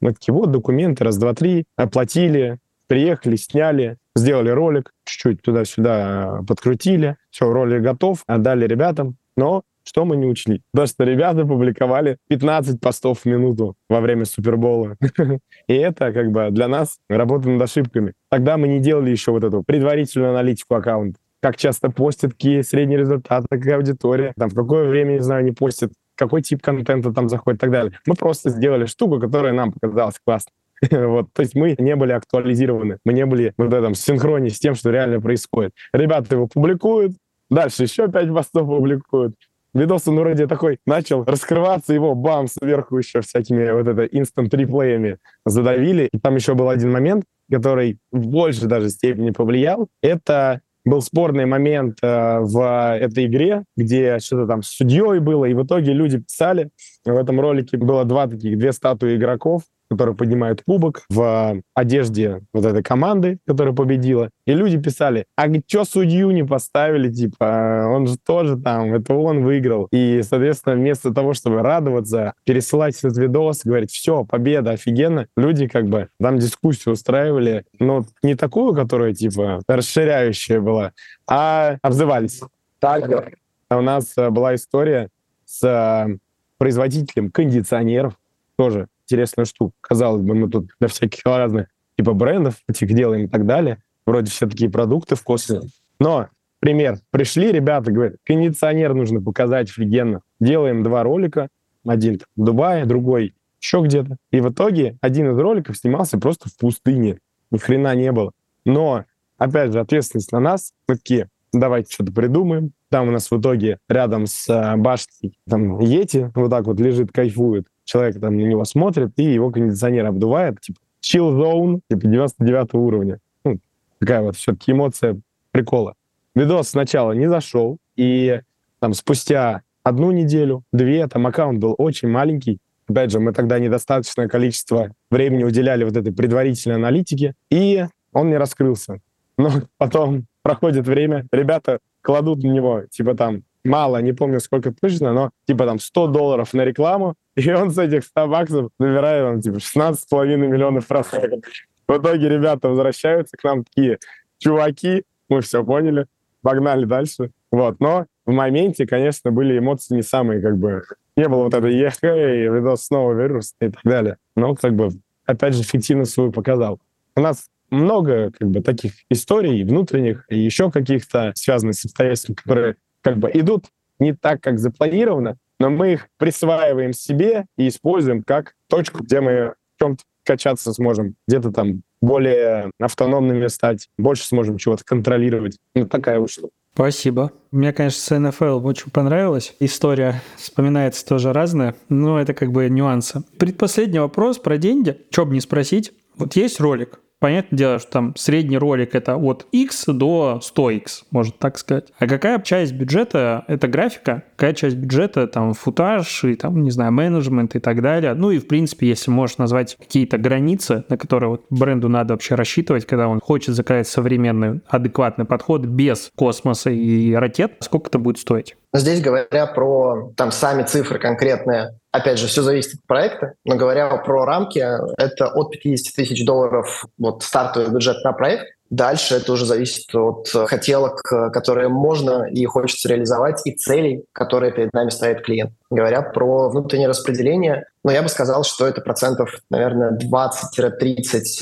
Мы 0.00 0.14
такие, 0.14 0.34
вот 0.34 0.50
документы, 0.50 1.04
раз, 1.04 1.16
два, 1.16 1.32
три, 1.32 1.64
оплатили, 1.76 2.58
приехали, 2.86 3.36
сняли, 3.36 3.96
сделали 4.14 4.50
ролик, 4.50 4.92
чуть-чуть 5.04 5.42
туда-сюда 5.42 6.40
подкрутили, 6.46 7.16
все, 7.30 7.52
ролик 7.52 7.82
готов, 7.82 8.22
отдали 8.26 8.66
ребятам, 8.66 9.16
но 9.36 9.62
что 9.84 10.04
мы 10.04 10.16
не 10.16 10.26
учли? 10.26 10.62
То, 10.74 10.86
что 10.86 11.04
ребята 11.04 11.46
публиковали 11.46 12.18
15 12.28 12.80
постов 12.80 13.20
в 13.20 13.24
минуту 13.26 13.76
во 13.88 14.00
время 14.00 14.24
Супербола. 14.24 14.96
И 15.68 15.74
это 15.74 16.12
как 16.12 16.32
бы 16.32 16.48
для 16.50 16.66
нас 16.66 16.98
работа 17.08 17.48
над 17.48 17.62
ошибками. 17.62 18.14
Тогда 18.28 18.56
мы 18.56 18.66
не 18.66 18.80
делали 18.80 19.10
еще 19.10 19.30
вот 19.30 19.44
эту 19.44 19.62
предварительную 19.62 20.32
аналитику 20.32 20.74
аккаунта. 20.74 21.20
Как 21.40 21.56
часто 21.56 21.90
постят, 21.90 22.32
какие 22.32 22.62
средние 22.62 22.98
результаты, 22.98 23.46
какая 23.48 23.76
аудитория, 23.76 24.32
там, 24.36 24.50
в 24.50 24.54
какое 24.54 24.88
время, 24.88 25.12
не 25.12 25.20
знаю, 25.20 25.44
не 25.44 25.52
постят 25.52 25.92
какой 26.16 26.42
тип 26.42 26.62
контента 26.62 27.12
там 27.12 27.28
заходит 27.28 27.58
и 27.58 27.60
так 27.60 27.70
далее. 27.70 27.92
Мы 28.06 28.14
просто 28.14 28.50
сделали 28.50 28.86
штуку, 28.86 29.20
которая 29.20 29.52
нам 29.52 29.70
показалась 29.72 30.18
классной. 30.24 30.52
вот, 30.90 31.32
то 31.32 31.42
есть 31.42 31.54
мы 31.54 31.74
не 31.78 31.96
были 31.96 32.12
актуализированы, 32.12 32.98
мы 33.04 33.12
не 33.12 33.26
были 33.26 33.54
в 33.56 33.72
этом 33.72 33.94
синхроне 33.94 34.50
с 34.50 34.58
тем, 34.58 34.74
что 34.74 34.90
реально 34.90 35.20
происходит. 35.20 35.72
Ребята 35.92 36.34
его 36.34 36.46
публикуют, 36.46 37.12
дальше 37.50 37.84
еще 37.84 38.08
пять 38.08 38.32
постов 38.32 38.66
публикуют, 38.66 39.34
видос, 39.76 40.08
он 40.08 40.18
вроде 40.18 40.46
такой 40.46 40.78
начал 40.86 41.24
раскрываться, 41.24 41.94
его 41.94 42.14
бам, 42.14 42.46
сверху 42.48 42.98
еще 42.98 43.20
всякими 43.20 43.70
вот 43.70 43.86
это 43.86 44.04
инстант 44.04 44.52
реплеями 44.54 45.18
задавили. 45.44 46.08
И 46.12 46.18
там 46.18 46.36
еще 46.36 46.54
был 46.54 46.68
один 46.68 46.92
момент, 46.92 47.24
который 47.50 47.98
в 48.10 48.26
большей 48.26 48.68
даже 48.68 48.90
степени 48.90 49.30
повлиял. 49.30 49.88
Это 50.02 50.60
был 50.84 51.02
спорный 51.02 51.46
момент 51.46 51.98
э, 52.02 52.38
в 52.40 52.96
этой 52.96 53.26
игре, 53.26 53.64
где 53.76 54.18
что-то 54.20 54.46
там 54.46 54.62
с 54.62 54.68
судьей 54.68 55.18
было, 55.18 55.44
и 55.44 55.54
в 55.54 55.64
итоге 55.64 55.92
люди 55.92 56.18
писали. 56.18 56.70
В 57.04 57.16
этом 57.16 57.40
ролике 57.40 57.76
было 57.76 58.04
два 58.04 58.28
таких, 58.28 58.56
две 58.56 58.72
статуи 58.72 59.16
игроков, 59.16 59.62
которые 59.88 60.14
поднимают 60.14 60.62
кубок 60.66 61.04
в 61.08 61.60
одежде 61.74 62.42
вот 62.52 62.64
этой 62.64 62.82
команды, 62.82 63.38
которая 63.46 63.74
победила. 63.74 64.30
И 64.46 64.52
люди 64.52 64.78
писали, 64.78 65.26
а 65.36 65.46
что 65.66 65.84
судью 65.84 66.30
не 66.30 66.44
поставили, 66.44 67.10
типа, 67.10 67.86
он 67.88 68.06
же 68.06 68.16
тоже 68.18 68.56
там, 68.56 68.94
это 68.94 69.14
он 69.14 69.44
выиграл. 69.44 69.88
И, 69.92 70.20
соответственно, 70.22 70.76
вместо 70.76 71.12
того, 71.12 71.34
чтобы 71.34 71.62
радоваться, 71.62 72.34
пересылать 72.44 72.96
этот 72.98 73.16
видос, 73.18 73.62
говорить, 73.64 73.90
все, 73.90 74.24
победа, 74.24 74.72
офигенно, 74.72 75.26
люди 75.36 75.68
как 75.68 75.86
бы 75.88 76.08
там 76.20 76.38
дискуссию 76.38 76.94
устраивали, 76.94 77.64
но 77.78 78.04
не 78.22 78.34
такую, 78.34 78.74
которая, 78.74 79.12
типа, 79.12 79.60
расширяющая 79.68 80.60
была, 80.60 80.92
а 81.28 81.76
обзывались. 81.82 82.40
Так, 82.78 83.34
у 83.70 83.80
нас 83.80 84.12
э, 84.16 84.30
была 84.30 84.54
история 84.54 85.08
с 85.44 85.64
э, 85.64 86.18
производителем 86.58 87.30
кондиционеров, 87.30 88.14
тоже 88.56 88.88
интересную 89.06 89.46
штуку. 89.46 89.72
Казалось 89.80 90.22
бы, 90.22 90.34
мы 90.34 90.48
тут 90.48 90.70
для 90.80 90.88
всяких 90.88 91.20
разных 91.24 91.68
типа 91.96 92.12
брендов 92.12 92.56
этих 92.68 92.92
делаем 92.92 93.26
и 93.26 93.28
так 93.28 93.46
далее. 93.46 93.82
Вроде 94.06 94.30
все 94.30 94.46
такие 94.46 94.70
продукты 94.70 95.16
вкусные. 95.16 95.62
Но, 95.98 96.28
пример, 96.60 96.98
пришли 97.10 97.50
ребята, 97.50 97.90
говорят, 97.90 98.16
кондиционер 98.24 98.94
нужно 98.94 99.20
показать 99.20 99.70
офигенно. 99.70 100.22
Делаем 100.38 100.82
два 100.82 101.02
ролика, 101.02 101.48
один 101.84 102.20
в 102.36 102.44
Дубае, 102.44 102.84
другой 102.84 103.34
еще 103.60 103.80
где-то. 103.82 104.16
И 104.30 104.40
в 104.40 104.50
итоге 104.50 104.96
один 105.00 105.30
из 105.30 105.38
роликов 105.38 105.76
снимался 105.76 106.18
просто 106.18 106.48
в 106.48 106.56
пустыне. 106.56 107.18
Ни 107.50 107.58
хрена 107.58 107.94
не 107.94 108.12
было. 108.12 108.32
Но, 108.64 109.04
опять 109.38 109.72
же, 109.72 109.80
ответственность 109.80 110.32
на 110.32 110.40
нас. 110.40 110.72
Мы 110.88 110.96
такие, 110.96 111.28
давайте 111.52 111.92
что-то 111.92 112.12
придумаем. 112.12 112.72
Там 112.90 113.08
у 113.08 113.10
нас 113.10 113.30
в 113.30 113.40
итоге 113.40 113.78
рядом 113.88 114.26
с 114.26 114.48
э, 114.48 114.76
башней 114.76 115.38
там 115.48 115.80
Ети 115.80 116.30
вот 116.34 116.50
так 116.50 116.66
вот 116.66 116.78
лежит, 116.78 117.10
кайфует 117.12 117.66
человек 117.86 118.20
там 118.20 118.36
на 118.36 118.42
него 118.42 118.64
смотрит, 118.64 119.12
и 119.16 119.22
его 119.22 119.50
кондиционер 119.50 120.06
обдувает, 120.06 120.60
типа 120.60 120.78
chill 121.02 121.32
zone, 121.40 121.80
типа 121.88 122.06
99 122.06 122.74
уровня. 122.74 123.18
Ну, 123.44 123.58
такая 123.98 124.20
вот 124.22 124.36
все-таки 124.36 124.72
эмоция 124.72 125.18
прикола. 125.52 125.94
Видос 126.34 126.68
сначала 126.68 127.12
не 127.12 127.28
зашел, 127.28 127.78
и 127.96 128.40
там 128.80 128.92
спустя 128.92 129.62
одну 129.82 130.10
неделю, 130.10 130.64
две, 130.72 131.06
там 131.06 131.26
аккаунт 131.26 131.58
был 131.58 131.74
очень 131.78 132.08
маленький. 132.08 132.58
Опять 132.88 133.10
же, 133.10 133.20
мы 133.20 133.32
тогда 133.32 133.58
недостаточное 133.58 134.28
количество 134.28 134.92
времени 135.10 135.44
уделяли 135.44 135.84
вот 135.84 135.96
этой 135.96 136.12
предварительной 136.12 136.76
аналитике, 136.76 137.34
и 137.50 137.86
он 138.12 138.28
не 138.28 138.36
раскрылся. 138.36 139.00
Но 139.38 139.50
потом 139.78 140.26
проходит 140.42 140.86
время, 140.86 141.26
ребята 141.32 141.78
кладут 142.02 142.42
на 142.42 142.48
него, 142.48 142.82
типа 142.90 143.14
там, 143.14 143.42
мало, 143.66 143.98
не 143.98 144.12
помню 144.12 144.40
сколько 144.40 144.72
точно, 144.72 145.12
но 145.12 145.30
типа 145.46 145.66
там 145.66 145.78
100 145.78 146.06
долларов 146.08 146.54
на 146.54 146.64
рекламу, 146.64 147.14
и 147.36 147.50
он 147.52 147.70
с 147.70 147.78
этих 147.78 148.04
100 148.04 148.26
баксов 148.28 148.70
набирает 148.78 149.24
там 149.24 149.40
типа 149.40 149.56
16,5 149.56 150.36
миллионов 150.36 150.86
просмотров. 150.86 151.40
В 151.88 151.98
итоге 151.98 152.28
ребята 152.28 152.68
возвращаются 152.68 153.36
к 153.36 153.44
нам 153.44 153.64
такие, 153.64 153.98
чуваки, 154.38 155.04
мы 155.28 155.40
все 155.40 155.64
поняли, 155.64 156.06
погнали 156.42 156.84
дальше. 156.84 157.30
Вот, 157.52 157.80
но 157.80 158.06
в 158.24 158.32
моменте, 158.32 158.86
конечно, 158.86 159.30
были 159.30 159.58
эмоции 159.58 159.94
не 159.94 160.02
самые, 160.02 160.40
как 160.40 160.58
бы, 160.58 160.82
не 161.16 161.28
было 161.28 161.44
вот 161.44 161.54
этой 161.54 161.74
ехэ, 161.74 162.48
видос 162.48 162.86
снова 162.86 163.12
вирус 163.12 163.54
и 163.60 163.70
так 163.70 163.80
далее. 163.84 164.16
Но, 164.34 164.54
как 164.54 164.74
бы, 164.74 164.88
опять 165.24 165.54
же, 165.54 165.62
эффективность 165.62 166.12
свою 166.12 166.32
показал. 166.32 166.80
У 167.14 167.20
нас 167.20 167.46
много, 167.70 168.32
как 168.36 168.48
бы, 168.48 168.62
таких 168.62 168.92
историй 169.10 169.64
внутренних 169.64 170.24
и 170.28 170.38
еще 170.38 170.70
каких-то 170.70 171.32
связанных 171.34 171.76
с 171.76 171.84
обстоятельствами, 171.84 172.36
которые 172.36 172.76
как 173.06 173.18
бы 173.18 173.30
идут 173.32 173.66
не 174.00 174.14
так, 174.14 174.40
как 174.40 174.58
запланировано, 174.58 175.36
но 175.60 175.70
мы 175.70 175.92
их 175.92 176.08
присваиваем 176.18 176.92
себе 176.92 177.46
и 177.56 177.68
используем 177.68 178.24
как 178.24 178.54
точку, 178.68 179.04
где 179.04 179.20
мы 179.20 179.54
в 179.76 179.78
чем-то 179.78 180.02
качаться 180.24 180.72
сможем, 180.72 181.14
где-то 181.28 181.52
там 181.52 181.82
более 182.00 182.72
автономными 182.80 183.46
стать, 183.46 183.88
больше 183.96 184.26
сможем 184.26 184.58
чего-то 184.58 184.84
контролировать. 184.84 185.56
Ну, 185.76 185.86
такая 185.86 186.18
вот. 186.18 186.30
Спасибо. 186.74 187.30
Мне, 187.52 187.72
конечно, 187.72 188.00
с 188.00 188.18
НФЛ 188.18 188.66
очень 188.66 188.90
понравилась. 188.90 189.54
История 189.60 190.20
вспоминается 190.36 191.06
тоже 191.06 191.32
разная, 191.32 191.76
но 191.88 192.20
это 192.20 192.34
как 192.34 192.50
бы 192.50 192.68
нюансы. 192.68 193.22
Предпоследний 193.38 194.00
вопрос 194.00 194.38
про 194.38 194.58
деньги. 194.58 195.00
Что 195.10 195.24
бы 195.26 195.32
не 195.32 195.40
спросить. 195.40 195.92
Вот 196.16 196.34
есть 196.34 196.60
ролик, 196.60 196.98
Понятное 197.18 197.56
дело, 197.56 197.78
что 197.78 197.90
там 197.90 198.16
средний 198.16 198.58
ролик 198.58 198.94
это 198.94 199.16
от 199.16 199.46
X 199.50 199.86
до 199.86 200.40
100X, 200.42 201.04
можно 201.10 201.32
так 201.38 201.56
сказать. 201.56 201.92
А 201.98 202.06
какая 202.06 202.40
часть 202.40 202.74
бюджета— 202.74 203.44
это 203.48 203.68
графика, 203.68 204.24
какая 204.36 204.52
часть 204.52 204.76
бюджета— 204.76 205.26
там 205.28 205.54
футаж 205.54 206.24
и 206.24 206.34
там, 206.34 206.62
не 206.62 206.70
знаю, 206.70 206.92
менеджмент 206.92 207.56
и 207.56 207.58
так 207.58 207.80
далее. 207.80 208.12
Ну 208.12 208.30
и, 208.30 208.38
в 208.38 208.46
принципе, 208.46 208.88
если 208.88 209.10
можешь 209.10 209.38
назвать 209.38 209.76
какие-то 209.76 210.18
границы, 210.18 210.84
на 210.90 210.98
которые 210.98 211.30
вот 211.30 211.46
бренду 211.48 211.88
надо 211.88 212.14
вообще 212.14 212.34
рассчитывать, 212.34 212.84
когда 212.84 213.08
он 213.08 213.20
хочет 213.20 213.54
заказать 213.54 213.88
современный, 213.88 214.60
адекватный 214.68 215.24
подход 215.24 215.64
без 215.64 216.10
космоса 216.16 216.70
и 216.70 217.14
ракет, 217.14 217.54
сколько 217.60 217.88
это 217.88 217.98
будет 217.98 218.18
стоить? 218.18 218.56
Здесь, 218.78 219.00
говоря 219.00 219.46
про 219.46 220.12
там 220.16 220.30
сами 220.30 220.62
цифры 220.62 220.98
конкретные, 220.98 221.78
опять 221.92 222.18
же, 222.18 222.26
все 222.26 222.42
зависит 222.42 222.74
от 222.74 222.86
проекта, 222.86 223.32
но 223.44 223.56
говоря 223.56 223.88
про 223.96 224.24
рамки, 224.24 224.58
это 224.98 225.28
от 225.28 225.50
50 225.50 225.94
тысяч 225.94 226.24
долларов 226.24 226.84
вот 226.98 227.22
стартовый 227.22 227.70
бюджет 227.70 228.04
на 228.04 228.12
проект, 228.12 228.46
Дальше 228.68 229.14
это 229.14 229.32
уже 229.32 229.46
зависит 229.46 229.94
от 229.94 230.28
хотелок, 230.28 231.00
которые 231.32 231.68
можно 231.68 232.24
и 232.24 232.44
хочется 232.46 232.88
реализовать, 232.88 233.40
и 233.44 233.52
целей, 233.52 234.04
которые 234.12 234.52
перед 234.52 234.72
нами 234.72 234.90
ставит 234.90 235.24
клиент. 235.24 235.52
Говоря 235.70 236.02
про 236.02 236.48
внутреннее 236.48 236.88
распределение, 236.88 237.66
ну, 237.84 237.92
я 237.92 238.02
бы 238.02 238.08
сказал, 238.08 238.42
что 238.42 238.66
это 238.66 238.80
процентов, 238.80 239.38
наверное, 239.50 239.92
20-30 239.92 240.66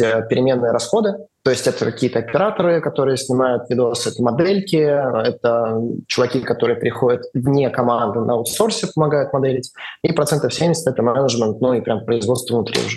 э, 0.00 0.28
переменные 0.28 0.72
расходы. 0.72 1.14
То 1.44 1.50
есть 1.50 1.66
это 1.66 1.84
какие-то 1.84 2.20
операторы, 2.20 2.80
которые 2.80 3.18
снимают 3.18 3.68
видосы, 3.68 4.08
это 4.08 4.22
модельки, 4.22 4.76
это 4.76 5.78
чуваки, 6.06 6.40
которые 6.40 6.76
приходят 6.76 7.22
вне 7.34 7.68
команды 7.68 8.20
на 8.20 8.32
аутсорсе, 8.32 8.86
помогают 8.94 9.30
моделить. 9.34 9.70
И 10.02 10.10
процентов 10.12 10.54
70— 10.54 10.86
это 10.92 11.02
менеджмент, 11.02 11.60
ну 11.60 11.74
и 11.74 11.82
прям 11.82 12.02
производство 12.06 12.54
внутри 12.54 12.80
уже. 12.80 12.96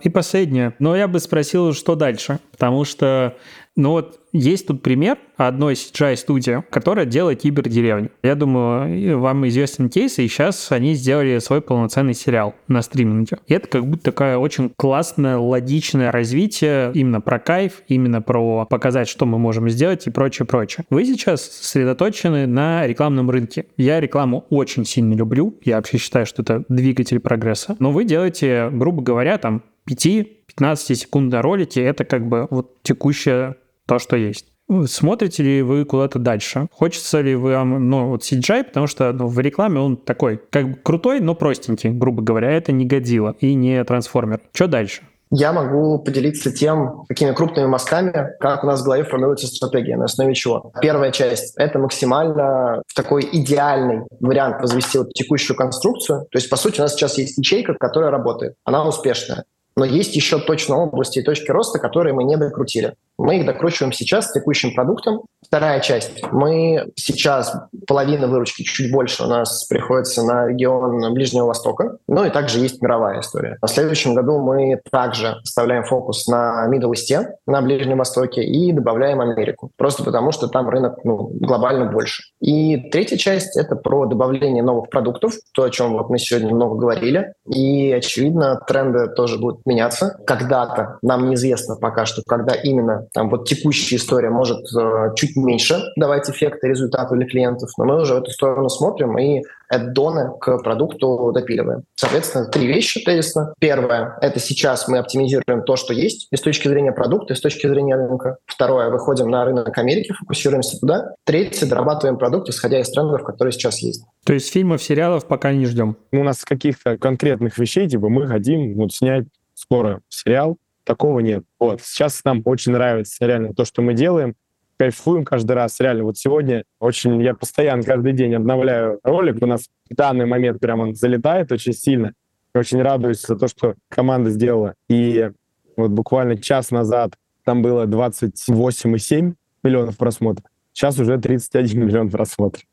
И 0.00 0.08
последнее. 0.08 0.74
Но 0.80 0.96
я 0.96 1.06
бы 1.06 1.20
спросил, 1.20 1.72
что 1.72 1.94
дальше? 1.94 2.40
Потому 2.50 2.84
что 2.84 3.36
ну 3.76 3.90
вот 3.90 4.20
есть 4.32 4.66
тут 4.66 4.82
пример 4.82 5.18
одной 5.36 5.74
CGI-студии, 5.74 6.64
которая 6.70 7.06
делает 7.06 7.42
кибердеревню. 7.42 8.10
Я 8.22 8.34
думаю, 8.34 9.18
вам 9.18 9.46
известен 9.48 9.88
кейс, 9.88 10.18
и 10.18 10.28
сейчас 10.28 10.70
они 10.70 10.94
сделали 10.94 11.38
свой 11.38 11.60
полноценный 11.60 12.14
сериал 12.14 12.54
на 12.68 12.82
стриминге. 12.82 13.38
И 13.46 13.54
это 13.54 13.68
как 13.68 13.86
будто 13.86 14.04
такое 14.04 14.38
очень 14.38 14.70
классное, 14.76 15.38
логичное 15.38 16.12
развитие 16.12 16.92
именно 16.94 17.20
про 17.20 17.38
кайф, 17.38 17.82
именно 17.88 18.22
про 18.22 18.64
показать, 18.66 19.08
что 19.08 19.26
мы 19.26 19.38
можем 19.38 19.68
сделать 19.68 20.06
и 20.06 20.10
прочее, 20.10 20.46
прочее. 20.46 20.84
Вы 20.90 21.04
сейчас 21.04 21.42
сосредоточены 21.42 22.46
на 22.46 22.86
рекламном 22.86 23.30
рынке. 23.30 23.66
Я 23.76 24.00
рекламу 24.00 24.46
очень 24.50 24.84
сильно 24.84 25.14
люблю. 25.14 25.58
Я 25.64 25.76
вообще 25.76 25.98
считаю, 25.98 26.26
что 26.26 26.42
это 26.42 26.64
двигатель 26.68 27.18
прогресса. 27.18 27.76
Но 27.78 27.90
вы 27.90 28.04
делаете, 28.04 28.68
грубо 28.72 29.02
говоря, 29.02 29.38
там 29.38 29.62
5-15 29.88 30.94
секунд 30.94 31.34
ролики, 31.34 31.78
это 31.78 32.04
как 32.04 32.26
бы 32.26 32.46
вот 32.50 32.82
текущее 32.82 33.56
то, 33.86 33.98
что 33.98 34.16
есть. 34.16 34.46
Смотрите 34.86 35.42
ли 35.42 35.62
вы 35.62 35.84
куда-то 35.84 36.18
дальше? 36.18 36.68
Хочется 36.72 37.20
ли 37.20 37.36
вам, 37.36 37.90
ну, 37.90 38.08
вот 38.08 38.22
CGI, 38.22 38.64
потому 38.64 38.86
что 38.86 39.12
ну, 39.12 39.26
в 39.26 39.38
рекламе 39.38 39.78
он 39.78 39.96
такой, 39.96 40.40
как 40.50 40.70
бы 40.70 40.74
крутой, 40.76 41.20
но 41.20 41.34
простенький, 41.34 41.90
грубо 41.90 42.22
говоря, 42.22 42.50
это 42.50 42.72
не 42.72 42.86
годило 42.86 43.36
и 43.40 43.54
не 43.54 43.84
трансформер. 43.84 44.40
Что 44.54 44.66
дальше? 44.66 45.02
Я 45.30 45.52
могу 45.52 45.98
поделиться 45.98 46.52
тем, 46.52 47.04
какими 47.08 47.32
крупными 47.32 47.66
мазками, 47.66 48.12
как 48.38 48.62
у 48.62 48.66
нас 48.66 48.82
в 48.82 48.84
голове 48.84 49.04
формируется 49.04 49.48
стратегия, 49.48 49.96
на 49.96 50.04
основе 50.04 50.32
чего. 50.34 50.72
Первая 50.80 51.10
часть— 51.10 51.54
это 51.56 51.78
максимально 51.78 52.82
в 52.86 52.94
такой 52.94 53.28
идеальный 53.32 54.02
вариант 54.20 54.60
возвести 54.60 54.98
вот 54.98 55.12
текущую 55.12 55.56
конструкцию. 55.56 56.26
То 56.30 56.38
есть, 56.38 56.48
по 56.48 56.56
сути, 56.56 56.78
у 56.78 56.82
нас 56.82 56.94
сейчас 56.94 57.18
есть 57.18 57.36
ячейка, 57.36 57.74
которая 57.74 58.10
работает, 58.10 58.54
она 58.64 58.86
успешная. 58.86 59.44
Но 59.76 59.84
есть 59.84 60.14
еще 60.14 60.38
точно 60.38 60.76
области 60.76 61.18
и 61.18 61.22
точки 61.22 61.50
роста, 61.50 61.80
которые 61.80 62.14
мы 62.14 62.22
не 62.22 62.36
докрутили. 62.36 62.94
Мы 63.18 63.38
их 63.38 63.46
докручиваем 63.46 63.92
сейчас 63.92 64.28
с 64.28 64.32
текущим 64.32 64.74
продуктом. 64.74 65.22
Вторая 65.46 65.80
часть. 65.80 66.22
Мы 66.32 66.90
сейчас 66.96 67.54
половина 67.86 68.26
выручки, 68.26 68.62
чуть 68.62 68.90
больше 68.90 69.22
у 69.24 69.26
нас 69.26 69.66
приходится 69.66 70.24
на 70.24 70.48
регион 70.48 71.12
Ближнего 71.14 71.46
Востока. 71.46 71.98
Ну 72.08 72.24
и 72.24 72.30
также 72.30 72.58
есть 72.58 72.82
мировая 72.82 73.20
история. 73.20 73.58
В 73.62 73.68
следующем 73.68 74.14
году 74.14 74.40
мы 74.40 74.80
также 74.90 75.36
оставляем 75.42 75.84
фокус 75.84 76.26
на 76.26 76.68
Middle 76.68 76.92
East, 76.92 77.26
на 77.46 77.62
Ближнем 77.62 77.98
Востоке 77.98 78.42
и 78.42 78.72
добавляем 78.72 79.20
Америку. 79.20 79.70
Просто 79.76 80.02
потому, 80.02 80.32
что 80.32 80.48
там 80.48 80.68
рынок 80.68 80.98
ну, 81.04 81.30
глобально 81.34 81.86
больше. 81.86 82.24
И 82.40 82.90
третья 82.90 83.16
часть— 83.16 83.56
это 83.58 83.76
про 83.76 84.06
добавление 84.06 84.62
новых 84.62 84.90
продуктов, 84.90 85.34
то, 85.54 85.62
о 85.62 85.70
чем 85.70 85.92
вот 85.92 86.10
мы 86.10 86.18
сегодня 86.18 86.52
много 86.52 86.76
говорили. 86.76 87.32
И, 87.46 87.92
очевидно, 87.92 88.60
тренды 88.66 89.08
тоже 89.14 89.38
будут 89.38 89.64
меняться. 89.66 90.18
Когда-то, 90.26 90.98
нам 91.02 91.28
неизвестно 91.28 91.76
пока 91.76 92.06
что, 92.06 92.22
когда 92.26 92.54
именно 92.54 93.03
там 93.12 93.30
вот 93.30 93.48
текущая 93.48 93.96
история 93.96 94.30
может 94.30 94.60
э, 94.74 95.14
чуть 95.16 95.36
меньше 95.36 95.82
давать 95.96 96.28
эффекты 96.28 96.68
результату 96.68 97.14
для 97.14 97.26
клиентов, 97.26 97.70
но 97.78 97.84
мы 97.84 98.00
уже 98.02 98.14
в 98.14 98.18
эту 98.18 98.30
сторону 98.30 98.68
смотрим 98.68 99.18
и 99.18 99.42
аддоны 99.68 100.30
к 100.40 100.58
продукту 100.58 101.32
допиливаем. 101.32 101.84
Соответственно, 101.94 102.46
три 102.46 102.66
вещи 102.66 103.04
тезисно. 103.04 103.54
Первое— 103.58 104.16
это 104.20 104.38
сейчас 104.38 104.88
мы 104.88 104.98
оптимизируем 104.98 105.62
то, 105.64 105.76
что 105.76 105.92
есть 105.92 106.28
и 106.30 106.36
с 106.36 106.40
точки 106.40 106.68
зрения 106.68 106.92
продукта, 106.92 107.34
и 107.34 107.36
с 107.36 107.40
точки 107.40 107.66
зрения 107.66 107.96
рынка. 107.96 108.38
Второе— 108.46 108.88
выходим 108.90 109.30
на 109.30 109.44
рынок 109.44 109.76
Америки, 109.78 110.12
фокусируемся 110.12 110.78
туда. 110.78 111.14
Третье— 111.24 111.66
дорабатываем 111.68 112.18
продукт, 112.18 112.48
исходя 112.48 112.80
из 112.80 112.90
трендов, 112.90 113.24
которые 113.24 113.52
сейчас 113.52 113.78
есть. 113.78 114.04
То 114.24 114.32
есть 114.32 114.52
фильмов, 114.52 114.82
сериалов 114.82 115.26
пока 115.26 115.52
не 115.52 115.66
ждем? 115.66 115.96
У 116.12 116.22
нас 116.22 116.44
каких-то 116.44 116.96
конкретных 116.98 117.58
вещей, 117.58 117.88
типа 117.88 118.08
мы 118.08 118.26
хотим 118.26 118.74
вот 118.74 118.92
снять 118.92 119.24
скоро 119.54 120.00
сериал, 120.08 120.56
такого 120.84 121.20
нет. 121.20 121.44
Вот. 121.58 121.80
Сейчас 121.82 122.22
нам 122.24 122.42
очень 122.44 122.72
нравится 122.72 123.24
реально 123.26 123.54
то, 123.54 123.64
что 123.64 123.82
мы 123.82 123.94
делаем 123.94 124.34
кайфуем 124.78 125.24
каждый 125.24 125.52
раз. 125.52 125.78
Реально, 125.80 126.04
вот 126.04 126.18
сегодня 126.18 126.64
очень, 126.80 127.22
я 127.22 127.34
постоянно 127.34 127.82
каждый 127.82 128.12
день 128.12 128.34
обновляю 128.34 129.00
ролик. 129.02 129.42
У 129.42 129.46
нас 129.46 129.68
в 129.90 129.94
данный 129.94 130.26
момент 130.26 130.60
прям 130.60 130.80
он 130.80 130.94
залетает 130.94 131.52
очень 131.52 131.72
сильно. 131.72 132.12
Очень 132.54 132.82
радуюсь 132.82 133.20
за 133.22 133.36
то, 133.36 133.48
что 133.48 133.74
команда 133.88 134.30
сделала. 134.30 134.74
И 134.88 135.30
вот 135.76 135.90
буквально 135.90 136.36
час 136.36 136.70
назад 136.70 137.14
там 137.44 137.62
было 137.62 137.86
28,7 137.86 139.34
миллионов 139.62 139.96
просмотров. 139.96 140.46
Сейчас 140.72 140.98
уже 140.98 141.18
31 141.18 141.86
миллион 141.86 142.10
просмотров. 142.10 142.64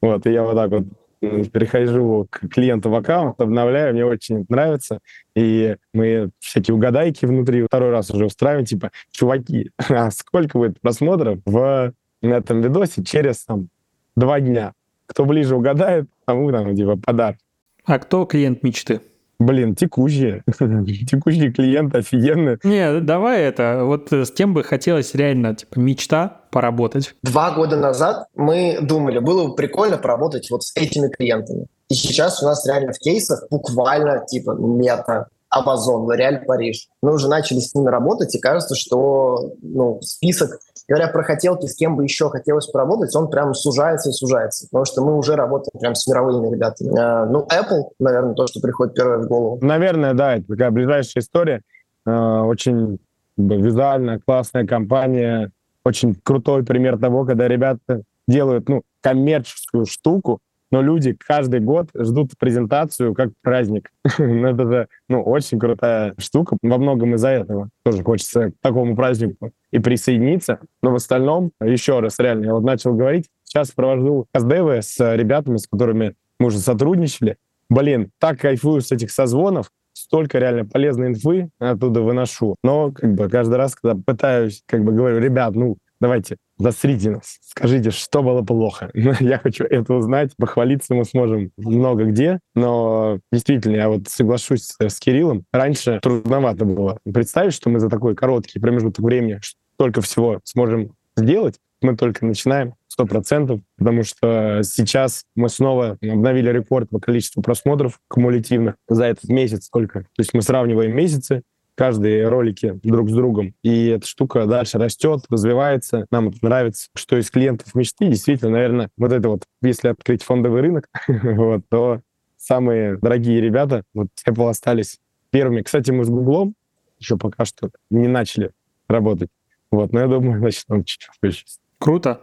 Вот, 0.00 0.26
и 0.26 0.32
я 0.32 0.42
вот 0.42 0.54
так 0.54 0.70
вот 0.70 0.84
перехожу 1.20 2.26
к 2.30 2.48
клиенту 2.48 2.90
в 2.90 2.94
аккаунт, 2.94 3.40
обновляю, 3.40 3.92
мне 3.92 4.04
очень 4.04 4.46
нравится. 4.48 5.00
И 5.34 5.76
мы 5.92 6.30
всякие 6.38 6.74
угадайки 6.74 7.26
внутри 7.26 7.62
второй 7.62 7.90
раз 7.90 8.10
уже 8.10 8.26
устраиваем, 8.26 8.64
типа, 8.64 8.90
чуваки, 9.10 9.70
а 9.88 10.10
сколько 10.10 10.58
будет 10.58 10.80
просмотров 10.80 11.38
в 11.44 11.92
этом 12.22 12.60
видосе 12.62 13.04
через 13.04 13.44
там 13.44 13.68
два 14.16 14.40
дня? 14.40 14.72
Кто 15.06 15.24
ближе 15.24 15.56
угадает, 15.56 16.08
тому 16.24 16.50
там, 16.52 16.74
типа, 16.74 16.96
подарок. 16.96 17.38
А 17.84 17.98
кто 17.98 18.24
клиент 18.24 18.62
мечты? 18.62 19.00
Блин, 19.38 19.74
текущие. 19.74 20.42
текущие 20.46 21.50
клиенты 21.50 21.98
офигенные. 21.98 22.58
Не, 22.62 23.00
давай 23.00 23.42
это. 23.42 23.84
Вот 23.84 24.12
с 24.12 24.30
кем 24.30 24.52
бы 24.52 24.62
хотелось 24.62 25.14
реально, 25.14 25.54
типа, 25.54 25.78
мечта 25.78 26.39
поработать? 26.50 27.14
Два 27.22 27.50
года 27.52 27.76
назад 27.76 28.26
мы 28.34 28.78
думали, 28.80 29.18
было 29.18 29.48
бы 29.48 29.54
прикольно 29.54 29.98
поработать 29.98 30.50
вот 30.50 30.64
с 30.64 30.76
этими 30.76 31.08
клиентами. 31.08 31.66
И 31.88 31.94
сейчас 31.94 32.42
у 32.42 32.46
нас 32.46 32.66
реально 32.66 32.92
в 32.92 32.98
кейсах 32.98 33.44
буквально 33.50 34.24
типа 34.26 34.52
мета, 34.52 35.26
Amazon, 35.52 36.06
L'Oréal, 36.06 36.44
Париж. 36.44 36.88
Мы 37.02 37.12
уже 37.12 37.28
начали 37.28 37.58
с 37.58 37.74
ними 37.74 37.88
работать, 37.88 38.34
и 38.34 38.38
кажется, 38.38 38.76
что 38.76 39.54
ну, 39.62 40.00
список 40.00 40.60
говоря 40.90 41.06
про 41.06 41.22
хотелки, 41.22 41.66
с 41.66 41.76
кем 41.76 41.96
бы 41.96 42.02
еще 42.02 42.28
хотелось 42.30 42.66
поработать, 42.66 43.14
он 43.14 43.30
прям 43.30 43.54
сужается 43.54 44.10
и 44.10 44.12
сужается, 44.12 44.66
потому 44.66 44.84
что 44.84 45.02
мы 45.02 45.16
уже 45.16 45.36
работаем 45.36 45.78
прям 45.78 45.94
с 45.94 46.06
мировыми 46.08 46.52
ребятами. 46.52 46.98
А, 46.98 47.26
ну, 47.26 47.46
Apple, 47.46 47.90
наверное, 48.00 48.34
то, 48.34 48.48
что 48.48 48.60
приходит 48.60 48.94
первое 48.94 49.18
в 49.18 49.28
голову. 49.28 49.58
Наверное, 49.62 50.14
да, 50.14 50.36
это 50.36 50.48
такая 50.48 50.72
ближайшая 50.72 51.22
история. 51.22 51.62
А, 52.04 52.42
очень 52.42 52.98
визуальная, 53.36 54.18
классная 54.18 54.66
компания, 54.66 55.52
очень 55.84 56.14
крутой 56.14 56.64
пример 56.64 56.98
того, 56.98 57.24
когда 57.24 57.48
ребята 57.48 58.02
делают 58.28 58.68
ну, 58.68 58.82
коммерческую 59.00 59.86
штуку, 59.86 60.40
но 60.70 60.82
люди 60.82 61.16
каждый 61.18 61.60
год 61.60 61.88
ждут 61.94 62.32
презентацию 62.38 63.14
как 63.14 63.30
праздник. 63.42 63.90
Ну, 64.18 64.46
это 64.46 64.66
же 64.66 64.88
ну, 65.08 65.22
очень 65.22 65.58
крутая 65.58 66.14
штука. 66.18 66.56
Во 66.62 66.78
многом 66.78 67.14
из-за 67.14 67.28
этого 67.28 67.70
тоже 67.82 68.04
хочется 68.04 68.50
к 68.50 68.54
такому 68.60 68.94
празднику 68.94 69.52
и 69.72 69.78
присоединиться. 69.78 70.60
Но 70.82 70.92
в 70.92 70.94
остальном, 70.94 71.52
еще 71.60 72.00
раз, 72.00 72.18
реально, 72.18 72.46
я 72.46 72.54
вот 72.54 72.62
начал 72.62 72.94
говорить, 72.94 73.28
сейчас 73.44 73.72
провожу 73.72 74.26
СДВ 74.36 74.78
с 74.80 75.16
ребятами, 75.16 75.56
с 75.56 75.66
которыми 75.66 76.14
мы 76.38 76.46
уже 76.46 76.58
сотрудничали. 76.58 77.36
Блин, 77.68 78.10
так 78.18 78.40
кайфую 78.40 78.80
с 78.80 78.92
этих 78.92 79.10
созвонов, 79.10 79.70
столько 80.00 80.38
реально 80.38 80.64
полезной 80.64 81.08
инфы 81.08 81.50
оттуда 81.58 82.00
выношу. 82.02 82.56
Но 82.62 82.92
как 82.92 83.14
бы 83.14 83.28
каждый 83.28 83.56
раз, 83.56 83.74
когда 83.74 84.00
пытаюсь, 84.00 84.62
как 84.66 84.84
бы 84.84 84.92
говорю, 84.92 85.18
ребят, 85.18 85.54
ну, 85.54 85.76
давайте, 86.00 86.36
засрите 86.58 87.10
нас, 87.10 87.38
скажите, 87.42 87.90
что 87.90 88.22
было 88.22 88.42
плохо. 88.42 88.90
я 88.94 89.38
хочу 89.38 89.64
это 89.64 89.94
узнать, 89.94 90.32
похвалиться 90.36 90.94
мы 90.94 91.04
сможем 91.04 91.50
много 91.56 92.04
где, 92.04 92.40
но 92.54 93.18
действительно, 93.32 93.76
я 93.76 93.88
вот 93.88 94.08
соглашусь 94.08 94.74
с 94.78 94.98
Кириллом, 94.98 95.44
раньше 95.52 96.00
трудновато 96.02 96.64
было 96.64 96.98
представить, 97.04 97.54
что 97.54 97.70
мы 97.70 97.80
за 97.80 97.88
такой 97.88 98.14
короткий 98.14 98.58
промежуток 98.58 99.04
времени 99.04 99.40
столько 99.74 100.00
всего 100.00 100.40
сможем 100.44 100.92
сделать, 101.16 101.56
мы 101.82 101.96
только 101.96 102.26
начинаем, 102.26 102.74
сто 102.90 103.06
процентов, 103.06 103.60
потому 103.78 104.02
что 104.02 104.62
сейчас 104.64 105.24
мы 105.36 105.48
снова 105.48 105.96
обновили 106.02 106.50
рекорд 106.50 106.90
по 106.90 106.98
количеству 106.98 107.40
просмотров 107.40 108.00
кумулятивных 108.08 108.74
за 108.88 109.04
этот 109.04 109.30
месяц 109.30 109.66
сколько. 109.66 110.00
То 110.00 110.18
есть 110.18 110.34
мы 110.34 110.42
сравниваем 110.42 110.94
месяцы, 110.94 111.42
каждые 111.76 112.28
ролики 112.28 112.80
друг 112.82 113.08
с 113.08 113.12
другом. 113.12 113.54
И 113.62 113.86
эта 113.86 114.06
штука 114.06 114.44
дальше 114.46 114.78
растет, 114.78 115.24
развивается. 115.30 116.06
Нам 116.10 116.28
это 116.28 116.38
нравится. 116.42 116.88
Что 116.96 117.16
из 117.16 117.30
клиентов 117.30 117.74
мечты, 117.76 118.08
действительно, 118.08 118.50
наверное, 118.50 118.90
вот 118.98 119.12
это 119.12 119.28
вот, 119.28 119.44
если 119.62 119.88
открыть 119.88 120.24
фондовый 120.24 120.60
рынок, 120.60 120.88
вот, 121.08 121.62
то 121.70 122.00
самые 122.36 122.96
дорогие 122.98 123.40
ребята, 123.40 123.84
вот 123.94 124.08
Apple 124.28 124.50
остались 124.50 124.98
первыми. 125.30 125.62
Кстати, 125.62 125.92
мы 125.92 126.04
с 126.04 126.10
Гуглом 126.10 126.54
еще 126.98 127.16
пока 127.16 127.44
что 127.44 127.70
не 127.88 128.08
начали 128.08 128.50
работать. 128.88 129.30
Вот, 129.70 129.92
но 129.92 130.00
я 130.00 130.08
думаю, 130.08 130.40
начнем 130.42 130.82
чуть 130.84 131.08
позже. 131.20 131.44
Круто. 131.78 132.20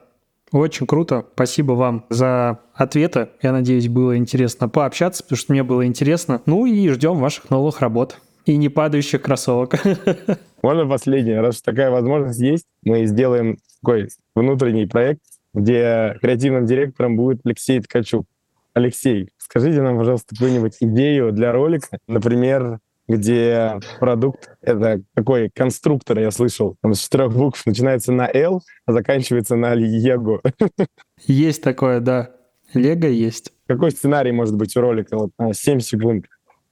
Очень 0.52 0.88
круто. 0.88 1.26
Спасибо 1.34 1.74
вам 1.74 2.06
за 2.10 2.60
ответы. 2.74 3.30
Я 3.42 3.52
надеюсь, 3.52 3.90
было 3.90 4.18
интересно 4.18 4.70
пообщаться, 4.70 5.24
потому 5.24 5.38
что 5.38 5.52
мне 5.54 5.64
было 5.64 5.86
интересно. 5.86 6.42
Ну 6.46 6.66
и 6.66 6.88
ждем 6.90 7.18
ваших 7.18 7.50
новых 7.50 7.82
работ 7.82 8.20
и 8.46 8.56
не 8.56 8.70
падающих 8.70 9.22
кроссовок. 9.22 9.76
Можно 10.64 10.88
последнее, 10.88 11.42
раз 11.42 11.62
такая 11.62 11.92
возможность 11.92 12.40
есть, 12.40 12.66
мы 12.84 13.06
сделаем 13.06 13.58
такой 13.82 14.10
внутренний 14.36 14.86
проект, 14.86 15.22
где 15.54 16.18
креативным 16.22 16.66
директором 16.66 17.18
будет 17.18 17.42
Алексей 17.44 17.80
Ткачук. 17.82 18.26
Алексей, 18.74 19.30
скажите 19.38 19.82
нам, 19.82 19.98
пожалуйста, 19.98 20.36
какую-нибудь 20.36 20.78
идею 20.80 21.32
для 21.32 21.52
ролика, 21.52 22.00
например, 22.08 22.80
где 23.08 23.80
продукт— 24.00 24.50
это 24.62 25.02
такой 25.14 25.50
конструктор, 25.54 26.20
я 26.20 26.32
слышал, 26.32 26.76
там 26.82 26.94
с 26.94 27.00
четырех 27.00 27.34
букв 27.34 27.66
начинается 27.66 28.12
на 28.12 28.30
L, 28.34 28.62
а 28.86 28.92
заканчивается 28.92 29.56
на 29.56 29.74
Лего. 29.74 30.42
Есть 31.26 31.64
такое, 31.64 32.00
да. 32.00 32.32
Лего 32.74 33.08
есть. 33.08 33.54
Какой 33.68 33.92
сценарий 33.92 34.32
может 34.32 34.56
быть 34.56 34.76
у 34.76 34.82
ролика? 34.82 35.18
Вот 35.18 35.32
7 35.54 35.80
секунд, 35.80 36.26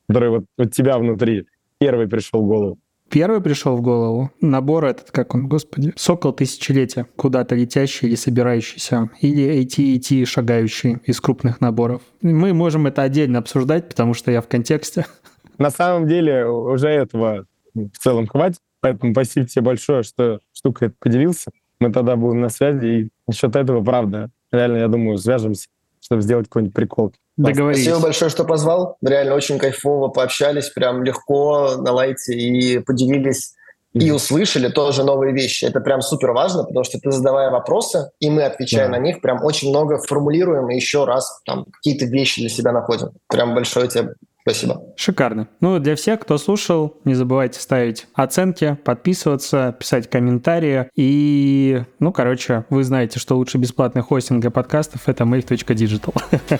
который 0.08 0.30
вот 0.30 0.46
у 0.58 0.66
тебя 0.66 0.98
внутри 0.98 1.48
первый 1.80 2.08
пришел 2.08 2.42
в 2.42 2.48
голову? 2.48 2.80
Первый 3.10 3.40
пришел 3.40 3.78
в 3.78 3.82
голову 3.82 4.32
набор 4.42 4.86
этот, 4.86 5.12
как 5.12 5.36
он, 5.36 5.48
господи, 5.48 5.94
сокол 5.96 6.34
тысячелетия, 6.34 7.06
куда-то 7.16 7.56
летящий 7.56 8.08
или 8.08 8.16
собирающийся, 8.16 9.12
или 9.22 9.62
AT&T 9.62 10.26
шагающий 10.26 10.98
из 11.06 11.22
крупных 11.22 11.62
наборов. 11.62 12.02
Мы 12.22 12.54
можем 12.54 12.88
это 12.88 13.04
отдельно 13.04 13.40
обсуждать, 13.40 13.88
потому 13.90 14.16
что 14.16 14.32
я 14.32 14.42
в 14.42 14.48
контексте. 14.48 15.06
На 15.58 15.70
самом 15.70 16.08
деле 16.08 16.46
уже 16.46 16.88
этого 16.90 17.46
в 17.74 17.98
целом 17.98 18.28
хватит, 18.28 18.60
поэтому 18.82 19.14
спасибо 19.14 19.48
тебе 19.48 19.62
большое, 19.64 20.04
что 20.04 20.40
штука 20.54 20.86
это 20.86 20.96
поделился. 21.00 21.52
Мы 21.80 21.92
тогда 21.92 22.16
будем 22.16 22.42
на 22.42 22.50
связи, 22.50 22.86
и 22.86 23.10
насчет 23.28 23.56
этого, 23.56 23.84
правда, 23.84 24.30
реально, 24.52 24.78
я 24.78 24.88
думаю, 24.88 25.18
свяжемся, 25.18 25.68
чтобы 26.00 26.22
сделать 26.22 26.48
какой-нибудь 26.48 26.76
прикол. 26.76 27.14
Договорились. 27.38 27.84
Спасибо 27.84 28.04
большое, 28.04 28.32
что 28.32 28.46
позвал. 28.46 28.98
Реально 29.02 29.36
очень 29.36 29.60
кайфово 29.60 30.08
пообщались, 30.08 30.70
прям 30.70 31.04
легко 31.04 31.76
на 31.78 31.92
лайте 31.92 32.34
и 32.34 32.80
поделились 32.80 33.56
и 33.96 34.12
услышали 34.12 34.68
тоже 34.68 35.04
новые 35.04 35.34
вещи. 35.34 35.64
Это 35.64 35.80
прям 35.80 36.02
супер 36.02 36.32
важно, 36.32 36.64
потому 36.64 36.84
что 36.84 37.00
ты 37.00 37.12
задавая 37.12 37.50
вопросы, 37.50 38.12
и 38.20 38.30
мы, 38.30 38.44
отвечая 38.44 38.88
да. 38.88 38.98
на 38.98 39.02
них, 39.02 39.22
прям 39.22 39.44
очень 39.44 39.70
много 39.70 39.98
формулируем 39.98 40.70
и 40.70 40.76
еще 40.76 41.06
раз 41.06 41.42
там 41.46 41.66
какие-то 41.72 42.06
вещи 42.06 42.42
для 42.42 42.50
себя 42.50 42.74
находим. 42.74 43.12
Прям 43.28 43.56
большое 43.56 43.88
тебе 43.88 44.16
Спасибо. 44.48 44.94
Шикарно. 44.96 45.48
Ну, 45.60 45.80
для 45.80 45.96
всех, 45.96 46.20
кто 46.20 46.38
слушал, 46.38 47.02
не 47.04 47.16
забывайте 47.16 47.60
ставить 47.60 48.06
оценки, 48.14 48.78
подписываться, 48.84 49.76
писать 49.80 50.08
комментарии. 50.08 50.88
И, 50.96 51.82
ну, 51.98 52.14
короче, 52.14 52.66
вы 52.70 52.84
знаете, 52.84 53.20
что 53.20 53.38
лучше 53.38 53.58
бесплатный 53.58 54.04
хостинг 54.04 54.42
для 54.42 54.52
подкастов— 54.52 55.02
это 55.10 55.24
make.digital. 55.24 56.14